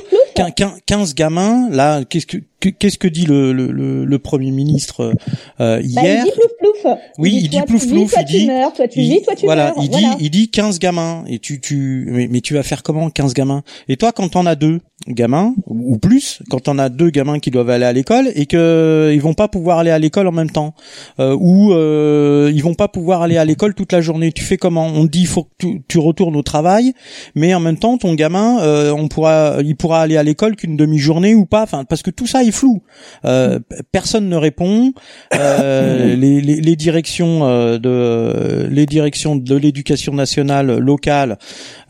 15 0.86 1.16
gamins 1.16 1.70
là, 1.70 2.04
qu'est-ce 2.06 2.26
que 2.26 2.38
qu'est-ce 2.60 2.98
que 2.98 3.08
dit 3.08 3.26
le, 3.26 3.54
le, 3.54 4.06
le, 4.06 4.20
premier 4.20 4.52
ministre 4.52 5.14
euh, 5.60 5.82
hier 5.84 6.04
bah, 6.04 6.10
Il 6.18 6.24
dit 6.24 6.32
plouf 6.32 6.52
plouf. 6.60 6.98
Oui, 7.18 7.40
il, 7.44 7.50
dit 7.50 7.62
plouf 7.62 7.88
plouf. 7.88 8.12
Toi, 8.12 8.22
il 8.22 8.26
dit, 8.26 8.40
tu 8.40 8.48
meurs, 8.48 8.74
toi 8.74 8.88
tu 8.88 9.00
vis, 9.00 9.22
toi 9.22 9.36
tu 9.36 9.46
voilà, 9.46 9.74
meurs. 9.76 9.84
Il 9.84 9.90
dit, 9.90 10.06
il 10.20 10.30
dit 10.30 10.50
15 10.50 10.80
gamins. 10.80 11.24
Et 11.28 11.40
tu, 11.40 11.60
tu, 11.60 12.08
mais, 12.10 12.28
mais 12.30 12.42
tu 12.42 12.54
vas 12.54 12.64
faire 12.64 12.84
comment 12.84 13.10
15 13.10 13.34
gamins? 13.34 13.64
Et 13.88 13.98
toi, 13.98 14.12
quand 14.12 14.30
t'en 14.30 14.46
as 14.46 14.56
deux 14.56 14.82
gamins 15.08 15.54
ou 15.68 15.98
plus, 15.98 16.42
quand 16.50 16.62
t'en 16.62 16.80
as 16.80 16.90
deux 16.90 17.10
gamins 17.10 17.40
qui 17.40 17.52
doivent 17.52 17.70
aller 17.70 17.86
à 17.86 17.94
l'école 17.94 18.30
et 18.34 18.46
que 18.46 19.12
ils 19.14 19.22
vont 19.22 19.34
pas 19.34 19.48
pouvoir 19.48 19.80
aller 19.80 19.92
à 19.92 20.00
l'école 20.00 20.28
en 20.28 20.32
même 20.32 20.50
temps, 20.50 20.74
euh, 21.20 21.36
ou 21.40 21.74
euh, 21.74 22.52
ils 22.54 22.64
vont 22.64 22.74
pas 22.74 22.88
pouvoir 22.88 23.22
aller 23.22 23.38
à 23.38 23.46
l'école 23.46 23.76
toute 23.76 23.92
la 23.92 24.02
journée, 24.02 24.32
tu 24.32 24.44
fais 24.44 24.58
comment? 24.58 24.88
On 24.88 25.06
dit 25.06 25.22
il 25.22 25.28
faut 25.28 25.44
que 25.44 25.50
tu, 25.60 25.82
tu, 25.88 26.00
retournes 26.00 26.36
au 26.36 26.42
travail, 26.42 26.94
mais 27.36 27.54
en 27.54 27.60
même 27.60 27.78
temps 27.78 27.98
ton 27.98 28.14
gamin, 28.14 28.60
euh, 28.62 28.92
on 28.92 29.08
pourra, 29.08 29.58
il 29.64 29.76
pourra 29.76 30.02
aller 30.02 30.18
à 30.18 30.24
l'école 30.24 30.56
qu'une 30.56 30.78
demi-journée 30.78 31.36
ou 31.36 31.46
pas, 31.46 31.64
enfin 31.64 31.84
parce 31.84 32.02
que 32.02 32.12
tout 32.12 32.28
ça 32.28 32.44
est 32.44 32.52
flou. 32.52 32.82
Euh, 33.26 33.60
personne 33.92 34.30
ne 34.30 34.36
répond. 34.36 34.94
Euh, 35.34 36.16
les, 36.16 36.42
les, 36.42 36.62
les, 36.62 36.76
directions 36.76 37.42
euh, 37.44 37.78
de 37.78 38.68
les 38.70 38.86
directions 38.86 39.36
de 39.36 39.56
l'éducation 39.56 40.14
nationale 40.14 40.78
locale, 40.78 41.38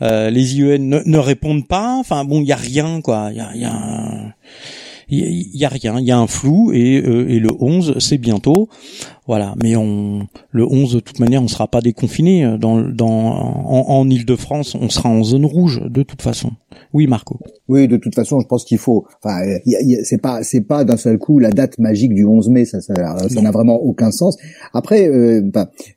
les 0.00 0.56
IEN 0.56 0.78
ne, 0.78 1.00
ne, 1.04 1.18
répondent 1.18 1.66
pas. 1.66 1.96
Enfin 1.98 2.24
bon, 2.24 2.40
il 2.40 2.46
y 2.46 2.52
a 2.52 2.56
rien 2.56 2.95
quoi. 3.02 3.28
Il 3.30 3.36
y 3.36 3.40
a, 3.40 3.54
y 3.54 3.64
a 3.64 4.34
y, 5.08 5.64
a 5.64 5.68
rien, 5.68 6.00
il 6.00 6.06
y 6.06 6.10
a 6.10 6.18
un 6.18 6.26
flou 6.26 6.72
et, 6.72 6.96
et 6.96 7.38
le 7.38 7.50
11 7.60 7.98
c'est 7.98 8.18
bientôt. 8.18 8.68
Voilà, 9.26 9.54
mais 9.62 9.76
on 9.76 10.28
le 10.50 10.64
11 10.64 10.94
de 10.94 11.00
toute 11.00 11.18
manière, 11.18 11.42
on 11.42 11.48
sera 11.48 11.66
pas 11.68 11.80
déconfiné 11.80 12.44
euh, 12.44 12.58
dans 12.58 12.80
dans 12.80 13.06
en, 13.06 13.84
en 13.88 14.08
Île-de-France, 14.08 14.76
on 14.80 14.88
sera 14.88 15.08
en 15.08 15.22
zone 15.24 15.44
rouge 15.44 15.82
de 15.84 16.02
toute 16.02 16.22
façon. 16.22 16.52
Oui, 16.92 17.06
Marco. 17.06 17.38
Oui, 17.68 17.88
de 17.88 17.96
toute 17.96 18.14
façon, 18.14 18.40
je 18.40 18.46
pense 18.46 18.64
qu'il 18.64 18.78
faut. 18.78 19.06
Enfin, 19.22 19.40
c'est 20.04 20.20
pas 20.20 20.42
c'est 20.42 20.60
pas 20.60 20.84
d'un 20.84 20.96
seul 20.96 21.18
coup 21.18 21.38
la 21.38 21.50
date 21.50 21.78
magique 21.78 22.14
du 22.14 22.24
11 22.24 22.48
mai, 22.50 22.64
ça 22.64 22.80
ça 22.80 22.94
n'a 22.94 23.50
vraiment 23.50 23.76
aucun 23.76 24.10
sens. 24.10 24.36
Après, 24.72 25.08
euh, 25.08 25.42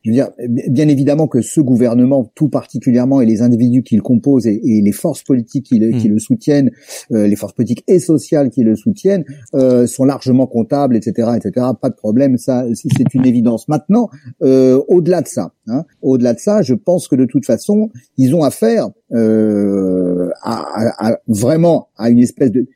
je 0.04 0.10
veux 0.10 0.14
dire, 0.14 0.30
bien 0.70 0.88
évidemment 0.88 1.28
que 1.28 1.42
ce 1.42 1.62
gouvernement, 1.62 2.32
tout 2.36 2.50
particulièrement, 2.50 3.22
et 3.22 3.26
les 3.26 3.42
individus 3.42 3.84
qui 3.84 3.96
le 3.96 4.02
composent 4.02 4.48
et, 4.48 4.60
les 4.64 4.92
forces 4.92 5.24
politiques 5.24 5.68
qui 5.68 5.80
le, 5.80 5.92
qui 5.98 6.10
mm. 6.10 6.14
le 6.14 6.20
soutiennent, 6.20 6.72
euh, 7.12 7.28
les 7.28 7.36
forces 7.36 7.54
politiques 7.54 7.84
et 7.88 8.00
sociales 8.00 8.50
qui 8.50 8.64
le 8.64 8.76
soutiennent, 8.76 9.26
euh, 9.54 9.86
sont 9.88 10.06
largement 10.06 10.48
comptables, 10.48 10.96
etc., 10.96 11.30
etc. 11.36 11.68
Pas 11.80 11.90
de 11.90 11.96
problème, 11.96 12.38
ça 12.38 12.66
c'est 12.74 13.14
une 13.14 13.19
évidence. 13.26 13.68
Maintenant, 13.68 14.10
euh, 14.42 14.82
au-delà 14.88 15.22
de 15.22 15.28
ça, 15.28 15.54
hein, 15.68 15.86
au-delà 16.02 16.34
de 16.34 16.40
ça, 16.40 16.62
je 16.62 16.74
pense 16.74 17.08
que 17.08 17.16
de 17.16 17.26
toute 17.26 17.46
façon, 17.46 17.90
ils 18.18 18.36
ont 18.36 18.44
affaire 18.44 18.90
euh, 19.14 20.30
à, 20.42 21.18
vraiment 21.28 21.90
à 21.98 22.10
une 22.10 22.20
espèce 22.20 22.52
de, 22.52 22.68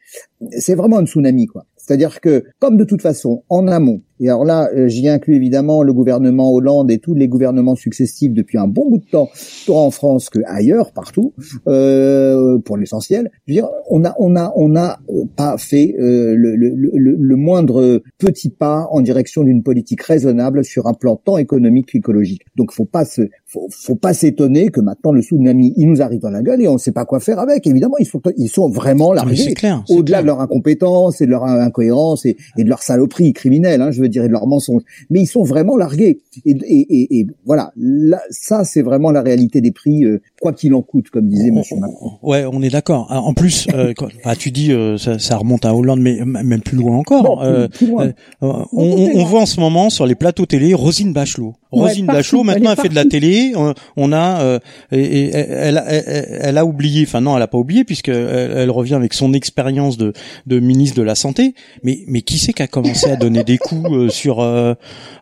c'est 0.58 0.76
vraiment 0.76 0.98
un 0.98 1.06
tsunami 1.06 1.46
quoi. 1.46 1.66
C'est-à-dire 1.78 2.22
que 2.22 2.46
comme 2.60 2.78
de 2.78 2.84
toute 2.84 3.02
façon, 3.02 3.44
en 3.50 3.68
amont, 3.68 4.02
et 4.20 4.30
alors 4.30 4.46
là, 4.46 4.70
euh, 4.76 4.88
j'y 4.88 5.08
inclus 5.10 5.36
évidemment 5.36 5.84
le 5.84 5.92
gouvernement 5.92 6.54
Hollande 6.54 6.92
et 6.92 7.00
tous 7.00 7.14
les 7.14 7.28
gouvernements 7.28 7.76
successifs 7.76 8.32
depuis 8.34 8.58
un 8.58 8.68
bon 8.68 8.90
bout 8.90 9.00
de 9.00 9.06
temps, 9.06 9.30
tant 9.66 9.86
en 9.86 9.92
France 9.92 10.30
que 10.30 10.40
ailleurs, 10.46 10.92
partout, 10.92 11.34
euh, 11.68 12.60
pour 12.60 12.78
l'essentiel. 12.78 13.32
Je 13.48 13.54
veux 13.54 13.62
dire, 13.62 13.70
on 13.90 14.06
a, 14.06 14.14
on 14.20 14.36
a, 14.36 14.54
on 14.56 14.76
a 14.76 15.00
euh, 15.10 15.24
pas 15.36 15.58
fait 15.58 15.96
euh, 16.00 16.36
le, 16.36 16.56
le, 16.56 16.74
le, 16.76 17.16
le, 17.20 17.36
moindre 17.36 18.02
petit 18.20 18.50
pas 18.50 18.88
en 18.92 19.02
direction 19.02 19.44
d'une 19.44 19.64
politique 19.64 20.02
raisonnable 20.04 20.64
sur 20.64 20.88
un 20.88 20.94
plan 20.94 21.16
tant 21.16 21.38
économique 21.38 21.88
qu'écologique. 21.88 22.44
Donc, 22.56 22.72
faut 22.72 22.86
pas 22.86 23.06
se, 23.06 23.24
faut, 23.46 23.68
faut 23.72 23.96
pas 23.96 24.14
s'étonner 24.14 24.70
que 24.70 24.80
maintenant 24.80 25.12
le 25.12 25.22
tsunami, 25.22 25.74
il 25.76 25.90
nous 25.90 26.02
arrive 26.02 26.22
dans 26.22 26.30
la 26.30 26.44
gueule 26.44 26.62
et 26.62 26.68
on 26.68 26.74
ne 26.74 26.78
sait 26.78 26.92
pas 26.92 27.06
quoi 27.06 27.20
faire 27.20 27.40
avec. 27.40 27.66
Évidemment, 27.66 27.98
ils 28.00 28.06
sont, 28.06 28.22
ils 28.38 28.48
sont 28.48 28.70
vraiment 28.70 29.12
largués. 29.12 29.54
Au-delà 29.90 30.22
de 30.22 30.28
leur 30.28 30.40
incompétence 30.40 31.20
et 31.22 31.26
de 31.26 31.32
leur 31.32 31.44
incohérence 31.44 32.26
et, 32.26 32.38
et 32.58 32.64
de 32.64 32.70
leur 32.70 32.84
saloperie 32.84 33.34
criminelle. 33.34 33.82
Hein, 33.82 33.92
je 33.92 34.02
veux 34.02 34.10
dire, 34.10 34.13
de 34.22 34.28
leurs 34.28 34.48
mensonges. 34.48 34.84
Mais 35.10 35.22
ils 35.22 35.28
sont 35.28 35.44
vraiment 35.44 35.78
largués. 35.78 36.20
Et, 36.46 37.28
voilà, 37.46 37.72
là, 37.78 38.22
ça 38.30 38.64
c'est 38.64 38.82
vraiment 38.82 39.12
la 39.12 39.22
réalité 39.22 39.62
des 39.62 39.72
prix, 39.72 40.06
euh, 40.06 40.22
quoi 40.44 40.54
qu'il 40.54 40.74
en 40.74 40.82
coûte, 40.82 41.10
comme 41.10 41.30
disait 41.30 41.52
Monsieur 41.52 41.78
Macron. 41.78 42.12
Ouais, 42.22 42.46
on 42.52 42.62
est 42.62 42.70
d'accord. 42.70 43.08
Ah, 43.10 43.22
en 43.22 43.34
plus, 43.34 43.66
euh, 43.74 43.94
bah, 44.26 44.36
tu 44.36 44.52
dis 44.52 44.74
euh, 44.74 44.98
ça, 44.98 45.18
ça, 45.18 45.38
remonte 45.38 45.64
à 45.64 45.74
Hollande, 45.74 46.02
mais 46.02 46.20
même 46.26 46.62
plus 46.62 46.78
loin 46.78 46.98
encore. 46.98 47.42
on, 47.42 48.60
on, 48.74 49.24
voit 49.24 49.42
en 49.42 49.46
ce 49.46 49.62
moment 49.62 49.90
sur 49.90 50.06
les 50.06 50.16
plateaux 50.16 50.46
télé 50.46 50.74
Rosine 50.74 51.14
Bachelot. 51.14 51.56
Rosine 51.72 52.06
Bachelot, 52.06 52.44
maintenant, 52.44 52.72
elle, 52.72 52.82
fait 52.82 52.90
de 52.90 52.96
la 52.96 53.06
télé. 53.06 53.54
On, 53.96 54.14
a, 54.14 54.60
et, 54.92 55.30
elle, 55.30 55.82
elle, 55.88 56.58
a 56.58 56.66
oublié, 56.66 57.06
enfin 57.08 57.22
non, 57.22 57.36
elle 57.38 57.42
a 57.42 57.48
pas 57.48 57.58
oublié 57.58 57.86
puisque 57.86 58.10
elle, 58.10 58.70
revient 58.70 58.96
avec 58.96 59.14
son 59.14 59.34
expérience 59.34 59.98
de, 59.98 60.14
de 60.46 60.60
ministre 60.60 60.98
de 60.98 61.04
la 61.04 61.16
santé. 61.16 61.56
Mais, 61.84 62.00
mais 62.08 62.22
qui 62.22 62.38
c'est 62.38 62.54
qui 62.54 62.62
a 62.62 62.68
commencé 62.68 63.10
à 63.10 63.16
donner 63.16 63.44
des 63.44 63.58
coups 63.58 64.12
sur 64.14 64.42
euh, 64.42 64.74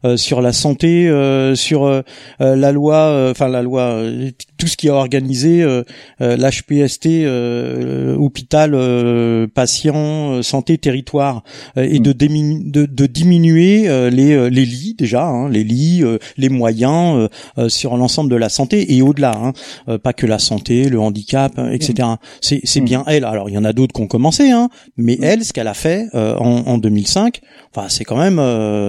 euh, 0.03 0.17
sur 0.17 0.41
la 0.41 0.53
santé, 0.53 1.07
euh, 1.07 1.55
sur 1.55 2.03
la 2.39 2.71
loi, 2.71 3.29
enfin 3.29 3.47
la 3.47 3.61
loi, 3.61 4.03
tout 4.61 4.67
ce 4.67 4.77
qui 4.77 4.89
a 4.89 4.93
organisé 4.93 5.65
l'HPST, 6.19 7.25
hôpital, 8.15 9.47
patient, 9.55 10.43
santé, 10.43 10.77
territoire, 10.77 11.43
et 11.75 11.97
de, 11.97 12.13
de, 12.13 12.85
de, 12.85 13.05
diminuer 13.07 13.87
les 14.11 14.51
les 14.51 14.65
lits 14.65 14.95
déjà, 14.95 15.25
hein, 15.25 15.49
les 15.49 15.63
lits, 15.63 16.03
les 16.37 16.49
moyens 16.49 17.27
sur 17.69 17.97
l'ensemble 17.97 18.29
de 18.29 18.35
la 18.35 18.49
santé 18.49 18.95
et 18.95 19.01
au-delà, 19.01 19.33
hein, 19.35 19.97
pas 19.97 20.13
que 20.13 20.27
la 20.27 20.37
santé, 20.37 20.89
le 20.89 20.99
handicap, 20.99 21.59
etc. 21.71 22.09
C'est 22.39 22.61
c'est 22.63 22.81
mm. 22.81 22.85
bien 22.85 23.03
elle. 23.07 23.25
Alors 23.25 23.49
il 23.49 23.53
y 23.53 23.57
en 23.57 23.65
a 23.65 23.73
d'autres 23.73 23.95
qui 23.95 24.01
ont 24.01 24.07
commencé, 24.07 24.51
hein, 24.51 24.69
mais 24.95 25.17
mm. 25.19 25.23
elle, 25.23 25.43
ce 25.43 25.53
qu'elle 25.53 25.69
a 25.69 25.73
fait 25.73 26.05
en, 26.13 26.63
en 26.67 26.77
2005, 26.77 27.41
enfin 27.73 27.87
c'est 27.89 28.03
quand 28.03 28.17
même 28.17 28.39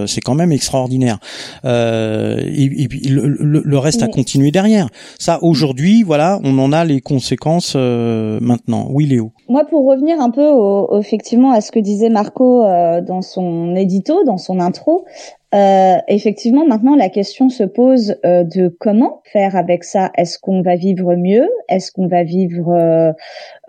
c'est 0.05 0.21
quand 0.21 0.35
même 0.35 0.51
extraordinaire. 0.51 1.17
Euh, 1.65 2.39
et, 2.45 2.87
puis 2.87 3.01
le, 3.07 3.77
reste 3.77 4.03
a 4.03 4.07
continué 4.07 4.51
derrière. 4.51 4.87
Ça, 5.19 5.39
aujourd'hui, 5.41 5.62
voilà, 6.05 6.39
on 6.43 6.57
en 6.59 6.71
a 6.71 6.83
les 6.85 7.01
conséquences 7.01 7.73
euh, 7.75 8.39
maintenant. 8.41 8.87
Oui, 8.89 9.05
Léo. 9.05 9.31
Moi, 9.49 9.63
pour 9.69 9.85
revenir 9.85 10.19
un 10.19 10.29
peu 10.29 10.49
effectivement 10.97 11.51
à 11.51 11.61
ce 11.61 11.71
que 11.71 11.79
disait 11.79 12.09
Marco 12.09 12.63
euh, 12.63 13.01
dans 13.01 13.21
son 13.21 13.75
édito, 13.75 14.23
dans 14.25 14.37
son 14.37 14.59
intro, 14.59 15.05
euh, 15.53 15.97
effectivement, 16.07 16.65
maintenant 16.65 16.95
la 16.95 17.09
question 17.09 17.49
se 17.49 17.63
pose 17.63 18.15
euh, 18.25 18.43
de 18.43 18.75
comment 18.79 19.21
faire 19.31 19.55
avec 19.55 19.83
ça. 19.83 20.11
Est-ce 20.17 20.39
qu'on 20.39 20.61
va 20.61 20.75
vivre 20.75 21.15
mieux? 21.15 21.47
Est-ce 21.69 21.91
qu'on 21.91 22.07
va 22.07 22.23
vivre, 22.23 22.73
euh, 22.73 23.11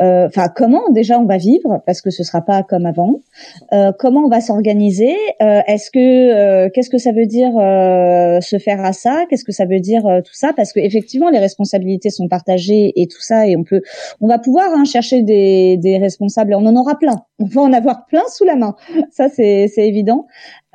euh, 0.01 0.27
enfin 0.27 0.49
comment 0.55 0.91
déjà 0.91 1.19
on 1.19 1.27
va 1.27 1.37
vivre? 1.37 1.83
Parce 1.85 2.01
que 2.01 2.11
ce 2.11 2.25
sera 2.25 2.41
pas 2.41 2.63
comme 2.63 2.87
avant. 2.87 3.21
comment 3.99 4.25
on 4.25 4.29
va 4.29 4.41
s'organiser? 4.41 5.15
Est-ce 5.41 5.91
que 5.91 6.69
qu'est-ce 6.69 6.91
que 6.91 6.99
ça 6.99 7.13
veut 7.13 7.27
dire 7.27 7.53
se 7.53 8.59
faire 8.59 8.83
à 8.85 8.93
ça? 8.93 9.27
Qu'est-ce 9.29 9.45
que 9.45 9.53
ça 9.53 9.67
veut 9.67 9.81
dire 9.81 10.03
tout 10.25 10.35
ça? 10.35 10.53
Parce 10.55 10.73
que 10.73 10.81
effectivement 10.81 11.31
les 11.31 11.39
responsabilités 11.39 12.11
sont 12.11 12.29
partagées 12.29 12.93
et 12.97 13.07
tout 13.07 13.21
ça 13.21 13.47
et 13.47 13.57
on 13.57 13.65
peut, 13.65 13.83
on 14.21 14.29
va 14.29 14.39
pouvoir 14.39 14.71
hein, 14.75 14.85
chercher 14.85 15.23
des, 15.23 15.77
des 15.77 15.99
responsables. 15.99 16.55
On 16.55 16.67
en 16.67 16.77
aura 16.77 16.99
plein. 16.99 17.25
On 17.39 17.47
va 17.47 17.63
en 17.63 17.73
avoir 17.73 18.07
plein 18.07 18.23
sous 18.29 18.45
la 18.45 18.57
main. 18.57 18.75
Ça 19.11 19.29
c'est 19.29 19.69
évident. 19.77 20.27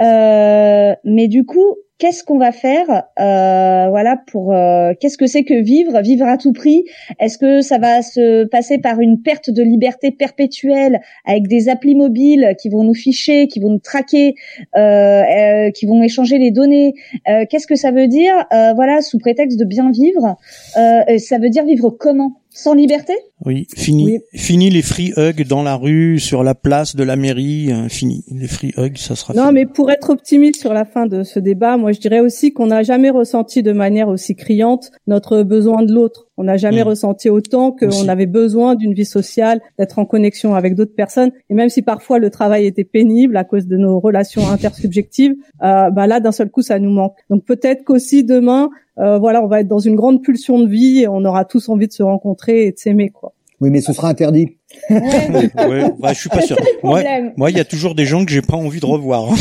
Euh, 0.01 0.95
mais 1.03 1.27
du 1.27 1.45
coup, 1.45 1.75
qu'est-ce 1.99 2.23
qu'on 2.23 2.39
va 2.39 2.51
faire 2.51 3.03
euh, 3.19 3.89
Voilà, 3.89 4.17
pour 4.31 4.53
euh, 4.53 4.93
qu'est-ce 4.99 5.17
que 5.17 5.27
c'est 5.27 5.43
que 5.43 5.61
vivre 5.61 6.01
Vivre 6.01 6.25
à 6.25 6.37
tout 6.37 6.53
prix? 6.53 6.85
Est-ce 7.19 7.37
que 7.37 7.61
ça 7.61 7.77
va 7.77 8.01
se 8.01 8.45
passer 8.45 8.79
par 8.79 8.99
une 8.99 9.21
perte 9.21 9.51
de 9.51 9.61
liberté 9.61 10.11
perpétuelle 10.11 11.01
avec 11.25 11.47
des 11.47 11.69
applis 11.69 11.95
mobiles 11.95 12.55
qui 12.59 12.69
vont 12.69 12.83
nous 12.83 12.95
ficher, 12.95 13.47
qui 13.47 13.59
vont 13.59 13.69
nous 13.69 13.79
traquer, 13.79 14.33
qui 14.73 15.85
vont 15.85 16.01
échanger 16.01 16.39
les 16.39 16.51
données? 16.51 16.93
Qu'est-ce 17.25 17.67
que 17.67 17.75
ça 17.75 17.91
veut 17.91 18.07
dire 18.07 18.33
Voilà, 18.75 19.01
sous 19.01 19.19
prétexte 19.19 19.59
de 19.59 19.65
bien 19.65 19.91
vivre, 19.91 20.37
ça 20.73 21.37
veut 21.37 21.49
dire 21.49 21.65
vivre 21.65 21.89
comment? 21.89 22.39
Sans 22.51 22.73
liberté? 22.73 23.13
Oui, 23.45 23.67
fini, 23.75 24.19
fini 24.33 24.69
les 24.71 24.81
free 24.81 25.13
hugs 25.15 25.47
dans 25.47 25.61
la 25.61 25.75
rue, 25.75 26.19
sur 26.19 26.43
la 26.43 26.55
place 26.55 26.95
de 26.95 27.03
la 27.03 27.15
mairie, 27.15 27.71
hein, 27.71 27.87
fini. 27.89 28.25
Les 28.31 28.47
free 28.47 28.73
hugs, 28.75 28.97
ça 28.97 29.15
sera. 29.15 29.33
Non, 29.33 29.51
mais 29.51 29.65
pour 29.67 29.91
être 29.91 30.09
optimiste 30.09 30.59
sur 30.59 30.73
la 30.73 30.83
fin 30.83 31.05
de 31.05 31.23
ce 31.23 31.39
débat, 31.39 31.77
moi 31.77 31.88
je 31.91 31.99
dirais 31.99 32.19
aussi 32.19 32.53
qu'on 32.53 32.67
n'a 32.67 32.83
jamais 32.83 33.09
ressenti 33.09 33.63
de 33.63 33.71
manière 33.71 34.07
aussi 34.07 34.35
criante 34.35 34.91
notre 35.07 35.43
besoin 35.43 35.83
de 35.83 35.93
l'autre. 35.93 36.27
On 36.37 36.43
n'a 36.43 36.57
jamais 36.57 36.83
mmh. 36.83 36.87
ressenti 36.87 37.29
autant 37.29 37.71
qu'on 37.71 38.07
avait 38.07 38.25
besoin 38.25 38.75
d'une 38.75 38.93
vie 38.93 39.05
sociale, 39.05 39.61
d'être 39.77 39.99
en 39.99 40.05
connexion 40.05 40.55
avec 40.55 40.75
d'autres 40.75 40.95
personnes. 40.95 41.31
Et 41.49 41.53
même 41.53 41.69
si 41.69 41.81
parfois 41.81 42.19
le 42.19 42.29
travail 42.29 42.65
était 42.65 42.83
pénible 42.83 43.35
à 43.37 43.43
cause 43.43 43.67
de 43.67 43.77
nos 43.77 43.99
relations 43.99 44.47
intersubjectives, 44.51 45.35
euh, 45.63 45.89
bah 45.89 46.07
là 46.07 46.19
d'un 46.19 46.31
seul 46.31 46.49
coup 46.49 46.61
ça 46.61 46.79
nous 46.79 46.91
manque. 46.91 47.15
Donc 47.29 47.45
peut-être 47.45 47.83
qu'aussi 47.83 48.23
demain, 48.23 48.69
euh, 48.99 49.17
voilà, 49.17 49.43
on 49.43 49.47
va 49.47 49.61
être 49.61 49.67
dans 49.67 49.79
une 49.79 49.95
grande 49.95 50.21
pulsion 50.21 50.59
de 50.59 50.67
vie 50.67 50.99
et 50.99 51.07
on 51.07 51.23
aura 51.25 51.45
tous 51.45 51.69
envie 51.69 51.87
de 51.87 51.93
se 51.93 52.03
rencontrer 52.03 52.65
et 52.65 52.71
de 52.71 52.77
s'aimer, 52.77 53.09
quoi. 53.09 53.33
Oui, 53.61 53.69
mais 53.71 53.81
ce 53.81 53.91
sera 53.91 54.09
interdit. 54.09 54.57
Ouais. 54.89 55.51
ouais, 55.55 55.91
bah, 55.99 56.13
je 56.13 56.19
suis 56.19 56.29
pas 56.29 56.41
sûr. 56.41 56.55
Moi, 56.83 57.03
moi, 57.35 57.51
il 57.51 57.57
y 57.57 57.59
a 57.59 57.65
toujours 57.65 57.93
des 57.93 58.05
gens 58.05 58.23
que 58.23 58.31
j'ai 58.31 58.41
pas 58.41 58.55
envie 58.55 58.79
de 58.79 58.85
revoir. 58.85 59.33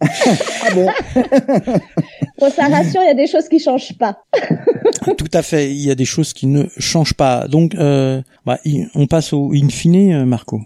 ah 0.00 0.74
bon 0.74 0.88
Pour 2.38 2.48
sa 2.50 2.66
rassure, 2.66 3.00
il 3.02 3.06
y 3.06 3.10
a 3.10 3.14
des 3.14 3.26
choses 3.26 3.48
qui 3.48 3.58
changent 3.58 3.96
pas. 3.98 4.18
Tout 5.16 5.30
à 5.32 5.42
fait, 5.42 5.70
il 5.70 5.80
y 5.80 5.90
a 5.90 5.94
des 5.94 6.04
choses 6.04 6.32
qui 6.32 6.46
ne 6.46 6.64
changent 6.76 7.14
pas. 7.14 7.46
Donc, 7.48 7.74
euh, 7.74 8.20
bah, 8.44 8.58
on 8.94 9.06
passe 9.06 9.32
au 9.32 9.52
in 9.54 9.68
fine, 9.68 10.12
euh, 10.12 10.24
Marco. 10.26 10.60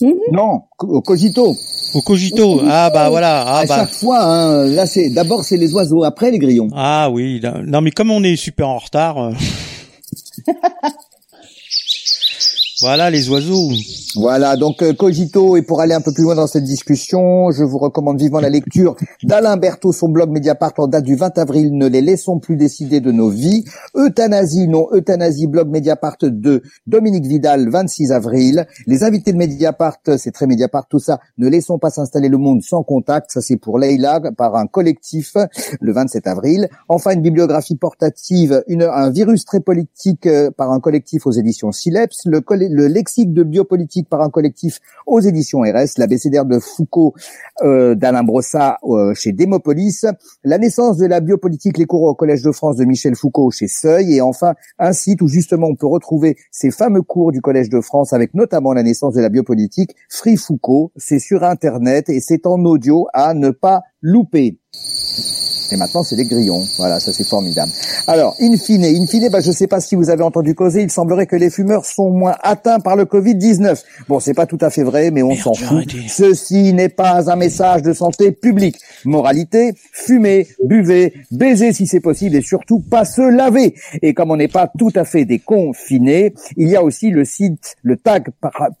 Mhm. 0.00 0.12
Non, 0.32 0.62
au 0.80 1.00
cogito. 1.00 1.54
Au 1.94 2.00
cogito. 2.02 2.60
Ah 2.66 2.90
bah 2.92 3.08
voilà. 3.08 3.44
Ah, 3.46 3.58
à 3.60 3.66
bah. 3.66 3.76
chaque 3.80 3.92
fois, 3.94 4.22
hein, 4.22 4.66
là 4.66 4.86
c'est 4.86 5.10
d'abord 5.10 5.44
c'est 5.44 5.56
les 5.56 5.72
oiseaux, 5.72 6.02
après 6.04 6.30
les 6.30 6.38
grillons. 6.38 6.68
Ah 6.74 7.08
oui. 7.10 7.40
Non 7.64 7.80
mais 7.80 7.90
comme 7.92 8.10
on 8.10 8.22
est 8.22 8.36
super 8.36 8.68
en 8.68 8.78
retard. 8.78 9.18
Euh. 9.18 9.32
Voilà 12.84 13.08
les 13.08 13.30
oiseaux. 13.30 13.70
Voilà, 14.14 14.56
donc 14.56 14.82
euh, 14.82 14.92
Cogito, 14.92 15.56
et 15.56 15.62
pour 15.62 15.80
aller 15.80 15.94
un 15.94 16.02
peu 16.02 16.12
plus 16.12 16.22
loin 16.22 16.34
dans 16.34 16.46
cette 16.46 16.64
discussion, 16.64 17.50
je 17.50 17.64
vous 17.64 17.78
recommande 17.78 18.20
vivement 18.20 18.40
la 18.40 18.50
lecture 18.50 18.94
d'Alain 19.22 19.56
Berthaud, 19.56 19.90
son 19.90 20.10
blog 20.10 20.30
Mediapart 20.30 20.74
en 20.76 20.86
date 20.86 21.04
du 21.04 21.16
20 21.16 21.38
avril, 21.38 21.72
Ne 21.72 21.88
les 21.88 22.02
laissons 22.02 22.38
plus 22.38 22.56
décider 22.56 23.00
de 23.00 23.10
nos 23.10 23.30
vies. 23.30 23.64
Euthanasie, 23.96 24.68
non 24.68 24.86
euthanasie, 24.92 25.46
blog 25.46 25.70
Mediapart 25.70 26.18
de 26.20 26.62
Dominique 26.86 27.24
Vidal, 27.24 27.70
26 27.70 28.12
avril. 28.12 28.66
Les 28.86 29.02
invités 29.02 29.32
de 29.32 29.38
Mediapart, 29.38 29.96
c'est 30.18 30.32
très 30.32 30.46
Mediapart 30.46 30.86
tout 30.86 30.98
ça, 30.98 31.20
Ne 31.38 31.48
laissons 31.48 31.78
pas 31.78 31.90
s'installer 31.90 32.28
le 32.28 32.38
monde 32.38 32.62
sans 32.62 32.82
contact, 32.82 33.32
ça 33.32 33.40
c'est 33.40 33.56
pour 33.56 33.78
Leila, 33.78 34.20
par 34.36 34.56
un 34.56 34.66
collectif, 34.66 35.36
le 35.80 35.92
27 35.92 36.26
avril. 36.26 36.68
Enfin, 36.88 37.12
une 37.12 37.22
bibliographie 37.22 37.76
portative, 37.76 38.62
un 38.68 39.10
virus 39.10 39.46
très 39.46 39.60
politique 39.60 40.26
euh, 40.26 40.50
par 40.50 40.70
un 40.70 40.80
collectif 40.80 41.26
aux 41.26 41.32
éditions 41.32 41.72
Sileps, 41.72 42.26
le, 42.26 42.42
le 42.74 42.88
lexique 42.88 43.32
de 43.32 43.44
biopolitique 43.44 44.08
par 44.08 44.20
un 44.20 44.30
collectif 44.30 44.80
aux 45.06 45.20
éditions 45.20 45.60
RS, 45.60 45.98
l'abécédaire 45.98 46.44
de 46.44 46.58
Foucault 46.58 47.14
euh, 47.62 47.94
d'Alain 47.94 48.24
Brossat 48.24 48.78
euh, 48.84 49.14
chez 49.14 49.32
Démopolis, 49.32 50.06
la 50.42 50.58
naissance 50.58 50.96
de 50.96 51.06
la 51.06 51.20
biopolitique, 51.20 51.78
les 51.78 51.86
cours 51.86 52.02
au 52.02 52.14
Collège 52.14 52.42
de 52.42 52.50
France 52.50 52.76
de 52.76 52.84
Michel 52.84 53.14
Foucault 53.14 53.50
chez 53.50 53.68
Seuil, 53.68 54.16
et 54.16 54.20
enfin 54.20 54.54
un 54.78 54.92
site 54.92 55.22
où 55.22 55.28
justement 55.28 55.68
on 55.68 55.76
peut 55.76 55.86
retrouver 55.86 56.36
ces 56.50 56.70
fameux 56.70 57.02
cours 57.02 57.30
du 57.30 57.40
Collège 57.40 57.68
de 57.68 57.80
France 57.80 58.12
avec 58.12 58.34
notamment 58.34 58.72
la 58.72 58.82
naissance 58.82 59.14
de 59.14 59.20
la 59.20 59.28
biopolitique, 59.28 59.94
Free 60.08 60.36
Foucault, 60.36 60.92
c'est 60.96 61.20
sur 61.20 61.44
Internet 61.44 62.08
et 62.08 62.20
c'est 62.20 62.46
en 62.46 62.64
audio 62.64 63.06
à 63.12 63.34
ne 63.34 63.50
pas 63.50 63.82
louper. 64.00 64.58
Et 65.72 65.76
maintenant, 65.76 66.02
c'est 66.02 66.16
des 66.16 66.24
grillons. 66.24 66.64
Voilà, 66.76 67.00
ça 67.00 67.12
c'est 67.12 67.26
formidable. 67.26 67.72
Alors, 68.06 68.36
in 68.40 68.56
fine, 68.56 68.84
in 68.84 69.06
fine, 69.06 69.28
bah, 69.30 69.40
je 69.40 69.48
ne 69.48 69.52
sais 69.52 69.66
pas 69.66 69.80
si 69.80 69.94
vous 69.96 70.10
avez 70.10 70.22
entendu 70.22 70.54
causer, 70.54 70.82
il 70.82 70.90
semblerait 70.90 71.26
que 71.26 71.36
les 71.36 71.50
fumeurs 71.50 71.84
sont 71.84 72.10
moins 72.10 72.36
atteints 72.42 72.80
par 72.80 72.96
le 72.96 73.04
Covid-19. 73.04 73.82
Bon, 74.08 74.20
c'est 74.20 74.34
pas 74.34 74.46
tout 74.46 74.58
à 74.60 74.70
fait 74.70 74.82
vrai, 74.82 75.10
mais 75.10 75.22
on 75.22 75.34
s'en 75.34 75.54
fout. 75.54 75.92
Ceci 76.08 76.72
n'est 76.74 76.90
pas 76.90 77.30
un 77.30 77.36
message 77.36 77.82
de 77.82 77.92
santé 77.92 78.30
publique. 78.30 78.76
Moralité, 79.04 79.74
fumez, 79.92 80.46
buvez, 80.64 81.14
baisez 81.30 81.72
si 81.72 81.86
c'est 81.86 82.00
possible 82.00 82.36
et 82.36 82.42
surtout 82.42 82.80
pas 82.80 83.04
se 83.04 83.22
laver. 83.22 83.74
Et 84.02 84.14
comme 84.14 84.30
on 84.30 84.36
n'est 84.36 84.48
pas 84.48 84.70
tout 84.78 84.92
à 84.94 85.04
fait 85.04 85.24
déconfiné, 85.24 86.34
il 86.56 86.68
y 86.68 86.76
a 86.76 86.84
aussi 86.84 87.10
le 87.10 87.24
site, 87.24 87.76
le 87.82 87.96
tag 87.96 88.28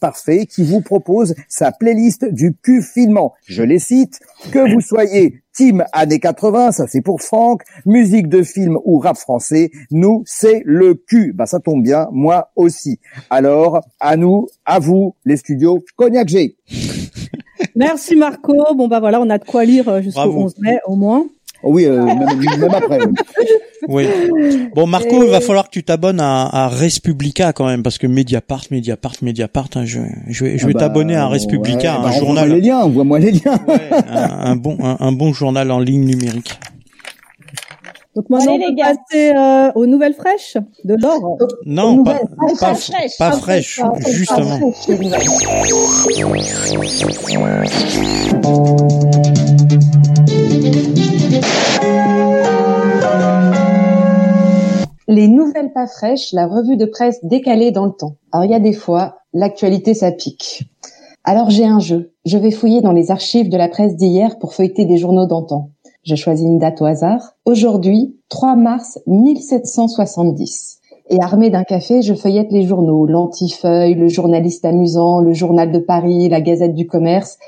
parfait 0.00 0.46
qui 0.46 0.64
vous 0.64 0.80
propose 0.80 1.34
sa 1.48 1.72
playlist 1.72 2.24
du 2.26 2.54
confinement. 2.54 3.32
Je 3.46 3.62
les 3.62 3.78
cite, 3.78 4.20
que 4.52 4.72
vous 4.72 4.80
soyez 4.80 5.43
Team 5.54 5.84
années 5.92 6.20
80, 6.20 6.72
ça 6.72 6.86
c'est 6.86 7.00
pour 7.00 7.22
Franck. 7.22 7.62
Musique 7.86 8.28
de 8.28 8.42
film 8.42 8.78
ou 8.84 8.98
rap 8.98 9.16
français, 9.16 9.70
nous 9.90 10.22
c'est 10.26 10.62
le 10.64 10.94
cul. 10.94 11.32
Bah 11.32 11.46
ça 11.46 11.60
tombe 11.60 11.82
bien, 11.82 12.08
moi 12.12 12.50
aussi. 12.56 12.98
Alors 13.30 13.80
à 14.00 14.16
nous, 14.16 14.48
à 14.64 14.78
vous, 14.78 15.14
les 15.24 15.36
studios 15.36 15.84
Cognac 15.96 16.28
G. 16.28 16.56
Merci 17.76 18.16
Marco. 18.16 18.54
Bon 18.74 18.88
bah 18.88 19.00
voilà, 19.00 19.20
on 19.20 19.30
a 19.30 19.38
de 19.38 19.44
quoi 19.44 19.64
lire 19.64 19.88
euh, 19.88 20.00
jusqu'au 20.00 20.20
Bravo. 20.20 20.44
11 20.44 20.58
mai 20.58 20.78
au 20.86 20.96
moins. 20.96 21.26
Oui, 21.64 21.86
euh, 21.86 22.04
même, 22.04 22.18
même 22.58 22.74
après. 22.74 22.98
Oui. 23.88 24.06
Bon, 24.74 24.86
Marco, 24.86 25.22
Et- 25.22 25.26
il 25.26 25.30
va 25.30 25.40
falloir 25.40 25.64
que 25.66 25.70
tu 25.70 25.82
t'abonnes 25.84 26.20
à, 26.20 26.46
à 26.46 26.68
Respublica 26.68 27.52
quand 27.52 27.66
même, 27.66 27.82
parce 27.82 27.98
que 27.98 28.06
Mediapart, 28.06 28.64
Mediapart, 28.70 29.14
Mediapart, 29.22 29.68
hein, 29.76 29.84
je, 29.84 30.00
je 30.28 30.44
vais, 30.44 30.58
je 30.58 30.66
vais 30.66 30.72
Ah 30.74 30.78
bah, 30.78 30.80
t'abonner 30.86 31.16
à 31.16 31.26
ouais, 31.26 31.32
Respublica, 31.34 31.92
bah, 31.92 31.94
un 31.94 31.96
envoie-moi 32.10 32.18
journal, 32.18 32.48
les 32.52 32.60
liens, 32.60 32.78
envoie-moi 32.78 33.18
les 33.18 33.30
liens. 33.32 33.58
ouais, 33.68 33.80
un, 34.08 34.50
un 34.52 34.56
bon, 34.56 34.76
un, 34.82 34.96
un 35.00 35.12
bon 35.12 35.32
journal 35.32 35.70
en 35.70 35.80
ligne 35.80 36.04
numérique. 36.04 36.58
Donc 38.16 38.30
maintenant 38.30 38.54
Allez, 38.54 38.64
on 38.66 38.68
les 38.70 38.74
gars. 38.76 38.92
passer 39.10 39.32
euh, 39.36 39.72
aux 39.74 39.86
nouvelles 39.86 40.14
fraîches 40.14 40.56
de 40.84 40.94
l'or. 40.94 41.36
Non, 41.66 42.04
pas, 42.04 42.12
nouvelles, 42.12 42.56
pas, 42.60 42.74
fraîches. 42.76 43.18
pas 43.18 43.32
fraîche, 43.32 43.80
justement. 44.08 44.60
Les 55.06 55.28
nouvelles 55.28 55.72
pas 55.72 55.86
fraîches, 55.86 56.32
la 56.32 56.46
revue 56.46 56.76
de 56.76 56.86
presse 56.86 57.20
décalée 57.22 57.70
dans 57.70 57.86
le 57.86 57.92
temps. 57.92 58.16
Alors 58.32 58.44
il 58.46 58.50
y 58.50 58.54
a 58.54 58.60
des 58.60 58.72
fois, 58.72 59.18
l'actualité 59.32 59.94
ça 59.94 60.10
pique. 60.10 60.64
Alors 61.24 61.50
j'ai 61.50 61.66
un 61.66 61.78
jeu. 61.78 62.12
Je 62.24 62.38
vais 62.38 62.50
fouiller 62.50 62.80
dans 62.80 62.92
les 62.92 63.10
archives 63.10 63.48
de 63.48 63.56
la 63.56 63.68
presse 63.68 63.96
d'hier 63.96 64.38
pour 64.38 64.54
feuilleter 64.54 64.86
des 64.86 64.96
journaux 64.96 65.26
d'antan. 65.26 65.70
Je 66.04 66.16
choisis 66.16 66.46
une 66.46 66.58
date 66.58 66.82
au 66.82 66.84
hasard. 66.84 67.34
Aujourd'hui, 67.44 68.16
3 68.28 68.56
mars 68.56 68.98
1770. 69.06 70.80
Et 71.10 71.20
armé 71.20 71.50
d'un 71.50 71.64
café, 71.64 72.02
je 72.02 72.14
feuillette 72.14 72.50
les 72.50 72.66
journaux, 72.66 73.06
l'Antifeuille, 73.06 73.94
le 73.94 74.08
journaliste 74.08 74.64
amusant, 74.64 75.20
le 75.20 75.32
journal 75.32 75.70
de 75.70 75.78
Paris, 75.78 76.28
la 76.28 76.40
Gazette 76.40 76.74
du 76.74 76.86
commerce. 76.86 77.38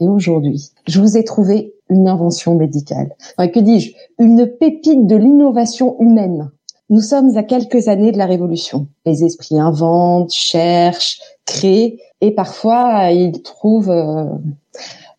Et 0.00 0.08
aujourd'hui, 0.08 0.70
je 0.86 1.00
vous 1.00 1.16
ai 1.16 1.24
trouvé 1.24 1.73
une 1.88 2.08
invention 2.08 2.54
médicale. 2.54 3.14
Enfin, 3.36 3.48
que 3.48 3.60
dis-je? 3.60 3.92
Une 4.18 4.46
pépite 4.46 5.06
de 5.06 5.16
l'innovation 5.16 5.96
humaine. 6.00 6.50
Nous 6.90 7.00
sommes 7.00 7.36
à 7.36 7.42
quelques 7.42 7.88
années 7.88 8.12
de 8.12 8.18
la 8.18 8.26
Révolution. 8.26 8.88
Les 9.06 9.24
esprits 9.24 9.58
inventent, 9.58 10.32
cherchent, 10.32 11.20
créent, 11.46 11.98
et 12.20 12.30
parfois 12.30 13.10
ils 13.10 13.42
trouvent... 13.42 13.90
euh, 13.90 14.26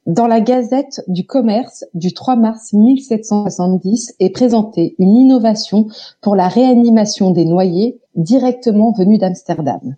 Dans 0.05 0.27
la 0.27 0.39
Gazette 0.39 1.01
du 1.07 1.25
commerce 1.25 1.83
du 1.95 2.13
3 2.13 2.35
mars 2.35 2.73
1770 2.73 4.15
est 4.19 4.29
présentée 4.29 4.93
une 4.99 5.15
innovation 5.15 5.87
pour 6.21 6.35
la 6.35 6.47
réanimation 6.47 7.31
des 7.31 7.45
noyés 7.45 7.99
directement 8.15 8.91
venus 8.91 9.17
d'Amsterdam. 9.17 9.95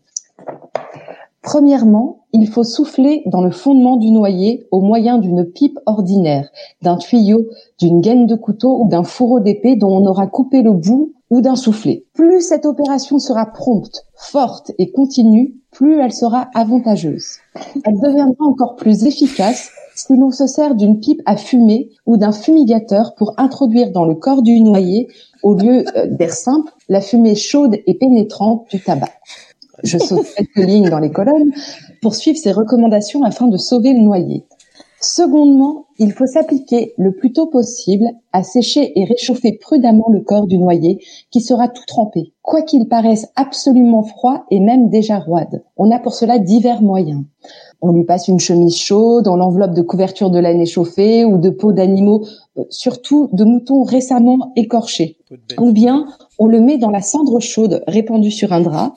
Premièrement, 1.47 2.25
il 2.33 2.49
faut 2.49 2.65
souffler 2.65 3.23
dans 3.27 3.39
le 3.39 3.51
fondement 3.51 3.95
du 3.95 4.11
noyer 4.11 4.67
au 4.69 4.81
moyen 4.81 5.17
d'une 5.17 5.45
pipe 5.45 5.79
ordinaire, 5.85 6.49
d'un 6.81 6.97
tuyau, 6.97 7.45
d'une 7.79 8.01
gaine 8.01 8.25
de 8.25 8.35
couteau 8.35 8.81
ou 8.81 8.89
d'un 8.89 9.03
fourreau 9.03 9.39
d'épée 9.39 9.77
dont 9.77 9.95
on 9.95 10.05
aura 10.05 10.27
coupé 10.27 10.61
le 10.61 10.73
bout 10.73 11.13
ou 11.29 11.39
d'un 11.39 11.55
soufflet. 11.55 12.03
Plus 12.13 12.41
cette 12.41 12.65
opération 12.65 13.17
sera 13.17 13.45
prompte, 13.45 14.03
forte 14.13 14.73
et 14.77 14.91
continue, 14.91 15.55
plus 15.71 16.01
elle 16.01 16.11
sera 16.11 16.49
avantageuse. 16.53 17.37
Elle 17.85 18.01
deviendra 18.01 18.43
encore 18.43 18.75
plus 18.75 19.05
efficace 19.05 19.71
si 19.95 20.17
l'on 20.17 20.31
se 20.31 20.47
sert 20.47 20.75
d'une 20.75 20.99
pipe 20.99 21.21
à 21.25 21.37
fumer 21.37 21.91
ou 22.05 22.17
d'un 22.17 22.33
fumigateur 22.33 23.15
pour 23.15 23.33
introduire 23.37 23.91
dans 23.91 24.03
le 24.03 24.15
corps 24.15 24.41
du 24.41 24.59
noyé, 24.59 25.07
au 25.43 25.53
lieu 25.53 25.85
euh, 25.95 26.07
d'air 26.07 26.33
simple, 26.33 26.73
la 26.89 26.99
fumée 26.99 27.35
chaude 27.35 27.77
et 27.87 27.93
pénétrante 27.93 28.67
du 28.69 28.81
tabac. 28.81 29.11
Je 29.83 29.97
saute 29.97 30.27
quelques 30.35 30.67
lignes 30.67 30.89
dans 30.89 30.99
les 30.99 31.11
colonnes 31.11 31.51
pour 32.01 32.15
suivre 32.15 32.37
ces 32.37 32.51
recommandations 32.51 33.23
afin 33.23 33.47
de 33.47 33.57
sauver 33.57 33.93
le 33.93 34.01
noyé. 34.01 34.45
Secondement, 34.99 35.85
il 35.99 36.11
faut 36.11 36.25
s'appliquer 36.25 36.93
le 36.97 37.11
plus 37.11 37.31
tôt 37.31 37.45
possible 37.45 38.05
à 38.33 38.41
sécher 38.41 38.99
et 38.99 39.05
réchauffer 39.05 39.53
prudemment 39.53 40.09
le 40.09 40.21
corps 40.21 40.47
du 40.47 40.57
noyé 40.57 40.99
qui 41.29 41.39
sera 41.39 41.67
tout 41.67 41.85
trempé, 41.85 42.33
quoiqu'il 42.41 42.87
paraisse 42.87 43.27
absolument 43.35 44.01
froid 44.01 44.45
et 44.49 44.59
même 44.59 44.89
déjà 44.89 45.19
roide. 45.19 45.63
On 45.77 45.91
a 45.91 45.99
pour 45.99 46.13
cela 46.13 46.39
divers 46.39 46.81
moyens. 46.81 47.23
On 47.79 47.91
lui 47.91 48.05
passe 48.05 48.27
une 48.27 48.39
chemise 48.39 48.75
chaude, 48.75 49.27
on 49.27 49.35
l'enveloppe 49.35 49.75
de 49.75 49.83
couverture 49.83 50.31
de 50.31 50.39
laine 50.39 50.61
échauffée 50.61 51.25
ou 51.25 51.37
de 51.37 51.51
peau 51.51 51.73
d'animaux, 51.73 52.25
euh, 52.57 52.63
surtout 52.71 53.29
de 53.33 53.43
moutons 53.43 53.83
récemment 53.83 54.51
écorchés. 54.55 55.17
Ou 55.59 55.73
bien 55.73 56.07
on 56.39 56.47
le 56.47 56.59
met 56.59 56.79
dans 56.79 56.89
la 56.89 57.01
cendre 57.01 57.39
chaude 57.39 57.83
répandue 57.87 58.31
sur 58.31 58.51
un 58.51 58.61
drap, 58.61 58.95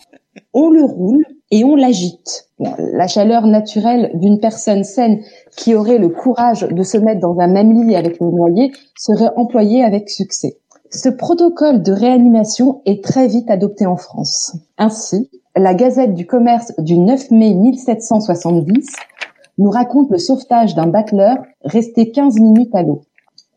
on 0.53 0.70
le 0.70 0.84
roule 0.84 1.24
et 1.51 1.64
on 1.64 1.76
l'agite. 1.76 2.49
La 2.59 3.07
chaleur 3.07 3.47
naturelle 3.47 4.11
d'une 4.14 4.41
personne 4.41 4.84
saine 4.84 5.20
qui 5.57 5.74
aurait 5.74 5.99
le 5.99 6.09
courage 6.09 6.62
de 6.62 6.82
se 6.82 6.99
mettre 6.99 7.20
dans 7.20 7.38
un 7.38 7.49
même 7.49 7.72
lit 7.72 7.97
avec 7.97 8.20
le 8.20 8.30
noyé 8.30 8.72
serait 8.97 9.30
employée 9.36 9.82
avec 9.82 10.11
succès. 10.11 10.59
Ce 10.91 11.09
protocole 11.09 11.82
de 11.82 11.93
réanimation 11.93 12.82
est 12.84 13.03
très 13.03 13.28
vite 13.28 13.51
adopté 13.51 13.86
en 13.86 13.97
France. 13.97 14.57
Ainsi, 14.76 15.30
la 15.57 15.74
Gazette 15.74 16.14
du 16.14 16.26
commerce 16.26 16.72
du 16.78 16.99
9 16.99 17.30
mai 17.30 17.55
1770 17.55 18.97
nous 19.59 19.70
raconte 19.70 20.11
le 20.11 20.18
sauvetage 20.18 20.74
d'un 20.74 20.86
battleur 20.86 21.36
resté 21.64 22.11
15 22.11 22.41
minutes 22.41 22.74
à 22.74 22.82
l'eau. 22.82 23.03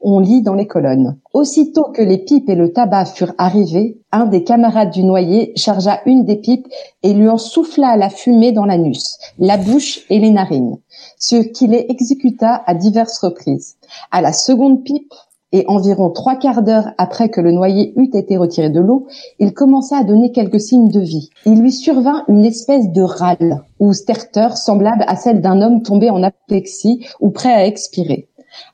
On 0.05 0.19
lit 0.19 0.41
dans 0.41 0.53
les 0.53 0.67
colonnes. 0.67 1.17
Aussitôt 1.31 1.85
que 1.93 2.01
les 2.01 2.17
pipes 2.17 2.49
et 2.49 2.55
le 2.55 2.73
tabac 2.73 3.05
furent 3.05 3.33
arrivés, 3.37 4.01
un 4.11 4.25
des 4.25 4.43
camarades 4.43 4.91
du 4.91 5.01
noyé 5.01 5.53
chargea 5.55 6.01
une 6.05 6.25
des 6.25 6.35
pipes 6.35 6.67
et 7.03 7.13
lui 7.13 7.29
en 7.29 7.37
souffla 7.37 7.95
la 7.95 8.09
fumée 8.09 8.51
dans 8.51 8.65
l'anus, 8.65 9.17
la 9.39 9.55
bouche 9.55 10.01
et 10.09 10.19
les 10.19 10.31
narines, 10.31 10.77
ce 11.17 11.37
qui 11.37 11.67
les 11.67 11.85
exécuta 11.87 12.63
à 12.65 12.75
diverses 12.75 13.17
reprises. 13.19 13.77
À 14.11 14.21
la 14.21 14.33
seconde 14.33 14.83
pipe, 14.83 15.13
et 15.53 15.63
environ 15.67 16.09
trois 16.09 16.35
quarts 16.35 16.63
d'heure 16.63 16.89
après 16.97 17.29
que 17.29 17.39
le 17.39 17.51
noyé 17.51 17.93
eut 17.95 18.09
été 18.13 18.35
retiré 18.35 18.69
de 18.69 18.81
l'eau, 18.81 19.07
il 19.39 19.53
commença 19.53 19.97
à 19.97 20.03
donner 20.03 20.31
quelques 20.31 20.59
signes 20.59 20.89
de 20.89 20.99
vie. 20.99 21.29
Il 21.45 21.61
lui 21.61 21.71
survint 21.71 22.25
une 22.27 22.43
espèce 22.43 22.91
de 22.91 23.03
râle 23.03 23.63
ou 23.79 23.93
sterteur 23.93 24.57
semblable 24.57 25.05
à 25.07 25.15
celle 25.15 25.41
d'un 25.41 25.61
homme 25.61 25.83
tombé 25.83 26.09
en 26.09 26.23
apoplexie 26.23 27.05
ou 27.21 27.29
prêt 27.29 27.53
à 27.53 27.67
expirer. 27.67 28.27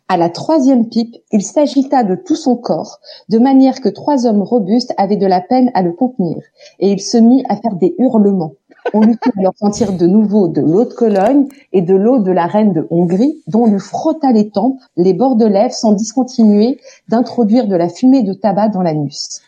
À 0.07 0.17
la 0.17 0.29
troisième 0.29 0.89
pipe, 0.89 1.15
il 1.31 1.41
s'agita 1.41 2.03
de 2.03 2.15
tout 2.15 2.35
son 2.35 2.55
corps, 2.55 2.99
de 3.29 3.39
manière 3.39 3.81
que 3.81 3.89
trois 3.89 4.25
hommes 4.25 4.41
robustes 4.41 4.93
avaient 4.97 5.17
de 5.17 5.25
la 5.27 5.41
peine 5.41 5.71
à 5.73 5.81
le 5.81 5.91
contenir, 5.91 6.37
et 6.79 6.91
il 6.91 7.01
se 7.01 7.17
mit 7.17 7.43
à 7.49 7.55
faire 7.55 7.75
des 7.75 7.95
hurlements. 7.97 8.53
On 8.93 9.01
lui 9.01 9.13
fit 9.13 9.31
alors 9.37 9.53
sentir 9.57 9.93
de 9.93 10.07
nouveau 10.07 10.47
de 10.47 10.61
l'eau 10.61 10.85
de 10.85 10.93
Cologne 10.93 11.47
et 11.73 11.81
de 11.81 11.93
l'eau 11.93 12.19
de 12.19 12.31
la 12.31 12.47
reine 12.47 12.73
de 12.73 12.87
Hongrie, 12.89 13.41
dont 13.47 13.63
on 13.63 13.67
lui 13.67 13.79
frotta 13.79 14.31
les 14.31 14.49
tempes, 14.49 14.79
les 14.97 15.13
bords 15.13 15.35
de 15.35 15.45
lèvres, 15.45 15.73
sans 15.73 15.91
discontinuer 15.91 16.79
d'introduire 17.07 17.67
de 17.67 17.75
la 17.75 17.89
fumée 17.89 18.23
de 18.23 18.33
tabac 18.33 18.69
dans 18.69 18.81
l'anus. 18.81 19.41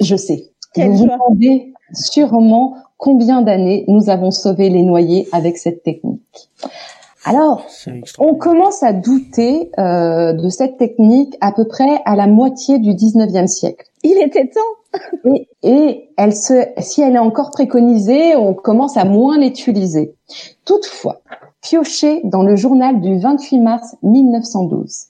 Je 0.00 0.16
sais. 0.16 0.50
Vous 0.76 0.92
vous 0.92 1.04
demandez 1.04 1.72
sûrement 1.92 2.76
combien 2.96 3.42
d'années 3.42 3.84
nous 3.88 4.08
avons 4.08 4.30
sauvé 4.30 4.70
les 4.70 4.82
noyés 4.82 5.28
avec 5.32 5.58
cette 5.58 5.82
technique. 5.82 6.50
Alors, 7.24 7.64
on 8.18 8.34
commence 8.34 8.82
à 8.82 8.92
douter 8.92 9.70
euh, 9.78 10.34
de 10.34 10.48
cette 10.50 10.76
technique 10.76 11.36
à 11.40 11.52
peu 11.52 11.66
près 11.66 12.00
à 12.04 12.16
la 12.16 12.26
moitié 12.26 12.78
du 12.78 12.90
19e 12.90 13.46
siècle. 13.46 13.86
Il 14.02 14.18
était 14.22 14.48
temps. 14.48 14.60
Et, 15.24 15.48
et 15.64 16.10
elle 16.16 16.36
se, 16.36 16.66
si 16.78 17.02
elle 17.02 17.16
est 17.16 17.18
encore 17.18 17.50
préconisée, 17.50 18.36
on 18.36 18.54
commence 18.54 18.96
à 18.96 19.04
moins 19.04 19.38
l'utiliser. 19.38 20.14
Toutefois, 20.64 21.20
pioché 21.62 22.20
dans 22.22 22.44
le 22.44 22.54
journal 22.54 23.00
du 23.00 23.18
28 23.18 23.58
mars 23.58 23.96
1912, 24.02 25.06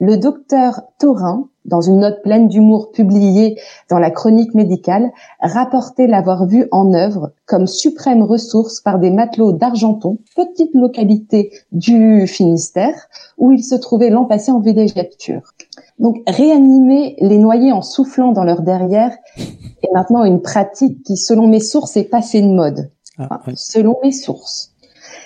le 0.00 0.16
docteur 0.16 0.80
Thorin, 0.98 1.48
dans 1.66 1.82
une 1.82 1.98
note 1.98 2.22
pleine 2.22 2.48
d'humour 2.48 2.90
publiée 2.90 3.58
dans 3.90 3.98
la 3.98 4.10
chronique 4.10 4.54
médicale, 4.54 5.10
rapportait 5.40 6.06
l'avoir 6.06 6.46
vu 6.46 6.66
en 6.72 6.94
œuvre 6.94 7.32
comme 7.46 7.66
suprême 7.66 8.22
ressource 8.22 8.80
par 8.80 8.98
des 8.98 9.10
matelots 9.10 9.52
d'Argenton, 9.52 10.18
petite 10.34 10.74
localité 10.74 11.52
du 11.70 12.26
Finistère, 12.26 13.08
où 13.36 13.52
il 13.52 13.62
se 13.62 13.74
trouvait 13.74 14.08
l'an 14.08 14.24
passé 14.24 14.50
en 14.50 14.60
villégiature. 14.60 15.52
Donc, 15.98 16.22
réanimer 16.26 17.16
les 17.20 17.36
noyés 17.36 17.72
en 17.72 17.82
soufflant 17.82 18.32
dans 18.32 18.44
leur 18.44 18.62
derrière 18.62 19.14
est 19.36 19.92
maintenant 19.92 20.24
une 20.24 20.40
pratique 20.40 21.02
qui, 21.02 21.18
selon 21.18 21.46
mes 21.46 21.60
sources, 21.60 21.98
est 21.98 22.04
passée 22.04 22.40
de 22.40 22.48
mode. 22.48 22.90
Ah, 23.18 23.28
Enfin, 23.30 23.52
selon 23.54 23.96
mes 24.02 24.12
sources. 24.12 24.72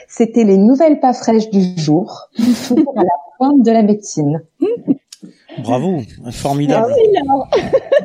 C'était 0.09 0.45
les 0.45 0.59
nouvelles 0.59 0.99
pas 0.99 1.13
fraîches 1.13 1.51
du 1.51 1.77
jour, 1.77 2.29
toujours 2.37 2.93
à 2.97 3.03
la 3.03 3.24
pointe 3.39 3.63
de 3.65 3.71
la 3.71 3.83
médecine. 3.83 4.43
Bravo, 5.63 6.03
Ah 6.25 6.33
formidable. 6.33 6.93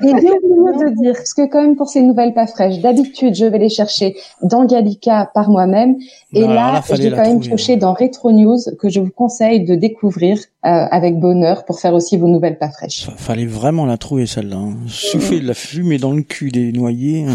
J'ai 0.01 0.09
oublié 0.09 0.89
de 0.91 1.01
dire, 1.01 1.13
parce 1.13 1.33
que 1.33 1.47
quand 1.49 1.61
même 1.61 1.75
pour 1.75 1.89
ces 1.89 2.01
nouvelles 2.01 2.33
pas 2.33 2.47
fraîches, 2.47 2.79
d'habitude 2.79 3.33
je 3.35 3.45
vais 3.45 3.57
les 3.59 3.69
chercher 3.69 4.15
dans 4.41 4.65
Gallica 4.65 5.29
par 5.33 5.49
moi-même, 5.49 5.95
et 6.33 6.43
Alors 6.43 6.53
là, 6.55 6.71
là, 6.73 6.95
j'ai 6.95 7.09
quand 7.11 7.17
même 7.23 7.39
pioché 7.39 7.73
hein. 7.73 7.77
dans 7.77 7.93
Retro 7.93 8.31
News 8.31 8.57
que 8.79 8.89
je 8.89 8.99
vous 8.99 9.09
conseille 9.11 9.65
de 9.65 9.75
découvrir 9.75 10.37
euh, 10.65 10.69
avec 10.91 11.19
bonheur 11.19 11.65
pour 11.65 11.79
faire 11.79 11.93
aussi 11.93 12.17
vos 12.17 12.27
nouvelles 12.27 12.57
pas 12.57 12.69
fraîches. 12.69 13.05
Fa- 13.05 13.13
Fallait 13.17 13.45
vraiment 13.45 13.85
la 13.85 13.97
trouver 13.97 14.25
celle-là. 14.25 14.57
hein. 14.57 14.75
Souffler 14.87 15.39
de 15.39 15.47
la 15.47 15.53
fumée 15.53 15.97
dans 15.97 16.11
le 16.11 16.21
cul 16.21 16.51
des 16.51 16.71
noyés. 16.71 17.25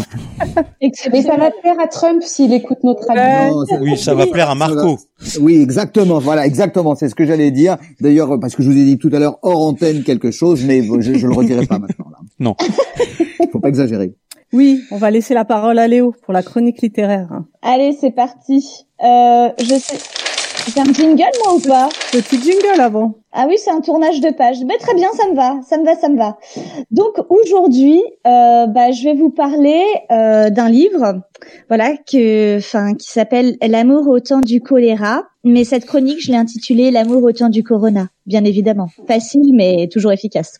Mais 1.11 1.21
ça 1.21 1.35
va 1.35 1.49
plaire 1.51 1.75
à 1.83 1.87
Trump 1.87 2.21
s'il 2.23 2.53
écoute 2.53 2.79
notre 2.83 3.05
ça- 3.05 3.49
Oui, 3.81 3.97
ça 3.97 4.13
va 4.13 4.27
plaire 4.27 4.49
à 4.49 4.55
Marco. 4.55 4.97
Oui, 5.41 5.61
exactement. 5.61 6.19
Voilà, 6.19 6.45
exactement. 6.45 6.95
C'est 6.95 7.09
ce 7.09 7.15
que 7.15 7.25
j'allais 7.25 7.51
dire. 7.51 7.77
D'ailleurs, 8.01 8.39
parce 8.39 8.55
que 8.55 8.63
je 8.63 8.69
vous 8.69 8.77
ai 8.77 8.83
dit 8.85 8.97
tout 8.97 9.09
à 9.13 9.19
l'heure 9.19 9.39
hors 9.41 9.65
antenne 9.65 10.03
quelque 10.03 10.31
chose, 10.31 10.63
mais 10.65 10.83
je, 10.83 11.13
je 11.17 11.27
le 11.27 11.33
redirai 11.33 11.65
pas 11.65 11.79
maintenant. 11.79 12.05
Là. 12.11 12.14
Non. 12.39 12.55
Faut 13.51 13.59
pas 13.59 13.69
exagérer. 13.69 14.13
Oui, 14.53 14.83
on 14.91 14.97
va 14.97 15.11
laisser 15.11 15.33
la 15.33 15.45
parole 15.45 15.79
à 15.79 15.87
Léo 15.87 16.13
pour 16.23 16.33
la 16.33 16.43
chronique 16.43 16.81
littéraire. 16.81 17.41
Allez, 17.61 17.93
c'est 17.99 18.11
parti. 18.11 18.85
Euh, 19.03 19.49
je 19.59 19.75
sais. 19.75 19.97
J'ai 20.73 20.81
un 20.81 20.93
jingle 20.93 21.23
moi 21.43 21.55
ou 21.55 21.59
pas? 21.59 21.89
Petit 22.11 22.41
jingle 22.41 22.81
avant. 22.81 23.13
Ah 23.31 23.45
oui, 23.47 23.55
c'est 23.57 23.69
un 23.69 23.81
tournage 23.81 24.19
de 24.19 24.31
page. 24.31 24.63
Ben, 24.65 24.77
très 24.79 24.95
bien, 24.95 25.09
ça 25.13 25.29
me 25.29 25.35
va, 25.35 25.59
ça 25.67 25.77
me 25.77 25.85
va, 25.85 25.95
ça 25.95 26.09
me 26.09 26.17
va. 26.17 26.37
Donc 26.89 27.13
aujourd'hui, 27.29 28.01
euh, 28.25 28.65
bah, 28.65 28.91
je 28.91 29.03
vais 29.03 29.13
vous 29.13 29.29
parler 29.29 29.83
euh, 30.11 30.49
d'un 30.49 30.69
livre, 30.69 31.21
voilà, 31.67 31.95
que, 31.97 32.57
enfin, 32.57 32.93
qui 32.95 33.11
s'appelle 33.11 33.57
L'amour 33.61 34.07
au 34.07 34.19
temps 34.19 34.41
du 34.41 34.59
choléra. 34.61 35.23
Mais 35.43 35.63
cette 35.63 35.85
chronique, 35.85 36.19
je 36.19 36.31
l'ai 36.31 36.37
intitulée 36.37 36.89
L'amour 36.89 37.21
au 37.23 37.31
temps 37.31 37.49
du 37.49 37.61
corona, 37.61 38.07
bien 38.25 38.43
évidemment. 38.43 38.87
Facile, 39.07 39.53
mais 39.53 39.87
toujours 39.91 40.11
efficace. 40.11 40.59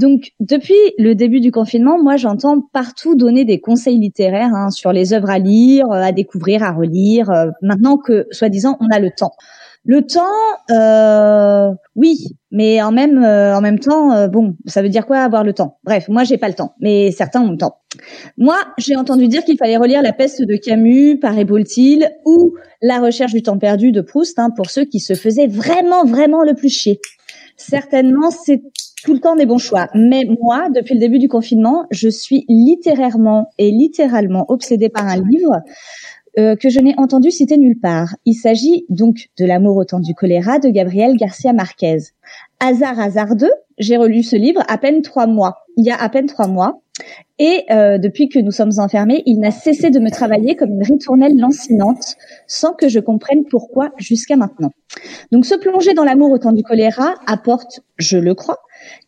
Donc, 0.00 0.32
depuis 0.40 0.80
le 0.96 1.14
début 1.14 1.40
du 1.40 1.52
confinement, 1.52 2.02
moi, 2.02 2.16
j'entends 2.16 2.62
partout 2.72 3.16
donner 3.16 3.44
des 3.44 3.60
conseils 3.60 3.98
littéraires 3.98 4.54
hein, 4.54 4.70
sur 4.70 4.92
les 4.94 5.12
œuvres 5.12 5.28
à 5.28 5.38
lire, 5.38 5.84
euh, 5.90 6.00
à 6.00 6.12
découvrir, 6.12 6.62
à 6.62 6.72
relire. 6.72 7.28
euh, 7.30 7.50
maintenant 7.60 7.98
que, 7.98 8.26
soi-disant, 8.30 8.78
on 8.80 8.88
a 8.90 8.98
le 8.98 9.10
temps. 9.10 9.32
Le 9.84 10.00
temps, 10.02 10.20
euh, 10.70 11.74
oui, 11.96 12.16
mais 12.50 12.80
en 12.82 12.92
même 12.92 13.22
euh, 13.22 13.56
en 13.56 13.60
même 13.60 13.78
temps, 13.78 14.12
euh, 14.12 14.28
bon, 14.28 14.54
ça 14.66 14.82
veut 14.82 14.90
dire 14.90 15.06
quoi 15.06 15.18
avoir 15.18 15.42
le 15.42 15.54
temps? 15.54 15.78
Bref, 15.84 16.06
moi 16.08 16.22
j'ai 16.22 16.36
pas 16.36 16.48
le 16.48 16.54
temps, 16.54 16.74
mais 16.80 17.10
certains 17.12 17.40
ont 17.40 17.50
le 17.50 17.56
temps. 17.56 17.76
Moi, 18.36 18.56
j'ai 18.76 18.94
entendu 18.94 19.26
dire 19.26 19.42
qu'il 19.42 19.56
fallait 19.56 19.78
relire 19.78 20.02
La 20.02 20.12
peste 20.12 20.42
de 20.42 20.56
Camus 20.56 21.18
par 21.18 21.38
Eboltil 21.38 22.10
ou 22.26 22.54
La 22.82 23.00
recherche 23.00 23.32
du 23.32 23.42
temps 23.42 23.56
perdu 23.58 23.90
de 23.90 24.02
Proust 24.02 24.38
hein, 24.38 24.50
pour 24.54 24.68
ceux 24.68 24.84
qui 24.84 25.00
se 25.00 25.14
faisaient 25.14 25.46
vraiment 25.46 26.04
vraiment 26.04 26.42
le 26.42 26.54
plus 26.54 26.68
chier. 26.68 27.00
Certainement, 27.56 28.30
c'est 28.30 28.62
tout 29.02 29.12
le 29.12 29.20
temps 29.20 29.36
des 29.36 29.46
bons 29.46 29.58
choix. 29.58 29.88
Mais 29.94 30.22
moi, 30.40 30.68
depuis 30.74 30.94
le 30.94 31.00
début 31.00 31.18
du 31.18 31.28
confinement, 31.28 31.86
je 31.90 32.08
suis 32.08 32.44
littérairement 32.48 33.50
et 33.58 33.70
littéralement 33.70 34.44
obsédée 34.48 34.88
par 34.88 35.06
un 35.06 35.16
livre 35.16 35.60
euh, 36.38 36.54
que 36.54 36.68
je 36.68 36.78
n'ai 36.78 36.94
entendu 36.96 37.30
citer 37.30 37.56
nulle 37.56 37.78
part. 37.80 38.14
Il 38.24 38.34
s'agit 38.34 38.86
donc 38.88 39.28
de 39.38 39.44
L'amour 39.44 39.76
au 39.76 39.84
temps 39.84 40.00
du 40.00 40.14
choléra 40.14 40.58
de 40.58 40.68
Gabriel 40.68 41.16
Garcia 41.16 41.52
Marquez. 41.52 41.98
Hasard 42.60 43.00
hasardeux, 43.00 43.52
j'ai 43.78 43.96
relu 43.96 44.22
ce 44.22 44.36
livre 44.36 44.62
à 44.68 44.78
peine 44.78 45.02
trois 45.02 45.26
mois. 45.26 45.56
Il 45.76 45.84
y 45.84 45.90
a 45.90 46.00
à 46.00 46.08
peine 46.08 46.26
trois 46.26 46.46
mois. 46.46 46.82
Et 47.38 47.64
euh, 47.70 47.98
depuis 47.98 48.28
que 48.28 48.38
nous 48.38 48.52
sommes 48.52 48.72
enfermés, 48.78 49.22
il 49.26 49.40
n'a 49.40 49.50
cessé 49.50 49.90
de 49.90 49.98
me 49.98 50.10
travailler 50.10 50.54
comme 50.54 50.70
une 50.70 50.84
ritournelle 50.84 51.36
lancinante, 51.36 52.16
sans 52.46 52.74
que 52.74 52.88
je 52.88 53.00
comprenne 53.00 53.44
pourquoi 53.50 53.90
jusqu'à 53.96 54.36
maintenant. 54.36 54.70
Donc 55.32 55.46
se 55.46 55.54
plonger 55.54 55.94
dans 55.94 56.04
l'amour 56.04 56.30
au 56.30 56.38
temps 56.38 56.52
du 56.52 56.62
choléra 56.62 57.14
apporte, 57.26 57.80
je 57.96 58.18
le 58.18 58.34
crois, 58.34 58.58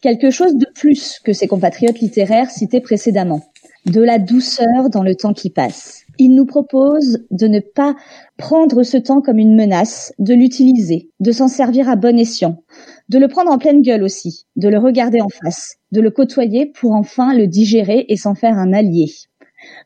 quelque 0.01 0.31
chose 0.31 0.57
de 0.57 0.67
plus 0.75 1.19
que 1.25 1.33
ses 1.33 1.49
compatriotes 1.49 2.01
littéraires 2.01 2.51
cités 2.51 2.81
précédemment. 2.81 3.43
De 3.87 4.01
la 4.01 4.19
douceur 4.19 4.91
dans 4.91 5.03
le 5.03 5.17
temps 5.17 5.33
qui 5.33 5.51
passe. 5.51 6.03
Il 6.19 6.35
nous 6.35 6.47
propose 6.47 7.25
de 7.31 7.49
ne 7.49 7.59
pas 7.59 7.97
prendre 8.37 8.83
ce 8.83 8.97
temps 8.97 9.21
comme 9.21 9.39
une 9.39 9.57
menace, 9.57 10.13
de 10.19 10.35
l'utiliser, 10.35 11.11
de 11.21 11.33
s'en 11.33 11.49
servir 11.49 11.89
à 11.89 11.97
bon 11.97 12.19
escient, 12.19 12.63
de 13.09 13.19
le 13.19 13.29
prendre 13.29 13.51
en 13.51 13.59
pleine 13.59 13.83
gueule 13.83 14.03
aussi, 14.03 14.47
de 14.57 14.69
le 14.69 14.79
regarder 14.79 15.21
en 15.21 15.29
face, 15.29 15.79
de 15.91 16.01
le 16.01 16.11
côtoyer 16.11 16.67
pour 16.67 16.93
enfin 16.93 17.35
le 17.35 17.47
digérer 17.47 18.05
et 18.09 18.17
s'en 18.17 18.35
faire 18.35 18.57
un 18.57 18.73
allié. 18.73 19.07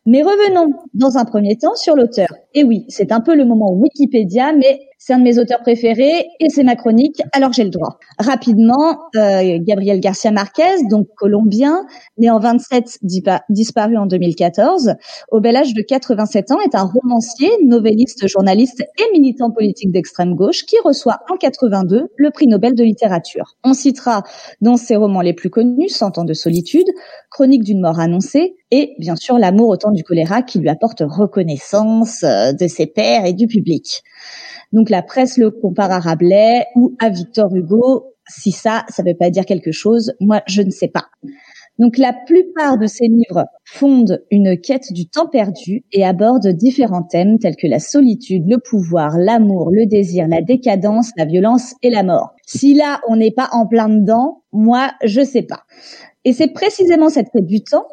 Mais 0.05 0.23
revenons 0.23 0.75
dans 0.95 1.17
un 1.17 1.25
premier 1.25 1.57
temps 1.57 1.75
sur 1.75 1.97
l'auteur. 1.97 2.29
Et 2.55 2.65
oui, 2.65 2.85
c'est 2.89 3.13
un 3.13 3.21
peu 3.21 3.35
le 3.35 3.45
moment 3.45 3.73
Wikipédia, 3.73 4.53
mais 4.53 4.81
c'est 5.07 5.13
un 5.13 5.19
de 5.19 5.23
mes 5.23 5.39
auteurs 5.39 5.61
préférés 5.61 6.27
et 6.41 6.49
c'est 6.49 6.65
ma 6.65 6.75
chronique, 6.75 7.23
alors 7.31 7.53
j'ai 7.53 7.63
le 7.63 7.71
droit. 7.71 8.01
Rapidement, 8.19 8.99
euh, 9.15 9.57
Gabriel 9.61 10.01
Garcia 10.01 10.33
Marquez, 10.33 10.83
donc 10.91 11.07
colombien, 11.17 11.87
né 12.19 12.29
en 12.29 12.41
27, 12.41 12.99
dipa- 13.05 13.43
disparu 13.49 13.97
en 13.97 14.07
2014, 14.07 14.95
au 15.31 15.41
bel 15.41 15.55
âge 15.55 15.75
de 15.75 15.83
87 15.83 16.51
ans, 16.51 16.59
est 16.61 16.75
un 16.75 16.83
romancier, 16.83 17.49
novelliste, 17.65 18.27
journaliste 18.27 18.81
et 18.81 19.13
militant 19.13 19.53
politique 19.53 19.93
d'extrême 19.93 20.35
gauche 20.35 20.65
qui 20.67 20.75
reçoit 20.85 21.21
en 21.31 21.37
82 21.37 22.09
le 22.17 22.31
prix 22.33 22.49
Nobel 22.49 22.75
de 22.75 22.83
littérature. 22.83 23.55
On 23.63 23.75
citera 23.75 24.25
dans 24.61 24.77
ses 24.77 24.97
romans 24.97 25.21
les 25.21 25.35
plus 25.35 25.51
connus, 25.51 25.89
Cent 25.89 26.19
ans 26.19 26.25
de 26.25 26.35
solitude, 26.35 26.89
Chronique 27.31 27.63
d'une 27.63 27.81
mort 27.81 28.01
annoncée 28.01 28.57
et 28.73 28.95
bien 28.99 29.15
sûr 29.15 29.39
L'amour 29.39 29.69
au 29.69 29.77
temps 29.77 29.93
du 29.93 30.03
choléra 30.03 30.43
qui 30.43 30.59
lui 30.59 30.69
apporte 30.69 31.05
reconnaissance 31.07 32.25
euh, 32.25 32.53
de 32.53 32.67
ses 32.67 32.87
pairs 32.87 33.25
et 33.25 33.35
du 33.35 33.47
public. 33.47 34.03
Donc 34.77 34.91
la 34.91 35.01
presse 35.01 35.39
le 35.39 35.51
compare 35.51 35.91
à 35.91 36.01
Rabelais 36.01 36.66
ou 36.74 36.95
à 36.99 37.09
Victor 37.09 37.49
Hugo. 37.57 38.12
Si 38.29 38.53
ça, 38.53 38.85
ça 38.91 39.03
ne 39.03 39.09
veut 39.09 39.16
pas 39.16 39.31
dire 39.31 39.47
quelque 39.47 39.72
chose, 39.72 40.12
moi 40.20 40.43
je 40.47 40.61
ne 40.61 40.68
sais 40.68 40.89
pas. 40.89 41.07
Donc 41.79 41.97
la 41.97 42.12
plupart 42.12 42.77
de 42.77 42.87
ces 42.87 43.07
livres 43.07 43.47
fondent 43.64 44.22
une 44.31 44.61
quête 44.61 44.93
du 44.93 45.09
temps 45.09 45.29
perdu 45.29 45.87
et 45.93 46.05
abordent 46.05 46.49
différents 46.49 47.05
thèmes 47.05 47.39
tels 47.39 47.57
que 47.57 47.66
la 47.66 47.79
solitude, 47.79 48.45
le 48.47 48.59
pouvoir, 48.59 49.16
l'amour, 49.16 49.70
le 49.72 49.87
désir, 49.87 50.29
la 50.29 50.43
décadence, 50.43 51.11
la 51.16 51.24
violence 51.24 51.74
et 51.83 51.89
la 51.89 52.03
mort. 52.03 52.35
Si 52.47 52.74
là 52.74 53.01
on 53.09 53.16
n'est 53.16 53.33
pas 53.33 53.49
en 53.53 53.66
plein 53.66 53.89
dedans, 53.89 54.43
moi 54.53 54.91
je 55.03 55.24
sais 55.24 55.43
pas. 55.43 55.62
Et 56.27 56.35
c'est 56.35 56.49
précisément 56.49 57.09
cette 57.09 57.31
quête 57.33 57.47
du 57.47 57.64
temps, 57.64 57.87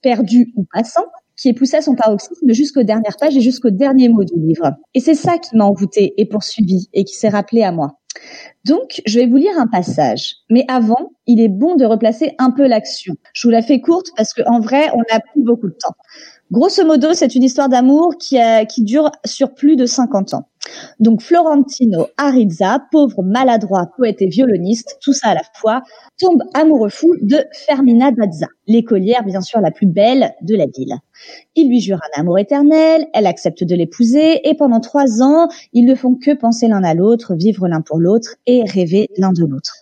perdu 0.00 0.54
ou 0.56 0.64
passant, 0.72 1.04
qui 1.42 1.48
est 1.48 1.54
poussée 1.54 1.78
à 1.78 1.82
son 1.82 1.96
paroxysme 1.96 2.52
jusqu'aux 2.52 2.84
dernières 2.84 3.16
pages 3.18 3.36
et 3.36 3.40
jusqu'au 3.40 3.70
dernier 3.70 4.08
mot 4.08 4.22
du 4.22 4.38
livre. 4.38 4.70
Et 4.94 5.00
c'est 5.00 5.14
ça 5.14 5.38
qui 5.38 5.56
m'a 5.56 5.64
envoûté 5.64 6.14
et 6.16 6.24
poursuivi 6.24 6.88
et 6.92 7.02
qui 7.02 7.16
s'est 7.16 7.28
rappelé 7.28 7.64
à 7.64 7.72
moi. 7.72 7.98
Donc, 8.64 9.02
je 9.06 9.18
vais 9.18 9.26
vous 9.26 9.38
lire 9.38 9.58
un 9.58 9.66
passage. 9.66 10.36
Mais 10.50 10.64
avant, 10.68 11.10
il 11.26 11.40
est 11.40 11.48
bon 11.48 11.74
de 11.74 11.84
replacer 11.84 12.36
un 12.38 12.52
peu 12.52 12.68
l'action. 12.68 13.14
Je 13.34 13.48
vous 13.48 13.50
la 13.50 13.60
fais 13.60 13.80
courte 13.80 14.06
parce 14.16 14.34
qu'en 14.34 14.60
vrai, 14.60 14.88
on 14.94 15.02
n'a 15.12 15.18
plus 15.18 15.42
beaucoup 15.42 15.66
de 15.66 15.74
temps. 15.74 15.96
Grosso 16.52 16.84
modo, 16.84 17.14
c'est 17.14 17.34
une 17.34 17.44
histoire 17.44 17.70
d'amour 17.70 18.12
qui, 18.18 18.36
dure 18.82 19.10
sur 19.24 19.54
plus 19.54 19.74
de 19.74 19.86
50 19.86 20.34
ans. 20.34 20.50
Donc 21.00 21.22
Florentino 21.22 22.08
Arizza, 22.18 22.78
pauvre 22.90 23.22
maladroit 23.22 23.86
poète 23.96 24.20
et 24.20 24.26
violoniste, 24.26 24.98
tout 25.00 25.14
ça 25.14 25.28
à 25.28 25.34
la 25.34 25.40
fois, 25.54 25.80
tombe 26.20 26.42
amoureux 26.52 26.90
fou 26.90 27.08
de 27.22 27.38
Fermina 27.52 28.10
Dazza, 28.12 28.48
l'écolière 28.66 29.24
bien 29.24 29.40
sûr 29.40 29.62
la 29.62 29.70
plus 29.70 29.86
belle 29.86 30.34
de 30.42 30.54
la 30.54 30.66
ville. 30.66 30.94
Il 31.56 31.70
lui 31.70 31.80
jure 31.80 32.00
un 32.14 32.20
amour 32.20 32.38
éternel, 32.38 33.06
elle 33.14 33.26
accepte 33.26 33.64
de 33.64 33.74
l'épouser 33.74 34.46
et 34.46 34.54
pendant 34.54 34.80
trois 34.80 35.22
ans, 35.22 35.48
ils 35.72 35.86
ne 35.86 35.94
font 35.94 36.16
que 36.16 36.32
penser 36.32 36.68
l'un 36.68 36.84
à 36.84 36.92
l'autre, 36.92 37.34
vivre 37.34 37.66
l'un 37.66 37.80
pour 37.80 37.98
l'autre 37.98 38.36
et 38.46 38.62
rêver 38.64 39.08
l'un 39.16 39.32
de 39.32 39.46
l'autre. 39.46 39.72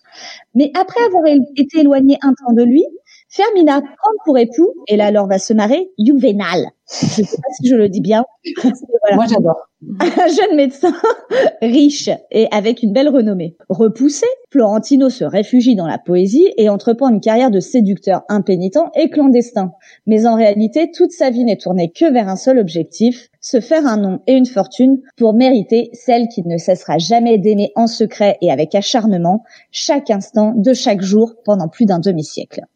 Mais 0.54 0.70
après 0.78 1.02
avoir 1.04 1.24
été 1.56 1.80
éloigné 1.80 2.16
un 2.22 2.32
temps 2.32 2.52
de 2.52 2.62
lui, 2.62 2.84
Fermina 3.32 3.80
prend 3.80 4.12
pour 4.24 4.38
époux, 4.38 4.74
et 4.88 4.96
là 4.96 5.06
alors 5.06 5.28
va 5.28 5.38
se 5.38 5.52
marrer, 5.52 5.90
Juvenal. 5.98 6.66
Je 6.92 7.22
ne 7.22 7.26
sais 7.26 7.36
pas 7.36 7.48
si 7.60 7.68
je 7.68 7.76
le 7.76 7.88
dis 7.88 8.00
bien. 8.00 8.24
Voilà. 9.02 9.16
Moi, 9.16 9.24
j'adore. 9.30 9.70
Un 9.98 10.26
jeune 10.28 10.56
médecin 10.56 10.92
riche 11.62 12.10
et 12.30 12.48
avec 12.50 12.82
une 12.82 12.92
belle 12.92 13.08
renommée. 13.08 13.56
Repoussé, 13.70 14.26
Florentino 14.50 15.08
se 15.08 15.24
réfugie 15.24 15.74
dans 15.74 15.86
la 15.86 15.96
poésie 15.96 16.52
et 16.58 16.68
entreprend 16.68 17.08
une 17.08 17.20
carrière 17.20 17.50
de 17.50 17.60
séducteur 17.60 18.22
impénitent 18.28 18.90
et 18.94 19.08
clandestin. 19.08 19.72
Mais 20.06 20.26
en 20.26 20.34
réalité, 20.34 20.90
toute 20.90 21.12
sa 21.12 21.30
vie 21.30 21.44
n'est 21.44 21.56
tournée 21.56 21.90
que 21.90 22.12
vers 22.12 22.28
un 22.28 22.36
seul 22.36 22.58
objectif, 22.58 23.30
se 23.40 23.60
faire 23.60 23.86
un 23.86 23.96
nom 23.96 24.20
et 24.26 24.34
une 24.34 24.44
fortune 24.44 25.00
pour 25.16 25.32
mériter 25.32 25.88
celle 25.94 26.28
qu'il 26.28 26.46
ne 26.46 26.58
cessera 26.58 26.98
jamais 26.98 27.38
d'aimer 27.38 27.72
en 27.74 27.86
secret 27.86 28.36
et 28.42 28.50
avec 28.50 28.74
acharnement, 28.74 29.44
chaque 29.70 30.10
instant 30.10 30.52
de 30.54 30.74
chaque 30.74 31.00
jour 31.00 31.36
pendant 31.42 31.68
plus 31.68 31.86
d'un 31.86 32.00
demi-siècle. 32.00 32.66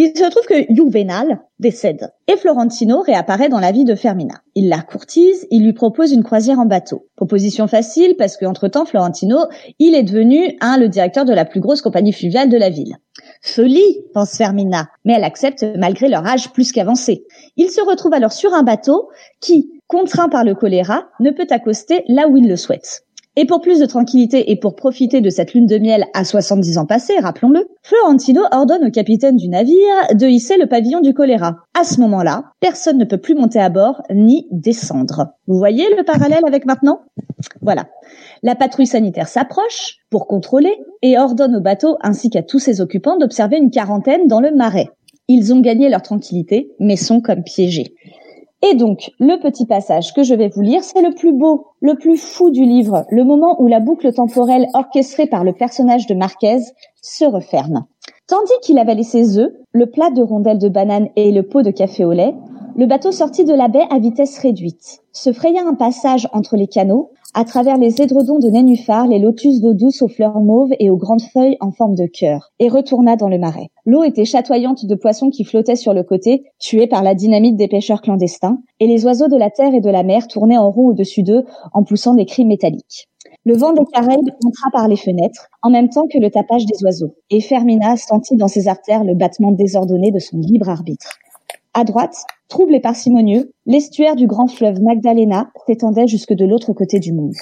Il 0.00 0.16
se 0.16 0.30
trouve 0.30 0.46
que 0.46 0.72
Juvenal 0.72 1.40
décède 1.58 2.12
et 2.28 2.36
Florentino 2.36 3.00
réapparaît 3.00 3.48
dans 3.48 3.58
la 3.58 3.72
vie 3.72 3.84
de 3.84 3.96
Fermina. 3.96 4.42
Il 4.54 4.68
la 4.68 4.80
courtise, 4.80 5.44
il 5.50 5.64
lui 5.64 5.72
propose 5.72 6.12
une 6.12 6.22
croisière 6.22 6.60
en 6.60 6.66
bateau. 6.66 7.08
Proposition 7.16 7.66
facile 7.66 8.14
parce 8.16 8.36
qu'entre-temps, 8.36 8.84
Florentino, 8.84 9.38
il 9.80 9.96
est 9.96 10.04
devenu 10.04 10.56
un 10.60 10.78
le 10.78 10.88
directeur 10.88 11.24
de 11.24 11.32
la 11.32 11.44
plus 11.44 11.58
grosse 11.58 11.82
compagnie 11.82 12.12
fluviale 12.12 12.48
de 12.48 12.56
la 12.56 12.70
ville. 12.70 12.94
Folie, 13.42 14.04
pense 14.14 14.36
Fermina, 14.36 14.86
mais 15.04 15.14
elle 15.14 15.24
accepte 15.24 15.66
malgré 15.76 16.08
leur 16.08 16.24
âge 16.24 16.52
plus 16.52 16.70
qu'avancé. 16.70 17.24
Il 17.56 17.68
se 17.68 17.80
retrouve 17.80 18.14
alors 18.14 18.32
sur 18.32 18.54
un 18.54 18.62
bateau 18.62 19.08
qui, 19.40 19.72
contraint 19.88 20.28
par 20.28 20.44
le 20.44 20.54
choléra, 20.54 21.08
ne 21.18 21.32
peut 21.32 21.48
accoster 21.50 22.04
là 22.06 22.28
où 22.28 22.36
il 22.36 22.48
le 22.48 22.56
souhaite. 22.56 23.02
Et 23.40 23.46
pour 23.46 23.60
plus 23.60 23.78
de 23.78 23.86
tranquillité 23.86 24.50
et 24.50 24.56
pour 24.56 24.74
profiter 24.74 25.20
de 25.20 25.30
cette 25.30 25.54
lune 25.54 25.66
de 25.66 25.78
miel 25.78 26.06
à 26.12 26.24
70 26.24 26.76
ans 26.76 26.86
passés, 26.86 27.20
rappelons-le, 27.20 27.68
Florentino 27.84 28.42
ordonne 28.50 28.88
au 28.88 28.90
capitaine 28.90 29.36
du 29.36 29.48
navire 29.48 29.76
de 30.12 30.26
hisser 30.26 30.56
le 30.56 30.66
pavillon 30.66 31.00
du 31.00 31.14
choléra. 31.14 31.58
À 31.78 31.84
ce 31.84 32.00
moment-là, 32.00 32.46
personne 32.58 32.98
ne 32.98 33.04
peut 33.04 33.18
plus 33.18 33.36
monter 33.36 33.60
à 33.60 33.68
bord 33.68 34.02
ni 34.12 34.48
descendre. 34.50 35.28
Vous 35.46 35.56
voyez 35.56 35.84
le 35.96 36.02
parallèle 36.02 36.42
avec 36.48 36.66
maintenant? 36.66 37.02
Voilà. 37.62 37.86
La 38.42 38.56
patrouille 38.56 38.88
sanitaire 38.88 39.28
s'approche 39.28 39.98
pour 40.10 40.26
contrôler 40.26 40.76
et 41.02 41.16
ordonne 41.16 41.54
au 41.54 41.60
bateau 41.60 41.96
ainsi 42.00 42.30
qu'à 42.30 42.42
tous 42.42 42.58
ses 42.58 42.80
occupants 42.80 43.18
d'observer 43.18 43.58
une 43.58 43.70
quarantaine 43.70 44.26
dans 44.26 44.40
le 44.40 44.50
marais. 44.50 44.88
Ils 45.28 45.54
ont 45.54 45.60
gagné 45.60 45.88
leur 45.88 46.02
tranquillité, 46.02 46.72
mais 46.80 46.96
sont 46.96 47.20
comme 47.20 47.44
piégés. 47.44 47.94
Et 48.62 48.74
donc, 48.74 49.12
le 49.20 49.38
petit 49.40 49.66
passage 49.66 50.12
que 50.12 50.24
je 50.24 50.34
vais 50.34 50.48
vous 50.48 50.62
lire, 50.62 50.82
c'est 50.82 51.00
le 51.00 51.14
plus 51.14 51.32
beau, 51.32 51.68
le 51.80 51.94
plus 51.94 52.16
fou 52.16 52.50
du 52.50 52.64
livre, 52.64 53.04
le 53.10 53.22
moment 53.22 53.60
où 53.60 53.68
la 53.68 53.78
boucle 53.78 54.12
temporelle 54.12 54.66
orchestrée 54.74 55.26
par 55.26 55.44
le 55.44 55.52
personnage 55.52 56.06
de 56.06 56.14
Marquez 56.14 56.58
se 57.00 57.24
referme. 57.24 57.84
Tandis 58.26 58.52
qu'il 58.62 58.78
avalait 58.78 59.04
ses 59.04 59.38
œufs, 59.38 59.52
le 59.72 59.86
plat 59.86 60.10
de 60.10 60.22
rondelles 60.22 60.58
de 60.58 60.68
banane 60.68 61.08
et 61.14 61.30
le 61.30 61.44
pot 61.44 61.62
de 61.62 61.70
café 61.70 62.04
au 62.04 62.12
lait, 62.12 62.34
le 62.78 62.86
bateau 62.86 63.10
sortit 63.10 63.44
de 63.44 63.54
la 63.54 63.66
baie 63.66 63.88
à 63.90 63.98
vitesse 63.98 64.38
réduite, 64.38 65.00
se 65.10 65.32
fraya 65.32 65.62
un 65.66 65.74
passage 65.74 66.28
entre 66.32 66.56
les 66.56 66.68
canaux, 66.68 67.10
à 67.34 67.44
travers 67.44 67.76
les 67.76 68.00
édredons 68.00 68.38
de 68.38 68.46
nénuphar, 68.46 69.08
les 69.08 69.18
lotus 69.18 69.60
d'eau 69.60 69.74
douce 69.74 70.00
aux 70.00 70.06
fleurs 70.06 70.38
mauves 70.38 70.70
et 70.78 70.88
aux 70.88 70.96
grandes 70.96 71.22
feuilles 71.22 71.56
en 71.58 71.72
forme 71.72 71.96
de 71.96 72.06
cœur, 72.06 72.52
et 72.60 72.68
retourna 72.68 73.16
dans 73.16 73.28
le 73.28 73.40
marais. 73.40 73.70
L'eau 73.84 74.04
était 74.04 74.24
chatoyante 74.24 74.86
de 74.86 74.94
poissons 74.94 75.30
qui 75.30 75.42
flottaient 75.42 75.74
sur 75.74 75.92
le 75.92 76.04
côté, 76.04 76.44
tués 76.60 76.86
par 76.86 77.02
la 77.02 77.16
dynamite 77.16 77.56
des 77.56 77.66
pêcheurs 77.66 78.00
clandestins, 78.00 78.60
et 78.78 78.86
les 78.86 79.04
oiseaux 79.04 79.26
de 79.26 79.36
la 79.36 79.50
terre 79.50 79.74
et 79.74 79.80
de 79.80 79.90
la 79.90 80.04
mer 80.04 80.28
tournaient 80.28 80.56
en 80.56 80.70
rond 80.70 80.86
au-dessus 80.86 81.24
d'eux 81.24 81.44
en 81.72 81.82
poussant 81.82 82.14
des 82.14 82.26
cris 82.26 82.44
métalliques. 82.44 83.08
Le 83.44 83.56
vent 83.56 83.72
des 83.72 83.84
Caraïbes 83.92 84.30
entra 84.46 84.70
par 84.72 84.86
les 84.86 84.96
fenêtres, 84.96 85.48
en 85.62 85.70
même 85.70 85.88
temps 85.88 86.06
que 86.06 86.18
le 86.18 86.30
tapage 86.30 86.64
des 86.64 86.84
oiseaux, 86.84 87.14
et 87.30 87.40
Fermina 87.40 87.96
sentit 87.96 88.36
dans 88.36 88.46
ses 88.46 88.68
artères 88.68 89.02
le 89.02 89.16
battement 89.16 89.50
désordonné 89.50 90.12
de 90.12 90.20
son 90.20 90.38
libre 90.38 90.68
arbitre. 90.68 91.18
À 91.74 91.84
droite, 91.84 92.24
trouble 92.48 92.74
et 92.74 92.80
parcimonieux, 92.80 93.52
l'estuaire 93.66 94.16
du 94.16 94.26
grand 94.26 94.48
fleuve 94.48 94.80
Magdalena 94.80 95.50
s'étendait 95.66 96.06
jusque 96.06 96.32
de 96.32 96.44
l'autre 96.44 96.72
côté 96.72 96.98
du 96.98 97.12
monde. 97.12 97.34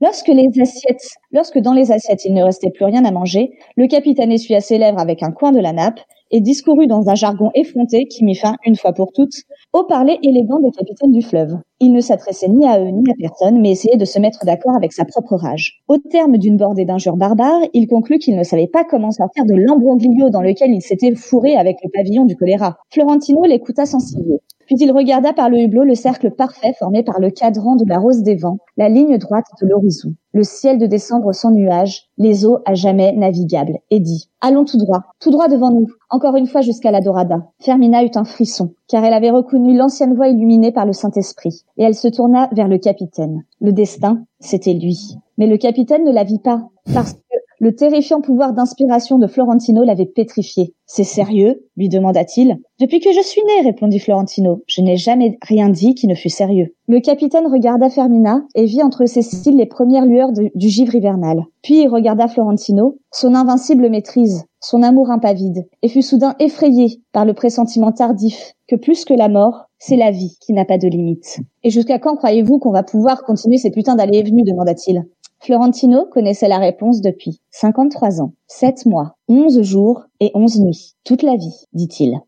Lorsque 0.00 0.28
les 0.28 0.48
assiettes, 0.60 1.08
lorsque 1.30 1.58
dans 1.58 1.72
les 1.72 1.92
assiettes 1.92 2.24
il 2.24 2.34
ne 2.34 2.42
restait 2.42 2.70
plus 2.70 2.84
rien 2.84 3.04
à 3.04 3.10
manger, 3.10 3.50
le 3.76 3.86
capitaine 3.86 4.32
essuya 4.32 4.60
ses 4.60 4.78
lèvres 4.78 4.98
avec 4.98 5.22
un 5.22 5.30
coin 5.30 5.52
de 5.52 5.60
la 5.60 5.72
nappe 5.72 6.00
et 6.30 6.40
discourut 6.40 6.86
dans 6.86 7.08
un 7.08 7.14
jargon 7.14 7.50
effronté 7.54 8.06
qui 8.06 8.24
mit 8.24 8.34
fin, 8.34 8.54
une 8.64 8.76
fois 8.76 8.92
pour 8.92 9.12
toutes, 9.12 9.34
au 9.72 9.84
parler 9.84 10.18
élégant 10.22 10.60
des 10.60 10.70
capitaines 10.70 11.12
du 11.12 11.22
fleuve. 11.22 11.56
Il 11.80 11.92
ne 11.92 12.00
s'adressait 12.00 12.48
ni 12.48 12.66
à 12.66 12.80
eux 12.80 12.88
ni 12.88 13.10
à 13.10 13.14
personne, 13.18 13.60
mais 13.60 13.70
essayait 13.70 13.96
de 13.96 14.04
se 14.04 14.18
mettre 14.18 14.44
d'accord 14.44 14.76
avec 14.76 14.92
sa 14.92 15.04
propre 15.04 15.36
rage. 15.36 15.80
Au 15.88 15.98
terme 15.98 16.38
d'une 16.38 16.56
bordée 16.56 16.84
d'injures 16.84 17.16
barbares, 17.16 17.62
il 17.72 17.86
conclut 17.86 18.18
qu'il 18.18 18.36
ne 18.36 18.42
savait 18.42 18.66
pas 18.66 18.84
comment 18.84 19.10
sortir 19.10 19.44
de 19.44 19.54
l'embroglio 19.54 20.30
dans 20.30 20.42
lequel 20.42 20.72
il 20.72 20.82
s'était 20.82 21.14
fourré 21.14 21.56
avec 21.56 21.76
le 21.84 21.90
pavillon 21.90 22.24
du 22.24 22.36
choléra. 22.36 22.78
Florentino 22.90 23.44
l'écouta 23.44 23.86
sans 23.86 24.00
ciller. 24.00 24.40
Puis 24.68 24.76
il 24.80 24.92
regarda 24.92 25.32
par 25.32 25.48
le 25.48 25.60
hublot 25.60 25.84
le 25.84 25.94
cercle 25.94 26.30
parfait 26.30 26.74
formé 26.78 27.02
par 27.02 27.20
le 27.20 27.30
cadran 27.30 27.74
de 27.74 27.88
la 27.88 27.98
rose 27.98 28.22
des 28.22 28.36
vents, 28.36 28.58
la 28.76 28.90
ligne 28.90 29.16
droite 29.16 29.46
de 29.62 29.66
l'horizon, 29.66 30.10
le 30.34 30.42
ciel 30.42 30.76
de 30.76 30.84
décembre 30.84 31.32
sans 31.32 31.52
nuages, 31.52 32.10
les 32.18 32.44
eaux 32.44 32.58
à 32.66 32.74
jamais 32.74 33.12
navigables, 33.12 33.78
et 33.90 33.98
dit 33.98 34.28
Allons 34.42 34.66
tout 34.66 34.76
droit, 34.76 35.04
tout 35.20 35.30
droit 35.30 35.48
devant 35.48 35.70
nous, 35.70 35.86
encore 36.10 36.36
une 36.36 36.46
fois 36.46 36.60
jusqu'à 36.60 36.90
la 36.90 37.00
Dorada. 37.00 37.46
Fermina 37.60 38.04
eut 38.04 38.10
un 38.14 38.24
frisson, 38.24 38.74
car 38.88 39.02
elle 39.02 39.14
avait 39.14 39.30
reconnu 39.30 39.74
l'ancienne 39.74 40.14
voix 40.14 40.28
illuminée 40.28 40.70
par 40.70 40.84
le 40.84 40.92
Saint-Esprit, 40.92 41.64
et 41.78 41.84
elle 41.84 41.94
se 41.94 42.08
tourna 42.08 42.50
vers 42.52 42.68
le 42.68 42.76
capitaine. 42.76 43.44
Le 43.62 43.72
destin, 43.72 44.22
c'était 44.38 44.74
lui. 44.74 45.16
Mais 45.38 45.46
le 45.46 45.56
capitaine 45.56 46.04
ne 46.04 46.12
la 46.12 46.24
vit 46.24 46.40
pas, 46.40 46.68
parce 46.92 47.14
le 47.60 47.74
terrifiant 47.74 48.20
pouvoir 48.20 48.52
d'inspiration 48.52 49.18
de 49.18 49.26
Florentino 49.26 49.82
l'avait 49.84 50.06
pétrifié. 50.06 50.74
C'est 50.86 51.04
sérieux 51.04 51.64
lui 51.76 51.88
demanda-t-il. 51.88 52.56
Depuis 52.80 53.00
que 53.00 53.12
je 53.12 53.20
suis 53.20 53.42
né, 53.42 53.68
répondit 53.68 53.98
Florentino. 53.98 54.62
Je 54.66 54.80
n'ai 54.80 54.96
jamais 54.96 55.38
rien 55.42 55.68
dit 55.68 55.94
qui 55.94 56.06
ne 56.06 56.14
fût 56.14 56.28
sérieux. 56.28 56.74
Le 56.88 57.00
capitaine 57.00 57.46
regarda 57.46 57.88
Fermina 57.90 58.42
et 58.54 58.64
vit 58.64 58.82
entre 58.82 59.06
ses 59.06 59.22
cils 59.22 59.56
les 59.56 59.66
premières 59.66 60.06
lueurs 60.06 60.32
du 60.32 60.68
givre 60.68 60.94
hivernal. 60.94 61.44
Puis 61.62 61.82
il 61.82 61.88
regarda 61.88 62.28
Florentino, 62.28 62.98
son 63.12 63.34
invincible 63.34 63.88
maîtrise, 63.90 64.44
son 64.60 64.82
amour 64.82 65.10
impavide, 65.10 65.68
et 65.82 65.88
fut 65.88 66.02
soudain 66.02 66.34
effrayé 66.40 67.02
par 67.12 67.24
le 67.24 67.34
pressentiment 67.34 67.92
tardif 67.92 68.54
que 68.66 68.76
plus 68.76 69.04
que 69.04 69.14
la 69.14 69.28
mort, 69.28 69.66
c'est 69.78 69.96
la 69.96 70.10
vie 70.10 70.36
qui 70.40 70.52
n'a 70.52 70.64
pas 70.64 70.78
de 70.78 70.88
limite. 70.88 71.38
Et 71.62 71.70
jusqu'à 71.70 71.98
quand 71.98 72.16
croyez-vous 72.16 72.58
qu'on 72.58 72.72
va 72.72 72.82
pouvoir 72.82 73.22
continuer 73.22 73.58
ces 73.58 73.70
putains 73.70 73.94
d'allées 73.94 74.18
et 74.18 74.22
venues 74.22 74.42
demanda-t-il. 74.42 75.04
Florentino 75.40 76.06
connaissait 76.06 76.48
la 76.48 76.58
réponse 76.58 77.00
depuis 77.00 77.40
53 77.52 78.20
ans, 78.20 78.32
7 78.48 78.86
mois, 78.86 79.16
11 79.28 79.62
jours 79.62 80.02
et 80.20 80.30
11 80.34 80.60
nuits. 80.60 80.94
Toute 81.04 81.22
la 81.22 81.36
vie, 81.36 81.64
dit-il. 81.72 82.20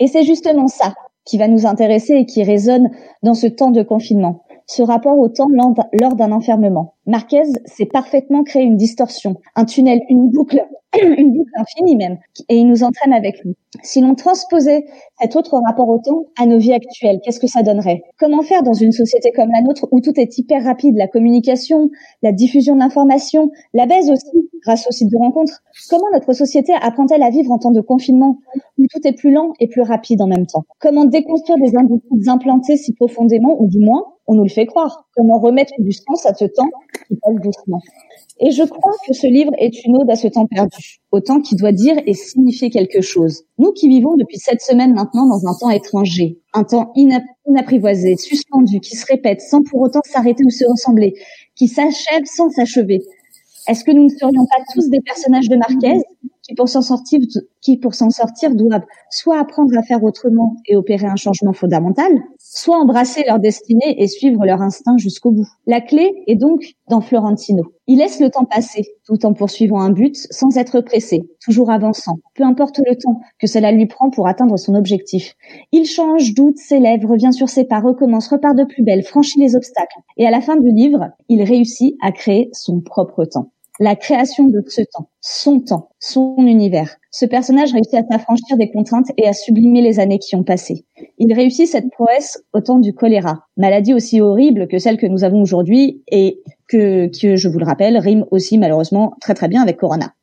Et 0.00 0.06
c'est 0.06 0.24
justement 0.24 0.68
ça 0.68 0.94
qui 1.24 1.38
va 1.38 1.48
nous 1.48 1.66
intéresser 1.66 2.14
et 2.14 2.26
qui 2.26 2.42
résonne 2.42 2.90
dans 3.22 3.34
ce 3.34 3.46
temps 3.46 3.70
de 3.70 3.82
confinement. 3.82 4.44
Ce 4.66 4.82
rapport 4.82 5.18
au 5.18 5.28
temps 5.28 5.48
lors 5.92 6.16
d'un 6.16 6.32
enfermement. 6.32 6.94
Marquez 7.06 7.42
s'est 7.66 7.86
parfaitement 7.86 8.42
créé 8.42 8.62
une 8.62 8.76
distorsion, 8.76 9.36
un 9.54 9.64
tunnel, 9.64 10.00
une 10.08 10.30
boucle 10.30 10.66
une 11.02 11.36
boucle 11.36 11.50
infinie 11.56 11.96
même, 11.96 12.18
et 12.48 12.56
il 12.56 12.66
nous 12.66 12.82
entraîne 12.82 13.12
avec 13.12 13.42
lui. 13.44 13.54
Si 13.82 14.00
l'on 14.00 14.14
transposait 14.14 14.86
cet 15.20 15.36
autre 15.36 15.60
rapport 15.66 15.88
au 15.88 15.98
temps 15.98 16.26
à 16.38 16.46
nos 16.46 16.58
vies 16.58 16.72
actuelles, 16.72 17.20
qu'est-ce 17.22 17.40
que 17.40 17.46
ça 17.46 17.62
donnerait? 17.62 18.02
Comment 18.18 18.42
faire 18.42 18.62
dans 18.62 18.72
une 18.72 18.92
société 18.92 19.32
comme 19.32 19.50
la 19.50 19.62
nôtre 19.62 19.86
où 19.90 20.00
tout 20.00 20.18
est 20.18 20.38
hyper 20.38 20.64
rapide, 20.64 20.96
la 20.96 21.08
communication, 21.08 21.90
la 22.22 22.32
diffusion 22.32 22.74
de 22.74 22.80
l'information, 22.80 23.50
la 23.74 23.86
baisse 23.86 24.08
aussi 24.10 24.48
grâce 24.62 24.86
aux 24.88 24.92
sites 24.92 25.10
de 25.10 25.18
rencontres 25.18 25.62
Comment 25.90 26.06
notre 26.12 26.32
société 26.32 26.72
apprend-elle 26.80 27.22
à 27.22 27.30
vivre 27.30 27.50
en 27.50 27.58
temps 27.58 27.70
de 27.70 27.80
confinement 27.80 28.38
où 28.78 28.86
tout 28.90 29.06
est 29.06 29.12
plus 29.12 29.30
lent 29.30 29.52
et 29.60 29.68
plus 29.68 29.82
rapide 29.82 30.22
en 30.22 30.26
même 30.26 30.46
temps? 30.46 30.64
Comment 30.80 31.04
déconstruire 31.04 31.58
des 31.58 31.76
habitudes 31.76 32.28
implantées 32.28 32.76
si 32.76 32.92
profondément, 32.94 33.60
ou 33.60 33.68
du 33.68 33.78
moins, 33.78 34.04
on 34.26 34.34
nous 34.34 34.44
le 34.44 34.48
fait 34.48 34.66
croire? 34.66 35.06
Comment 35.14 35.38
remettre 35.38 35.74
du 35.78 35.92
sens 35.92 36.26
à 36.26 36.34
ce 36.34 36.46
temps 36.46 36.68
qui 37.08 37.16
passe 37.16 37.34
doucement? 37.42 37.80
Et 38.40 38.50
je 38.50 38.62
crois 38.64 38.92
que 39.06 39.14
ce 39.14 39.26
livre 39.26 39.52
est 39.58 39.84
une 39.84 39.96
ode 39.96 40.10
à 40.10 40.16
ce 40.16 40.28
temps 40.28 40.46
perdu, 40.46 40.85
au 41.12 41.20
temps 41.20 41.40
qui 41.40 41.56
doit 41.56 41.72
dire 41.72 41.96
et 42.06 42.14
signifier 42.14 42.70
quelque 42.70 43.00
chose. 43.00 43.44
Nous 43.58 43.72
qui 43.72 43.88
vivons 43.88 44.16
depuis 44.16 44.38
sept 44.38 44.60
semaines 44.60 44.94
maintenant 44.94 45.26
dans 45.26 45.46
un 45.46 45.54
temps 45.58 45.70
étranger, 45.70 46.40
un 46.52 46.64
temps 46.64 46.92
inapprivoisé, 47.46 48.16
suspendu, 48.16 48.80
qui 48.80 48.96
se 48.96 49.06
répète 49.06 49.40
sans 49.40 49.62
pour 49.62 49.80
autant 49.80 50.00
s'arrêter 50.04 50.44
ou 50.44 50.50
se 50.50 50.64
ressembler, 50.64 51.14
qui 51.54 51.68
s'achève 51.68 52.24
sans 52.24 52.50
s'achever. 52.50 53.00
Est-ce 53.68 53.84
que 53.84 53.92
nous 53.92 54.04
ne 54.04 54.08
serions 54.08 54.46
pas 54.46 54.62
tous 54.74 54.88
des 54.90 55.00
personnages 55.00 55.48
de 55.48 55.56
Marquez? 55.56 56.02
Qui 56.46 56.54
pour 56.54 57.94
s'en 57.94 58.10
sortir, 58.10 58.54
doivent 58.54 58.84
soit 59.10 59.38
apprendre 59.38 59.76
à 59.76 59.82
faire 59.82 60.02
autrement 60.02 60.56
et 60.66 60.76
opérer 60.76 61.06
un 61.06 61.16
changement 61.16 61.52
fondamental, 61.52 62.12
soit 62.38 62.78
embrasser 62.78 63.24
leur 63.26 63.38
destinée 63.38 64.00
et 64.02 64.06
suivre 64.06 64.44
leur 64.44 64.62
instinct 64.62 64.96
jusqu'au 64.96 65.32
bout. 65.32 65.48
La 65.66 65.80
clé 65.80 66.12
est 66.26 66.36
donc 66.36 66.62
dans 66.88 67.00
Florentino. 67.00 67.64
Il 67.88 67.98
laisse 67.98 68.20
le 68.20 68.30
temps 68.30 68.44
passer 68.44 68.84
tout 69.06 69.24
en 69.26 69.32
poursuivant 69.32 69.80
un 69.80 69.90
but 69.90 70.16
sans 70.30 70.56
être 70.56 70.80
pressé, 70.80 71.22
toujours 71.40 71.70
avançant, 71.70 72.18
peu 72.34 72.42
importe 72.42 72.80
le 72.84 72.96
temps 72.96 73.20
que 73.38 73.46
cela 73.46 73.70
lui 73.70 73.86
prend 73.86 74.10
pour 74.10 74.26
atteindre 74.26 74.56
son 74.58 74.74
objectif. 74.74 75.34
Il 75.72 75.84
change, 75.84 76.34
doute, 76.34 76.58
s'élève, 76.58 77.06
revient 77.06 77.32
sur 77.32 77.48
ses 77.48 77.64
pas, 77.64 77.80
recommence, 77.80 78.28
repart 78.28 78.56
de 78.56 78.64
plus 78.64 78.82
belle, 78.82 79.04
franchit 79.04 79.40
les 79.40 79.54
obstacles. 79.54 80.00
Et 80.16 80.26
à 80.26 80.30
la 80.30 80.40
fin 80.40 80.56
du 80.56 80.70
livre, 80.72 81.10
il 81.28 81.42
réussit 81.42 81.94
à 82.02 82.10
créer 82.10 82.48
son 82.52 82.80
propre 82.80 83.24
temps 83.24 83.52
la 83.78 83.96
création 83.96 84.44
de 84.44 84.62
ce 84.66 84.82
temps, 84.82 85.10
son 85.20 85.60
temps, 85.60 85.90
son 85.98 86.36
univers. 86.38 86.96
Ce 87.10 87.26
personnage 87.26 87.72
réussit 87.72 87.94
à 87.94 88.04
s'affranchir 88.10 88.56
des 88.56 88.70
contraintes 88.70 89.10
et 89.16 89.26
à 89.26 89.32
sublimer 89.32 89.82
les 89.82 90.00
années 90.00 90.18
qui 90.18 90.36
ont 90.36 90.44
passé. 90.44 90.84
Il 91.18 91.32
réussit 91.34 91.66
cette 91.66 91.90
prouesse 91.90 92.42
au 92.52 92.60
temps 92.60 92.78
du 92.78 92.94
choléra, 92.94 93.44
maladie 93.56 93.94
aussi 93.94 94.20
horrible 94.20 94.68
que 94.68 94.78
celle 94.78 94.98
que 94.98 95.06
nous 95.06 95.24
avons 95.24 95.42
aujourd'hui 95.42 96.02
et 96.08 96.42
que, 96.68 97.08
que, 97.08 97.36
je 97.36 97.48
vous 97.48 97.58
le 97.58 97.66
rappelle, 97.66 97.98
rime 97.98 98.24
aussi 98.30 98.58
malheureusement 98.58 99.12
très 99.20 99.34
très 99.34 99.48
bien 99.48 99.62
avec 99.62 99.76
Corona. 99.76 100.14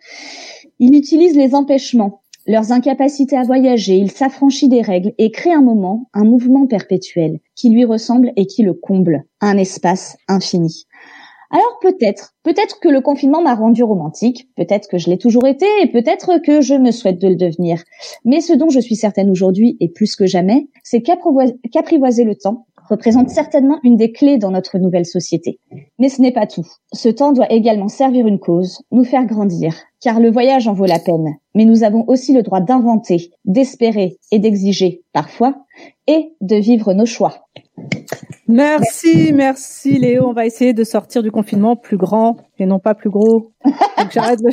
Il 0.80 0.95
utilise 0.95 1.36
les 1.36 1.56
empêchements, 1.56 2.22
leurs 2.45 2.72
incapacités 2.72 3.38
à 3.38 3.43
voyager, 3.43 3.95
il 3.95 4.12
s'affranchit 4.12 4.68
des 4.68 4.82
règles 4.82 5.14
et 5.18 5.32
crée 5.32 5.54
un 5.54 5.62
moment, 5.62 6.10
un 6.14 6.26
mouvement 6.26 6.68
perpétuel 6.68 7.39
qui 7.56 7.70
lui 7.70 7.86
ressemble 7.86 8.34
et 8.36 8.47
qui 8.47 8.64
le 8.64 8.74
comble, 8.74 9.24
un 9.39 9.58
espace 9.58 10.18
infini. 10.28 10.86
Alors 11.54 11.78
peut-être, 11.82 12.34
peut-être 12.41 12.80
que 12.80 12.89
le 12.89 12.99
confinement 12.99 13.43
m'a 13.43 13.54
rendu 13.54 13.84
romantique, 13.84 14.49
peut-être 14.58 14.88
que 14.89 14.97
je 14.97 15.08
l'ai 15.12 15.20
toujours 15.20 15.45
été 15.45 15.68
et 15.84 15.88
peut-être 15.88 16.39
que 16.43 16.62
je 16.62 16.74
me 16.74 16.89
souhaite 16.89 17.22
de 17.22 17.28
le 17.28 17.36
devenir. 17.36 17.84
Mais 18.26 18.41
ce 18.41 18.54
dont 18.54 18.70
je 18.70 18.80
suis 18.80 18.95
certaine 18.95 19.30
aujourd'hui 19.30 19.78
et 19.80 19.88
plus 19.88 20.16
que 20.16 20.26
jamais, 20.26 20.68
c'est 20.84 21.04
qu'apprivoiser 21.04 22.24
le 22.24 22.36
temps 22.36 22.66
représente 22.89 23.29
certainement 23.29 23.79
une 23.84 23.95
des 23.95 24.11
clés 24.11 24.38
dans 24.38 24.51
notre 24.51 24.77
nouvelle 24.77 25.05
société. 25.05 25.59
Mais 25.99 26.09
ce 26.09 26.21
n'est 26.21 26.31
pas 26.31 26.47
tout. 26.47 26.67
Ce 26.93 27.09
temps 27.09 27.31
doit 27.31 27.51
également 27.51 27.88
servir 27.88 28.27
une 28.27 28.39
cause, 28.39 28.81
nous 28.91 29.03
faire 29.03 29.25
grandir, 29.25 29.75
car 30.01 30.19
le 30.19 30.31
voyage 30.31 30.67
en 30.67 30.73
vaut 30.73 30.86
la 30.86 30.99
peine. 30.99 31.36
Mais 31.55 31.65
nous 31.65 31.84
avons 31.84 32.03
aussi 32.07 32.34
le 32.34 32.43
droit 32.43 32.61
d'inventer, 32.61 33.31
d'espérer 33.45 34.17
et 34.31 34.39
d'exiger, 34.39 35.01
parfois, 35.13 35.55
et 36.07 36.34
de 36.41 36.55
vivre 36.55 36.93
nos 36.93 37.05
choix. 37.05 37.45
Merci, 38.47 39.31
merci 39.34 39.97
Léo. 39.97 40.27
On 40.27 40.34
va 40.34 40.45
essayer 40.45 40.73
de 40.73 40.84
sortir 40.84 41.23
du 41.23 41.31
confinement 41.31 41.75
plus 41.75 41.97
grand 41.97 42.38
et 42.59 42.65
non 42.65 42.79
pas 42.79 42.93
plus 42.93 43.09
gros. 43.09 43.51
J'arrête 44.11 44.39
de... 44.39 44.51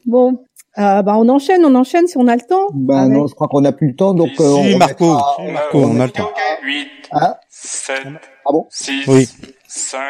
bon, 0.06 0.38
euh, 0.78 1.02
bah 1.02 1.14
on 1.18 1.28
enchaîne, 1.28 1.64
on 1.64 1.74
enchaîne 1.74 2.06
si 2.06 2.16
on 2.18 2.26
a 2.28 2.34
le 2.36 2.42
temps. 2.42 2.68
Ben 2.72 2.96
Avec- 3.04 3.12
non, 3.12 3.26
je 3.26 3.34
crois 3.34 3.48
qu'on 3.48 3.60
n'a 3.60 3.72
plus 3.72 3.88
le 3.88 3.96
temps, 3.96 4.14
donc 4.14 4.30
euh, 4.40 4.62
Si, 4.62 4.74
on 4.74 4.78
Marco, 4.78 5.04
remettra- 5.04 5.36
si, 5.46 5.52
Marco, 5.52 5.78
on 5.78 6.00
a 6.00 6.06
le 6.06 6.12
temps. 6.12 6.30
8, 6.64 6.88
Hein 7.12 7.34
7, 7.48 8.02
Ah 8.46 8.52
bon 8.52 8.66
6, 8.70 9.06
Oui. 9.08 9.28
5, 9.68 10.00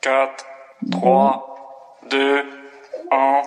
4, 0.00 0.44
3, 0.90 1.54
2, 2.10 2.42
1. 3.10 3.42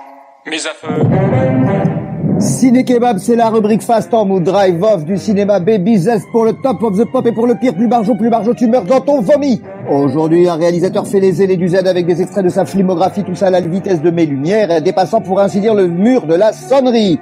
Mise 0.50 0.68
à 0.68 0.74
feu. 0.74 2.05
Ciné 2.40 2.84
Kebab, 2.84 3.18
c'est 3.18 3.36
la 3.36 3.50
rubrique 3.50 3.82
Fast 3.82 4.14
en 4.14 4.26
mood 4.26 4.44
drive 4.44 4.84
off 4.84 5.06
du 5.06 5.18
cinéma 5.18 5.60
Baby 5.60 5.98
Zest 5.98 6.26
pour 6.32 6.44
le 6.44 6.54
top 6.54 6.84
of 6.84 6.98
the 6.98 7.06
pop 7.06 7.26
et 7.26 7.32
pour 7.32 7.48
le 7.48 7.56
pire 7.56 7.74
plus 7.74 7.88
barjot, 7.88 8.16
plus 8.16 8.30
barjot, 8.30 8.54
tu 8.54 8.68
meurs 8.68 8.84
dans 8.84 9.00
ton 9.00 9.22
vomi. 9.22 9.62
Aujourd'hui, 9.90 10.48
un 10.50 10.56
réalisateur 10.56 11.08
fait 11.08 11.22
les 11.22 11.32
zélés 11.32 11.56
du 11.56 11.70
Z 11.70 11.76
avec 11.88 12.06
des 12.06 12.22
extraits 12.22 12.44
de 12.44 12.50
sa 12.50 12.66
filmographie, 12.66 13.24
tout 13.24 13.36
ça 13.36 13.48
à 13.48 13.50
la 13.52 13.62
vitesse 13.62 14.02
de 14.02 14.12
mes 14.12 14.26
lumières, 14.26 14.82
dépassant 14.82 15.22
pour 15.22 15.40
ainsi 15.40 15.62
dire 15.62 15.76
le 15.76 15.88
mur 15.88 16.28
de 16.28 16.36
la 16.36 16.52
sonnerie. 16.52 17.20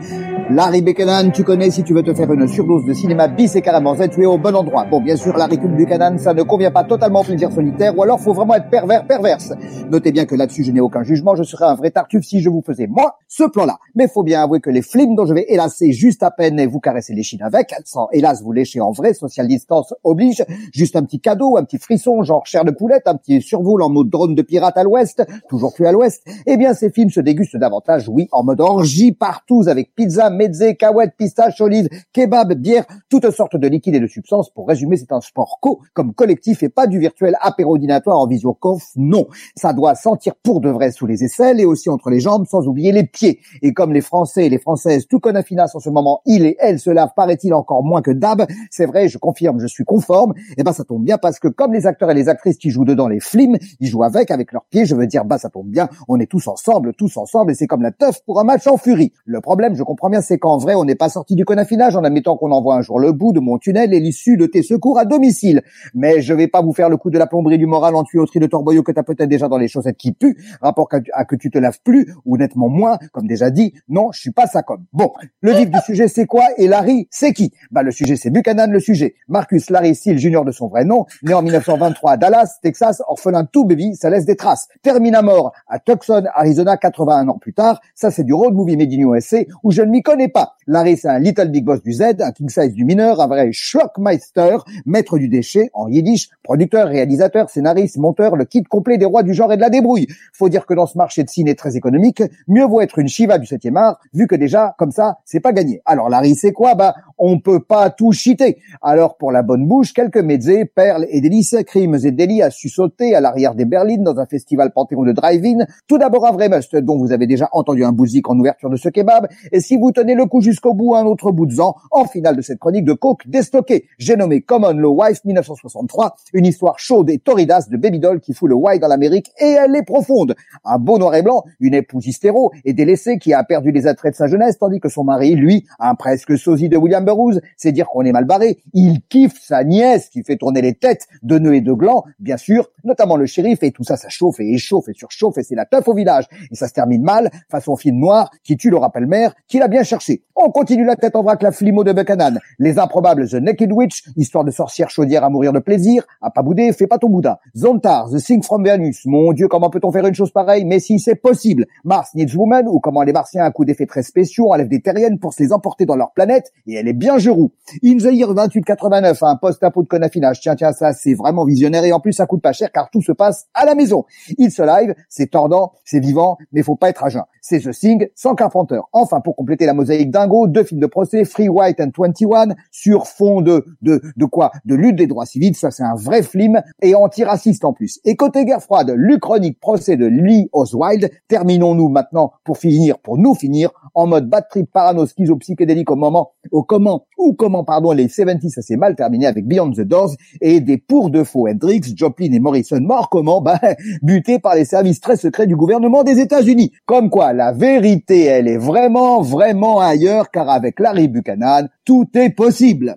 Larry 0.49 0.81
Buchanan, 0.81 1.31
tu 1.31 1.45
connais, 1.45 1.71
si 1.71 1.83
tu 1.83 1.93
veux 1.93 2.03
te 2.03 2.13
faire 2.13 2.31
une 2.31 2.47
surdose 2.47 2.83
de 2.85 2.93
cinéma 2.93 3.29
bis 3.29 3.55
et 3.55 3.61
carrément 3.61 3.95
Z, 3.95 4.09
tu 4.09 4.23
es 4.23 4.25
au 4.25 4.37
bon 4.37 4.53
endroit. 4.53 4.85
Bon, 4.85 5.01
bien 5.01 5.15
sûr, 5.15 5.37
Larry 5.37 5.57
Buchanan, 5.57 6.17
ça 6.17 6.33
ne 6.33 6.43
convient 6.43 6.69
pas 6.69 6.83
totalement 6.83 7.21
au 7.21 7.23
plaisir 7.23 7.49
solitaire, 7.51 7.97
ou 7.97 8.03
alors 8.03 8.19
faut 8.19 8.33
vraiment 8.33 8.55
être 8.55 8.69
pervers, 8.69 9.07
perverse. 9.07 9.53
Notez 9.89 10.11
bien 10.11 10.25
que 10.25 10.35
là-dessus, 10.35 10.65
je 10.65 10.71
n'ai 10.71 10.81
aucun 10.81 11.01
jugement, 11.01 11.33
je 11.35 11.43
serais 11.43 11.65
un 11.65 11.75
vrai 11.75 11.91
tartuffe 11.91 12.25
si 12.25 12.41
je 12.41 12.49
vous 12.49 12.61
faisais, 12.61 12.87
moi, 12.87 13.19
ce 13.29 13.45
plan-là. 13.45 13.79
Mais 13.95 14.09
faut 14.09 14.23
bien 14.23 14.43
avouer 14.43 14.59
que 14.59 14.69
les 14.69 14.81
films 14.81 15.15
dont 15.15 15.25
je 15.25 15.33
vais 15.33 15.45
hélasser 15.47 15.93
juste 15.93 16.23
à 16.23 16.29
peine 16.29 16.59
et 16.59 16.67
vous 16.67 16.81
caresser 16.81 17.13
les 17.13 17.23
chines 17.23 17.41
avec, 17.41 17.73
sans 17.85 18.09
hélas 18.11 18.43
vous 18.43 18.51
lécher 18.51 18.81
en 18.81 18.91
vrai, 18.91 19.13
social 19.13 19.47
distance 19.47 19.93
oblige, 20.03 20.43
juste 20.73 20.97
un 20.97 21.03
petit 21.03 21.21
cadeau, 21.21 21.55
un 21.55 21.63
petit 21.63 21.79
frisson, 21.79 22.21
genre 22.23 22.45
chair 22.45 22.65
de 22.65 22.71
poulette, 22.71 23.03
un 23.05 23.15
petit 23.15 23.41
survol 23.41 23.81
en 23.81 23.89
mode 23.89 24.09
drone 24.09 24.35
de 24.35 24.41
pirate 24.41 24.77
à 24.77 24.83
l'ouest, 24.83 25.25
toujours 25.47 25.73
plus 25.73 25.87
à 25.87 25.93
l'ouest, 25.93 26.21
eh 26.45 26.57
bien 26.57 26.73
ces 26.73 26.91
films 26.91 27.09
se 27.09 27.21
dégustent 27.21 27.57
davantage, 27.57 28.09
oui, 28.09 28.27
en 28.33 28.43
mode 28.43 28.59
orgie 28.59 29.13
partout, 29.13 29.63
avec 29.67 29.95
pizza, 29.95 30.29
mezze, 30.34 30.75
cahuètes, 30.77 31.13
pistaches, 31.17 31.61
olives, 31.61 31.89
kebab, 32.13 32.53
bière, 32.53 32.86
toutes 33.09 33.29
sortes 33.31 33.55
de 33.55 33.67
liquides 33.67 33.95
et 33.95 33.99
de 33.99 34.07
substances. 34.07 34.49
Pour 34.49 34.67
résumer, 34.67 34.97
c'est 34.97 35.11
un 35.11 35.21
sport 35.21 35.59
co, 35.61 35.81
comme 35.93 36.13
collectif 36.13 36.63
et 36.63 36.69
pas 36.69 36.88
du 36.88 36.99
virtuel 36.99 37.38
apérodinatoire 37.41 38.17
en 38.17 38.27
visioconf, 38.27 38.84
non. 38.95 39.27
Ça 39.55 39.73
doit 39.73 39.95
sentir 39.95 40.34
pour 40.41 40.61
de 40.61 40.69
vrai 40.69 40.91
sous 40.91 41.05
les 41.05 41.23
aisselles 41.23 41.59
et 41.59 41.65
aussi 41.65 41.89
entre 41.89 42.09
les 42.09 42.19
jambes, 42.19 42.45
sans 42.47 42.67
oublier 42.67 42.91
les 42.91 43.05
pieds. 43.05 43.39
Et 43.61 43.73
comme 43.73 43.93
les 43.93 44.01
Français 44.01 44.47
et 44.47 44.49
les 44.49 44.59
Françaises, 44.59 45.05
tout 45.07 45.19
connaissent 45.19 45.43
finesse 45.43 45.75
en 45.75 45.79
ce 45.79 45.89
moment, 45.89 46.21
il 46.25 46.45
et 46.45 46.55
elle 46.59 46.79
se 46.79 46.89
lavent, 46.89 47.13
paraît-il, 47.15 47.53
encore 47.53 47.84
moins 47.84 48.01
que 48.01 48.11
d'hab. 48.11 48.45
C'est 48.71 48.86
vrai, 48.86 49.07
je 49.07 49.17
confirme, 49.17 49.59
je 49.59 49.67
suis 49.67 49.84
conforme. 49.84 50.34
Et 50.57 50.63
ben, 50.63 50.73
ça 50.73 50.84
tombe 50.84 51.03
bien 51.03 51.17
parce 51.17 51.39
que 51.39 51.47
comme 51.47 51.73
les 51.73 51.86
acteurs 51.86 52.11
et 52.11 52.13
les 52.13 52.29
actrices 52.29 52.57
qui 52.57 52.69
jouent 52.69 52.86
dedans 52.86 53.07
les 53.07 53.19
films, 53.19 53.57
ils 53.79 53.88
jouent 53.88 54.03
avec, 54.03 54.31
avec 54.31 54.51
leurs 54.51 54.65
pieds. 54.65 54.86
Je 54.86 54.95
veux 54.95 55.07
dire, 55.07 55.25
bah, 55.25 55.38
ça 55.38 55.49
tombe 55.49 55.67
bien. 55.67 55.89
On 56.07 56.19
est 56.19 56.25
tous 56.25 56.47
ensemble, 56.47 56.93
tous 56.93 57.17
ensemble, 57.17 57.51
et 57.51 57.55
c'est 57.55 57.67
comme 57.67 57.81
la 57.81 57.91
teuf 57.91 58.21
pour 58.25 58.39
un 58.39 58.43
match 58.43 58.65
en 58.67 58.77
furie. 58.77 59.13
Le 59.25 59.41
problème, 59.41 59.75
je 59.75 59.84
comprends 59.84 60.09
bien, 60.09 60.21
c'est 60.24 60.39
qu'en 60.39 60.57
vrai, 60.57 60.74
on 60.74 60.86
n'est 60.86 60.95
pas 60.95 61.09
sorti 61.09 61.36
du 61.36 61.45
conaffinage 61.45 61.95
en 61.95 62.03
admettant 62.03 62.38
qu'on 62.38 62.51
envoie 62.51 62.76
un 62.76 62.82
jour 62.82 62.99
le 62.99 63.11
bout 63.11 63.34
de 63.34 63.39
mon 63.39 63.59
tunnel 63.59 63.93
et 63.93 63.99
l'issue 63.99 64.38
de 64.38 64.47
tes 64.47 64.63
secours 64.63 64.97
à 64.97 65.05
domicile. 65.05 65.61
Mais 65.93 66.21
je 66.21 66.34
vais 66.34 66.47
pas 66.47 66.61
vous 66.61 66.74
faire 66.74 66.89
le 66.89 66.97
coup 66.97 67.11
de 67.11 67.19
la 67.19 67.28
plomberie 67.28 67.57
du 67.57 67.67
moral 67.67 67.95
en 67.95 68.03
tuyauterie 68.03 68.39
de 68.39 68.47
torboyau 68.47 68.82
que 68.82 68.91
t'as 68.91 69.03
peut-être 69.03 69.30
déjà 69.30 69.47
dans 69.47 69.57
les 69.57 69.67
chaussettes 69.67 69.97
qui 69.97 70.11
puent, 70.11 70.38
rapport 70.61 70.89
à, 71.13 71.26
que 71.26 71.36
tu 71.36 71.51
te 71.51 71.57
laves 71.59 71.80
plus, 71.84 72.11
ou 72.26 72.38
nettement 72.38 72.69
moins, 72.69 72.97
comme 73.11 73.28
déjà 73.28 73.51
dit. 73.51 73.74
Non, 73.88 74.11
je 74.11 74.19
suis 74.19 74.32
pas 74.32 74.47
ça 74.47 74.63
comme. 74.63 74.86
Bon, 74.93 75.11
le 75.41 75.51
vif 75.53 75.69
du 75.69 75.80
sujet, 75.80 76.07
c'est 76.07 76.26
quoi 76.26 76.45
Et 76.57 76.67
Larry, 76.67 77.07
c'est 77.11 77.34
qui? 77.34 77.51
Bah, 77.69 77.84
le 77.84 77.91
sujet, 77.91 78.15
c'est 78.15 78.30
Buchanan, 78.30 78.71
le 78.71 78.80
sujet. 78.80 79.15
Marcus 79.28 79.69
Larry 79.69 79.95
Seal 79.95 80.17
Jr. 80.17 80.43
de 80.45 80.51
son 80.51 80.67
vrai 80.67 80.86
nom, 80.86 81.05
né 81.21 81.34
en 81.34 81.41
1923 81.41 82.11
à 82.11 82.17
Dallas, 82.17 82.57
Texas, 82.61 83.01
orphelin 83.07 83.45
tout 83.45 83.65
baby, 83.65 83.95
ça 83.95 84.09
laisse 84.09 84.26
des 84.26 84.36
traces. 84.36 84.67
Termine 84.82 85.15
à 85.15 85.21
mort 85.21 85.53
à 85.67 85.80
Tucson, 85.80 86.24
Arizona, 86.34 86.78
81 86.78 87.28
ans 87.28 87.38
plus 87.38 87.53
tard. 87.53 87.82
Ça, 87.95 88.11
c'est 88.11 88.24
du 88.24 88.34
road 88.34 88.53
movie 88.53 88.78
made 88.78 88.91
in 88.91 89.13
USA 89.13 89.39
où 89.63 89.71
je 89.71 89.82
ne 89.82 89.89
m'y 89.89 90.01
pas. 90.32 90.55
Larry, 90.66 90.97
c'est 90.97 91.09
un 91.09 91.20
little 91.20 91.49
big 91.49 91.66
boss 91.66 91.84
du 91.84 91.93
Z, 91.93 92.22
un 92.22 92.32
king 92.32 92.49
size 92.49 92.74
du 92.74 92.86
mineur, 92.86 93.20
un 93.20 93.28
vrai 93.28 93.49
shockmeister, 93.51 94.57
maître 94.86 95.18
du 95.18 95.28
déchet, 95.28 95.70
en 95.74 95.88
yiddish, 95.88 96.30
producteur, 96.41 96.88
réalisateur, 96.88 97.49
scénariste, 97.49 97.97
monteur, 97.97 98.36
le 98.36 98.45
kit 98.45 98.64
complet 98.64 98.97
des 98.97 99.05
rois 99.05 99.24
du 99.24 99.34
genre 99.34 99.51
et 99.51 99.57
de 99.57 99.61
la 99.61 99.70
débrouille. 99.70 100.07
Faut 100.34 100.49
dire 100.49 100.66
que 100.66 100.74
dans 100.74 100.86
ce 100.86 100.97
marché 100.97 101.24
de 101.24 101.30
ciné 101.30 101.55
très 101.55 101.76
économique, 101.76 102.24
mieux 102.47 102.66
vaut 102.66 102.82
être 102.82 102.99
une 102.99 103.07
Shiva 103.07 103.38
du 103.38 103.45
7e 103.45 103.76
art, 103.78 103.99
vu 104.14 104.28
que 104.28 104.36
déjà, 104.36 104.76
comme 104.78 104.91
ça, 104.91 105.20
c'est 105.26 105.39
pas 105.39 105.53
gagné. 105.53 105.82
Alors 105.86 106.09
Larry, 106.09 106.36
c'est 106.36 106.53
quoi? 106.53 106.76
Bah, 106.76 106.95
on 107.18 107.39
peut 107.39 107.61
pas 107.61 107.89
tout 107.89 108.11
chiter. 108.11 108.57
Alors 108.82 109.18
pour 109.18 109.32
la 109.32 109.41
bonne 109.41 109.68
bouche, 109.68 109.93
quelques 109.93 110.18
mezzés, 110.18 110.66
perles 110.66 111.05
et 111.09 111.22
délices, 111.22 111.55
crimes 111.66 111.97
et 112.03 112.11
délits 112.11 112.41
à 112.41 112.49
sauter 112.74 113.16
à 113.16 113.22
l'arrière 113.22 113.55
des 113.55 113.66
berlines 113.66 114.03
dans 114.03 114.20
un 114.20 114.26
festival 114.26 114.72
panthéon 114.72 115.03
de 115.03 115.11
drive-in. 115.11 115.66
Tout 115.88 115.97
d'abord 115.97 116.26
un 116.26 116.32
vrai 116.32 116.49
must, 116.49 116.76
dont 116.76 116.97
vous 116.97 117.11
avez 117.11 117.28
déjà 117.28 117.49
entendu 117.51 117.84
un 117.84 117.91
bousic 117.91 118.30
en 118.30 118.38
ouverture 118.38 118.70
de 118.70 118.76
ce 118.76 118.89
kebab. 118.89 119.28
Et 119.51 119.59
si 119.59 119.78
vous 119.78 119.91
tenez 119.91 120.02
le 120.11 120.25
coup 120.25 120.41
jusqu'au 120.41 120.73
bout, 120.73 120.95
un 120.95 121.05
autre 121.05 121.31
bout 121.31 121.45
de 121.45 121.53
zan, 121.53 121.75
en 121.91 122.05
finale 122.05 122.35
de 122.35 122.41
cette 122.41 122.59
chronique 122.59 122.83
de 122.83 122.93
coke 122.93 123.27
déstocké. 123.27 123.87
J'ai 123.97 124.17
nommé 124.17 124.41
Common 124.41 124.73
Law 124.73 125.01
Wife 125.01 125.23
1963, 125.23 126.15
une 126.33 126.45
histoire 126.45 126.77
chaude 126.79 127.09
et 127.09 127.17
torridace 127.17 127.69
de 127.69 127.77
baby 127.77 127.99
doll 127.99 128.19
qui 128.19 128.33
fout 128.33 128.49
le 128.49 128.55
why 128.55 128.79
dans 128.79 128.87
l'Amérique 128.87 129.31
et 129.39 129.51
elle 129.51 129.75
est 129.75 129.83
profonde. 129.83 130.35
Un 130.65 130.77
beau 130.77 130.97
noir 130.97 131.15
et 131.15 131.21
blanc, 131.21 131.43
une 131.61 131.73
épouse 131.73 132.05
hystéro 132.05 132.51
et 132.65 132.73
délaissée 132.73 133.17
qui 133.17 133.33
a 133.33 133.43
perdu 133.43 133.71
les 133.71 133.87
attraits 133.87 134.11
de 134.11 134.17
sa 134.17 134.27
jeunesse 134.27 134.57
tandis 134.57 134.79
que 134.79 134.89
son 134.89 135.05
mari, 135.05 135.35
lui, 135.35 135.65
un 135.79 135.95
presque 135.95 136.37
sosie 136.37 136.69
de 136.69 136.77
William 136.77 137.05
Burroughs, 137.05 137.39
c'est 137.55 137.71
dire 137.71 137.87
qu'on 137.87 138.03
est 138.03 138.11
mal 138.11 138.25
barré. 138.25 138.57
Il 138.73 139.01
kiffe 139.07 139.39
sa 139.41 139.63
nièce 139.63 140.09
qui 140.09 140.23
fait 140.23 140.35
tourner 140.35 140.61
les 140.61 140.73
têtes 140.73 141.07
de 141.21 141.39
nœuds 141.39 141.55
et 141.55 141.61
de 141.61 141.73
glands, 141.73 142.03
bien 142.19 142.37
sûr, 142.37 142.69
notamment 142.83 143.15
le 143.15 143.25
shérif 143.25 143.63
et 143.63 143.71
tout 143.71 143.83
ça, 143.83 143.95
ça 143.95 144.09
chauffe 144.09 144.39
et 144.39 144.53
échauffe 144.53 144.89
et 144.89 144.93
surchauffe 144.93 145.37
et 145.37 145.43
c'est 145.43 145.55
la 145.55 145.65
teuf 145.65 145.87
au 145.87 145.93
village. 145.93 146.25
Et 146.51 146.55
ça 146.55 146.67
se 146.67 146.73
termine 146.73 147.03
mal, 147.03 147.29
façon 147.49 147.75
film 147.75 147.97
noir 147.97 148.29
qui 148.43 148.57
tue 148.57 148.69
le 148.69 148.77
rappel-mère, 148.77 149.33
qui 149.47 149.59
l'a 149.59 149.67
bien 149.67 149.83
cherché. 149.83 149.92
On 150.35 150.49
continue 150.49 150.85
la 150.85 150.95
tête 150.95 151.15
en 151.15 151.21
vrac 151.21 151.43
la 151.43 151.51
flimo 151.51 151.83
de 151.83 151.93
Buchanan. 151.93 152.39
Les 152.57 152.79
improbables 152.79 153.29
The 153.29 153.35
Naked 153.35 153.71
Witch, 153.71 154.03
histoire 154.15 154.43
de 154.43 154.51
sorcière 154.51 154.89
chaudière 154.89 155.23
à 155.23 155.29
mourir 155.29 155.53
de 155.53 155.59
plaisir, 155.59 156.03
à 156.21 156.31
pas 156.31 156.41
bouder, 156.41 156.73
fais 156.73 156.87
pas 156.87 156.97
ton 156.97 157.09
boudin. 157.09 157.37
Zontar, 157.55 158.09
The 158.09 158.17
Thing 158.17 158.43
from 158.43 158.65
Venus, 158.65 159.05
mon 159.05 159.31
dieu, 159.33 159.47
comment 159.47 159.69
peut-on 159.69 159.91
faire 159.91 160.05
une 160.07 160.15
chose 160.15 160.31
pareille, 160.31 160.65
mais 160.65 160.79
si 160.79 160.99
c'est 160.99 161.15
possible. 161.15 161.65
Mars 161.83 162.15
Needs 162.15 162.35
Woman, 162.35 162.67
ou 162.67 162.79
comment 162.79 163.03
les 163.03 163.13
martiens 163.13 163.43
à 163.43 163.51
coup 163.51 163.63
d'effets 163.63 163.85
très 163.85 164.01
spéciaux 164.01 164.51
enlèvent 164.51 164.69
des 164.69 164.81
terriennes 164.81 165.19
pour 165.19 165.33
se 165.33 165.43
les 165.43 165.53
emporter 165.53 165.85
dans 165.85 165.95
leur 165.95 166.11
planète, 166.13 166.51
et 166.65 166.73
elle 166.73 166.87
est 166.87 166.93
bien 166.93 167.19
geroux. 167.19 167.51
In 167.83 167.97
the 167.97 168.11
Year 168.11 168.33
2889, 168.33 169.21
un 169.21 169.35
post-apo 169.35 169.83
de 169.83 169.87
conaffinage, 169.87 170.41
tiens, 170.41 170.55
tiens, 170.55 170.71
ça, 170.71 170.93
c'est 170.93 171.13
vraiment 171.13 171.45
visionnaire, 171.45 171.83
et 171.85 171.93
en 171.93 171.99
plus, 171.99 172.13
ça 172.13 172.25
coûte 172.25 172.41
pas 172.41 172.53
cher, 172.53 172.71
car 172.71 172.89
tout 172.89 173.01
se 173.01 173.11
passe 173.11 173.45
à 173.53 173.65
la 173.65 173.75
maison. 173.75 174.05
It's 174.39 174.59
Alive, 174.59 174.95
c'est 175.09 175.29
tordant, 175.29 175.73
c'est 175.85 175.99
vivant, 175.99 176.37
mais 176.51 176.63
faut 176.63 176.75
pas 176.75 176.89
être 176.89 177.03
à 177.03 177.09
jeun. 177.09 177.23
C'est 177.41 177.59
The 177.59 177.71
Thing, 177.71 178.07
sans 178.15 178.35
Carpenter. 178.35 178.79
Enfin, 178.93 179.21
pour 179.21 179.35
compléter 179.35 179.65
la 179.65 179.73
mosaïque 179.84 180.11
dingo, 180.11 180.47
deux 180.47 180.63
films 180.63 180.79
de 180.79 180.88
procès, 180.88 181.25
Free 181.25 181.49
White 181.49 181.79
and 181.81 181.91
21, 181.97 182.55
sur 182.71 183.07
fond 183.07 183.41
de, 183.41 183.65
de, 183.81 184.01
de 184.15 184.25
quoi? 184.25 184.51
De 184.65 184.75
lutte 184.75 184.95
des 184.95 185.07
droits 185.07 185.25
civils, 185.25 185.55
ça 185.55 185.71
c'est 185.71 185.84
un 185.84 185.95
vrai 185.95 186.23
film, 186.23 186.61
et 186.81 186.95
antiraciste 186.95 187.65
en 187.65 187.73
plus. 187.73 187.99
Et 188.05 188.15
côté 188.15 188.45
guerre 188.45 188.61
froide, 188.61 188.93
l'Uchronique 188.95 189.59
procès 189.59 189.97
de 189.97 190.05
Lee 190.05 190.49
Oswald, 190.53 191.09
terminons-nous 191.27 191.89
maintenant, 191.89 192.31
pour 192.43 192.57
finir, 192.57 192.99
pour 192.99 193.17
nous 193.17 193.36
finir, 193.36 193.71
en 193.93 194.07
mode 194.07 194.29
bad 194.29 194.45
trip 194.49 194.71
parano 194.71 195.05
psychédélique 195.39 195.91
au 195.91 195.95
moment, 195.95 196.31
au 196.51 196.63
comment, 196.63 197.05
ou 197.17 197.34
comment, 197.34 197.63
pardon, 197.63 197.91
les 197.91 198.07
70 198.07 198.49
ça 198.49 198.61
s'est 198.61 198.77
mal 198.77 198.95
terminé 198.95 199.25
avec 199.25 199.47
Beyond 199.47 199.71
the 199.71 199.81
Doors, 199.81 200.11
et 200.41 200.61
des 200.61 200.77
pour 200.77 201.09
de 201.09 201.23
faux 201.23 201.47
Hendrix, 201.47 201.81
Joplin 201.95 202.31
et 202.31 202.39
Morrison 202.39 202.79
morts 202.81 203.09
comment? 203.09 203.41
Ben, 203.41 203.59
butés 204.01 204.39
par 204.39 204.55
les 204.55 204.65
services 204.65 204.99
très 204.99 205.17
secrets 205.17 205.47
du 205.47 205.55
gouvernement 205.55 206.03
des 206.03 206.19
États-Unis. 206.19 206.71
Comme 206.86 207.09
quoi, 207.09 207.34
la 207.34 207.51
vérité, 207.51 208.23
elle 208.25 208.47
est 208.47 208.57
vraiment, 208.57 209.21
vraiment 209.21 209.72
ailleurs, 209.80 210.32
car 210.32 210.49
avec 210.49 210.80
Larry 210.80 211.07
Buchanan, 211.07 211.67
tout 211.86 212.07
est 212.15 212.30
possible. 212.30 212.95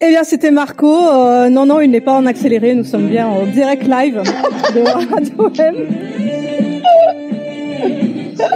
Eh 0.00 0.08
bien, 0.08 0.24
c'était 0.24 0.50
Marco. 0.50 0.92
Euh, 1.08 1.48
non, 1.50 1.66
non, 1.66 1.80
il 1.80 1.90
n'est 1.90 2.00
pas 2.00 2.12
en 2.12 2.26
accéléré. 2.26 2.74
Nous 2.74 2.84
sommes 2.84 3.08
bien 3.08 3.26
en 3.26 3.46
direct 3.46 3.84
live 3.84 4.22
de 4.74 4.80
Radio 4.80 5.52
M. 5.58 5.74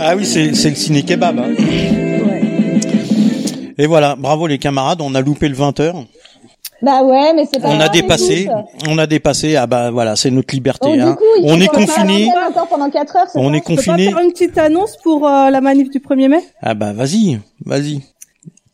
Ah 0.00 0.14
oui, 0.16 0.24
c'est 0.24 0.54
c'est 0.54 0.70
le 0.70 0.74
ciné 0.76 1.02
kebab. 1.02 1.38
hein. 1.38 1.54
Ouais. 1.56 2.80
Et 3.78 3.86
voilà, 3.86 4.16
bravo 4.16 4.46
les 4.46 4.58
camarades, 4.58 5.00
on 5.00 5.14
a 5.14 5.20
loupé 5.20 5.48
le 5.48 5.54
20 5.54 5.78
heures. 5.80 6.04
Bah 6.82 7.02
ouais, 7.02 7.32
mais 7.34 7.44
c'est 7.52 7.60
pas 7.60 7.68
On 7.68 7.72
a 7.74 7.76
grave, 7.78 7.90
dépassé, 7.92 8.34
écoute. 8.42 8.54
on 8.88 8.98
a 8.98 9.06
dépassé. 9.06 9.56
Ah 9.56 9.66
bah 9.66 9.90
voilà, 9.90 10.16
c'est 10.16 10.30
notre 10.30 10.54
liberté. 10.54 10.88
Donc, 10.96 11.00
hein. 11.00 11.14
coup, 11.14 11.24
on 11.44 11.60
est 11.60 11.66
confiné. 11.66 12.30
pendant 12.70 12.88
4 12.90 13.16
heures, 13.16 13.26
On 13.34 13.52
est 13.52 13.60
confiné. 13.60 14.08
faire 14.08 14.18
une 14.20 14.30
petite 14.32 14.56
annonce 14.58 14.96
pour 15.02 15.26
euh, 15.28 15.50
la 15.50 15.60
manif 15.60 15.90
du 15.90 15.98
1er 15.98 16.28
mai? 16.28 16.40
Ah 16.62 16.74
bah 16.74 16.92
vas-y, 16.92 17.38
vas-y. 17.64 18.00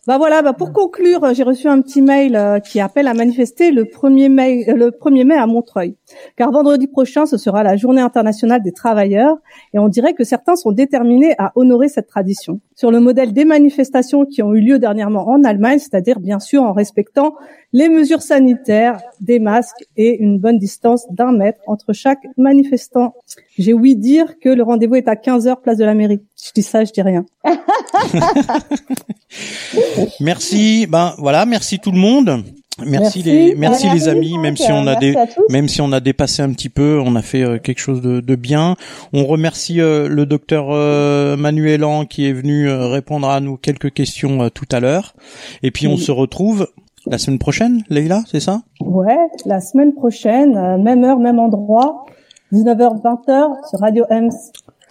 Bah 0.07 0.19
voilà, 0.19 0.41
bah 0.41 0.53
pour 0.53 0.73
conclure, 0.73 1.35
j'ai 1.35 1.43
reçu 1.43 1.67
un 1.67 1.81
petit 1.81 2.01
mail 2.01 2.37
euh, 2.37 2.61
qui 2.61 2.79
appelle 2.79 3.09
à 3.09 3.15
manifester 3.15 3.73
le 3.73 3.83
1er 3.83 4.29
mai 4.29 4.65
euh, 4.69 4.75
le 4.75 4.91
1er 4.93 5.25
mai 5.25 5.35
à 5.35 5.49
Montreuil. 5.49 5.97
Car 6.37 6.53
vendredi 6.53 6.87
prochain, 6.87 7.27
ce 7.27 7.37
sera 7.37 7.65
la 7.65 7.75
journée 7.75 8.03
internationale 8.03 8.63
des 8.63 8.71
travailleurs 8.71 9.37
et 9.75 9.81
on 9.81 9.89
dirait 9.89 10.15
que 10.15 10.23
certains 10.23 10.55
sont 10.55 10.71
déterminés 10.71 11.35
à 11.39 11.51
honorer 11.57 11.89
cette 11.89 12.07
tradition. 12.07 12.61
Sur 12.77 12.93
le 12.93 13.01
modèle 13.01 13.33
des 13.33 13.45
manifestations 13.45 14.27
qui 14.27 14.45
ont 14.45 14.55
eu 14.55 14.61
lieu 14.61 14.79
dernièrement 14.79 15.27
en 15.27 15.43
Allemagne, 15.43 15.81
c'est-à-dire 15.81 16.21
bien 16.21 16.39
sûr 16.39 16.63
en 16.63 16.73
respectant 16.73 17.35
les 17.73 17.89
mesures 17.89 18.23
sanitaires, 18.23 19.01
des 19.21 19.41
masques 19.41 19.85
et 19.97 20.23
une 20.23 20.39
bonne 20.39 20.59
distance 20.59 21.05
d'un 21.11 21.33
mètre 21.33 21.63
entre 21.67 21.93
chaque 21.93 22.25
manifestant. 22.37 23.15
J'ai 23.59 23.73
ouï 23.73 23.97
dire 23.97 24.39
que 24.39 24.51
le 24.51 24.63
rendez-vous 24.63 24.95
est 24.95 25.09
à 25.09 25.17
15 25.17 25.49
heures 25.49 25.61
place 25.61 25.79
de 25.79 25.85
la 25.85 25.95
mairie. 25.95 26.23
Je 26.41 26.53
dis 26.55 26.63
ça, 26.63 26.85
je 26.85 26.93
dis 26.93 27.03
rien. 27.03 27.27
Merci. 30.21 30.87
Ben 30.87 31.15
voilà, 31.19 31.47
merci 31.47 31.79
tout 31.79 31.93
le 31.93 31.99
monde. 31.99 32.43
Merci, 32.85 32.91
Merci. 32.91 33.23
les 33.23 33.55
merci 33.55 33.89
les 33.89 34.09
amis, 34.09 34.37
même 34.37 34.59
si 34.59 34.71
on 34.71 34.87
a 34.87 34.97
des 34.97 35.15
même 35.49 35.67
si 35.67 35.81
on 35.81 35.93
a 35.93 36.01
dépassé 36.01 36.43
un 36.43 36.53
petit 36.53 36.69
peu, 36.69 37.01
on 37.03 37.17
a 37.17 37.23
fait 37.23 37.43
euh, 37.43 37.59
quelque 37.59 37.79
chose 37.79 38.03
de, 38.03 38.21
de 38.21 38.35
bien. 38.37 38.77
On 39.15 39.25
remercie 39.25 39.81
euh, 39.81 40.09
le 40.09 40.27
docteur 40.27 40.67
euh, 40.71 41.39
Manuelan 41.39 42.05
qui 42.05 42.27
est 42.29 42.35
venu 42.35 42.69
euh, 42.69 42.89
répondre 42.89 43.31
à 43.31 43.41
nous 43.41 43.57
quelques 43.57 43.93
questions 43.95 44.43
euh, 44.43 44.49
tout 44.51 44.67
à 44.73 44.81
l'heure. 44.81 45.15
Et 45.63 45.71
puis 45.71 45.87
on 45.87 45.93
Oui. 45.95 45.99
se 45.99 46.13
retrouve 46.13 46.69
la 47.07 47.17
semaine 47.17 47.39
prochaine, 47.39 47.83
Leïla, 47.89 48.25
c'est 48.31 48.41
ça? 48.41 48.61
Ouais, 48.81 49.17
la 49.47 49.61
semaine 49.61 49.95
prochaine, 49.95 50.55
euh, 50.59 50.77
même 50.77 51.03
heure, 51.03 51.19
même 51.19 51.39
endroit, 51.39 52.05
19h 52.53 53.01
20h 53.03 53.69
sur 53.71 53.79
Radio 53.81 54.05
Ems. 54.11 54.31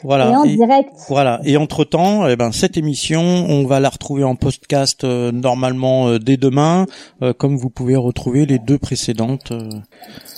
Voilà. 0.06 0.30
Et 0.32 0.36
en 0.36 0.44
Et- 0.44 0.56
direct. 0.56 0.90
Voilà. 1.10 1.40
Et 1.44 1.58
entre 1.58 1.84
temps, 1.84 2.28
eh 2.28 2.36
ben 2.36 2.52
cette 2.52 2.78
émission, 2.78 3.22
on 3.22 3.66
va 3.66 3.80
la 3.80 3.90
retrouver 3.90 4.24
en 4.24 4.36
podcast 4.36 5.04
euh, 5.04 5.32
normalement 5.32 6.08
euh, 6.10 6.20
dès 6.20 6.38
demain, 6.38 6.86
euh, 7.24 7.34
comme 7.34 7.58
vous 7.58 7.70
pouvez 7.72 7.96
retrouver 7.96 8.46
les 8.46 8.60
deux 8.60 8.78
précédentes 8.78 9.52
euh, 9.52 9.68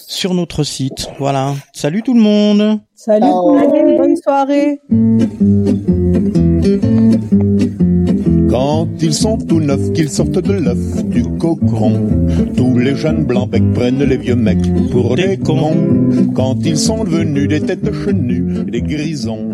sur 0.07 0.33
notre 0.33 0.63
site. 0.63 1.09
Voilà. 1.19 1.53
Salut 1.73 2.01
tout 2.01 2.13
le 2.13 2.21
monde. 2.21 2.79
Salut, 2.95 3.25
bonne 3.97 4.15
soirée. 4.15 4.79
Quand 8.49 8.87
ils 9.01 9.13
sont 9.13 9.37
tout 9.37 9.59
neufs, 9.59 9.91
qu'ils 9.93 10.09
sortent 10.09 10.39
de 10.39 10.53
l'œuf 10.53 11.05
du 11.05 11.23
cocon, 11.23 12.07
tous 12.55 12.77
les 12.77 12.95
jeunes 12.95 13.25
blancs 13.25 13.49
becs 13.49 13.73
prennent 13.73 14.03
les 14.03 14.17
vieux 14.17 14.35
mecs 14.35 14.71
pour 14.91 15.15
des 15.15 15.37
cons. 15.37 16.09
Quand 16.33 16.55
ils 16.65 16.77
sont 16.77 17.03
devenus 17.03 17.47
des 17.49 17.61
têtes 17.61 17.91
chenues, 17.91 18.63
des 18.71 18.81
grisons, 18.81 19.49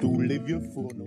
tous 0.00 0.20
les 0.20 0.38
vieux 0.38 0.60
fourneaux. 0.72 1.01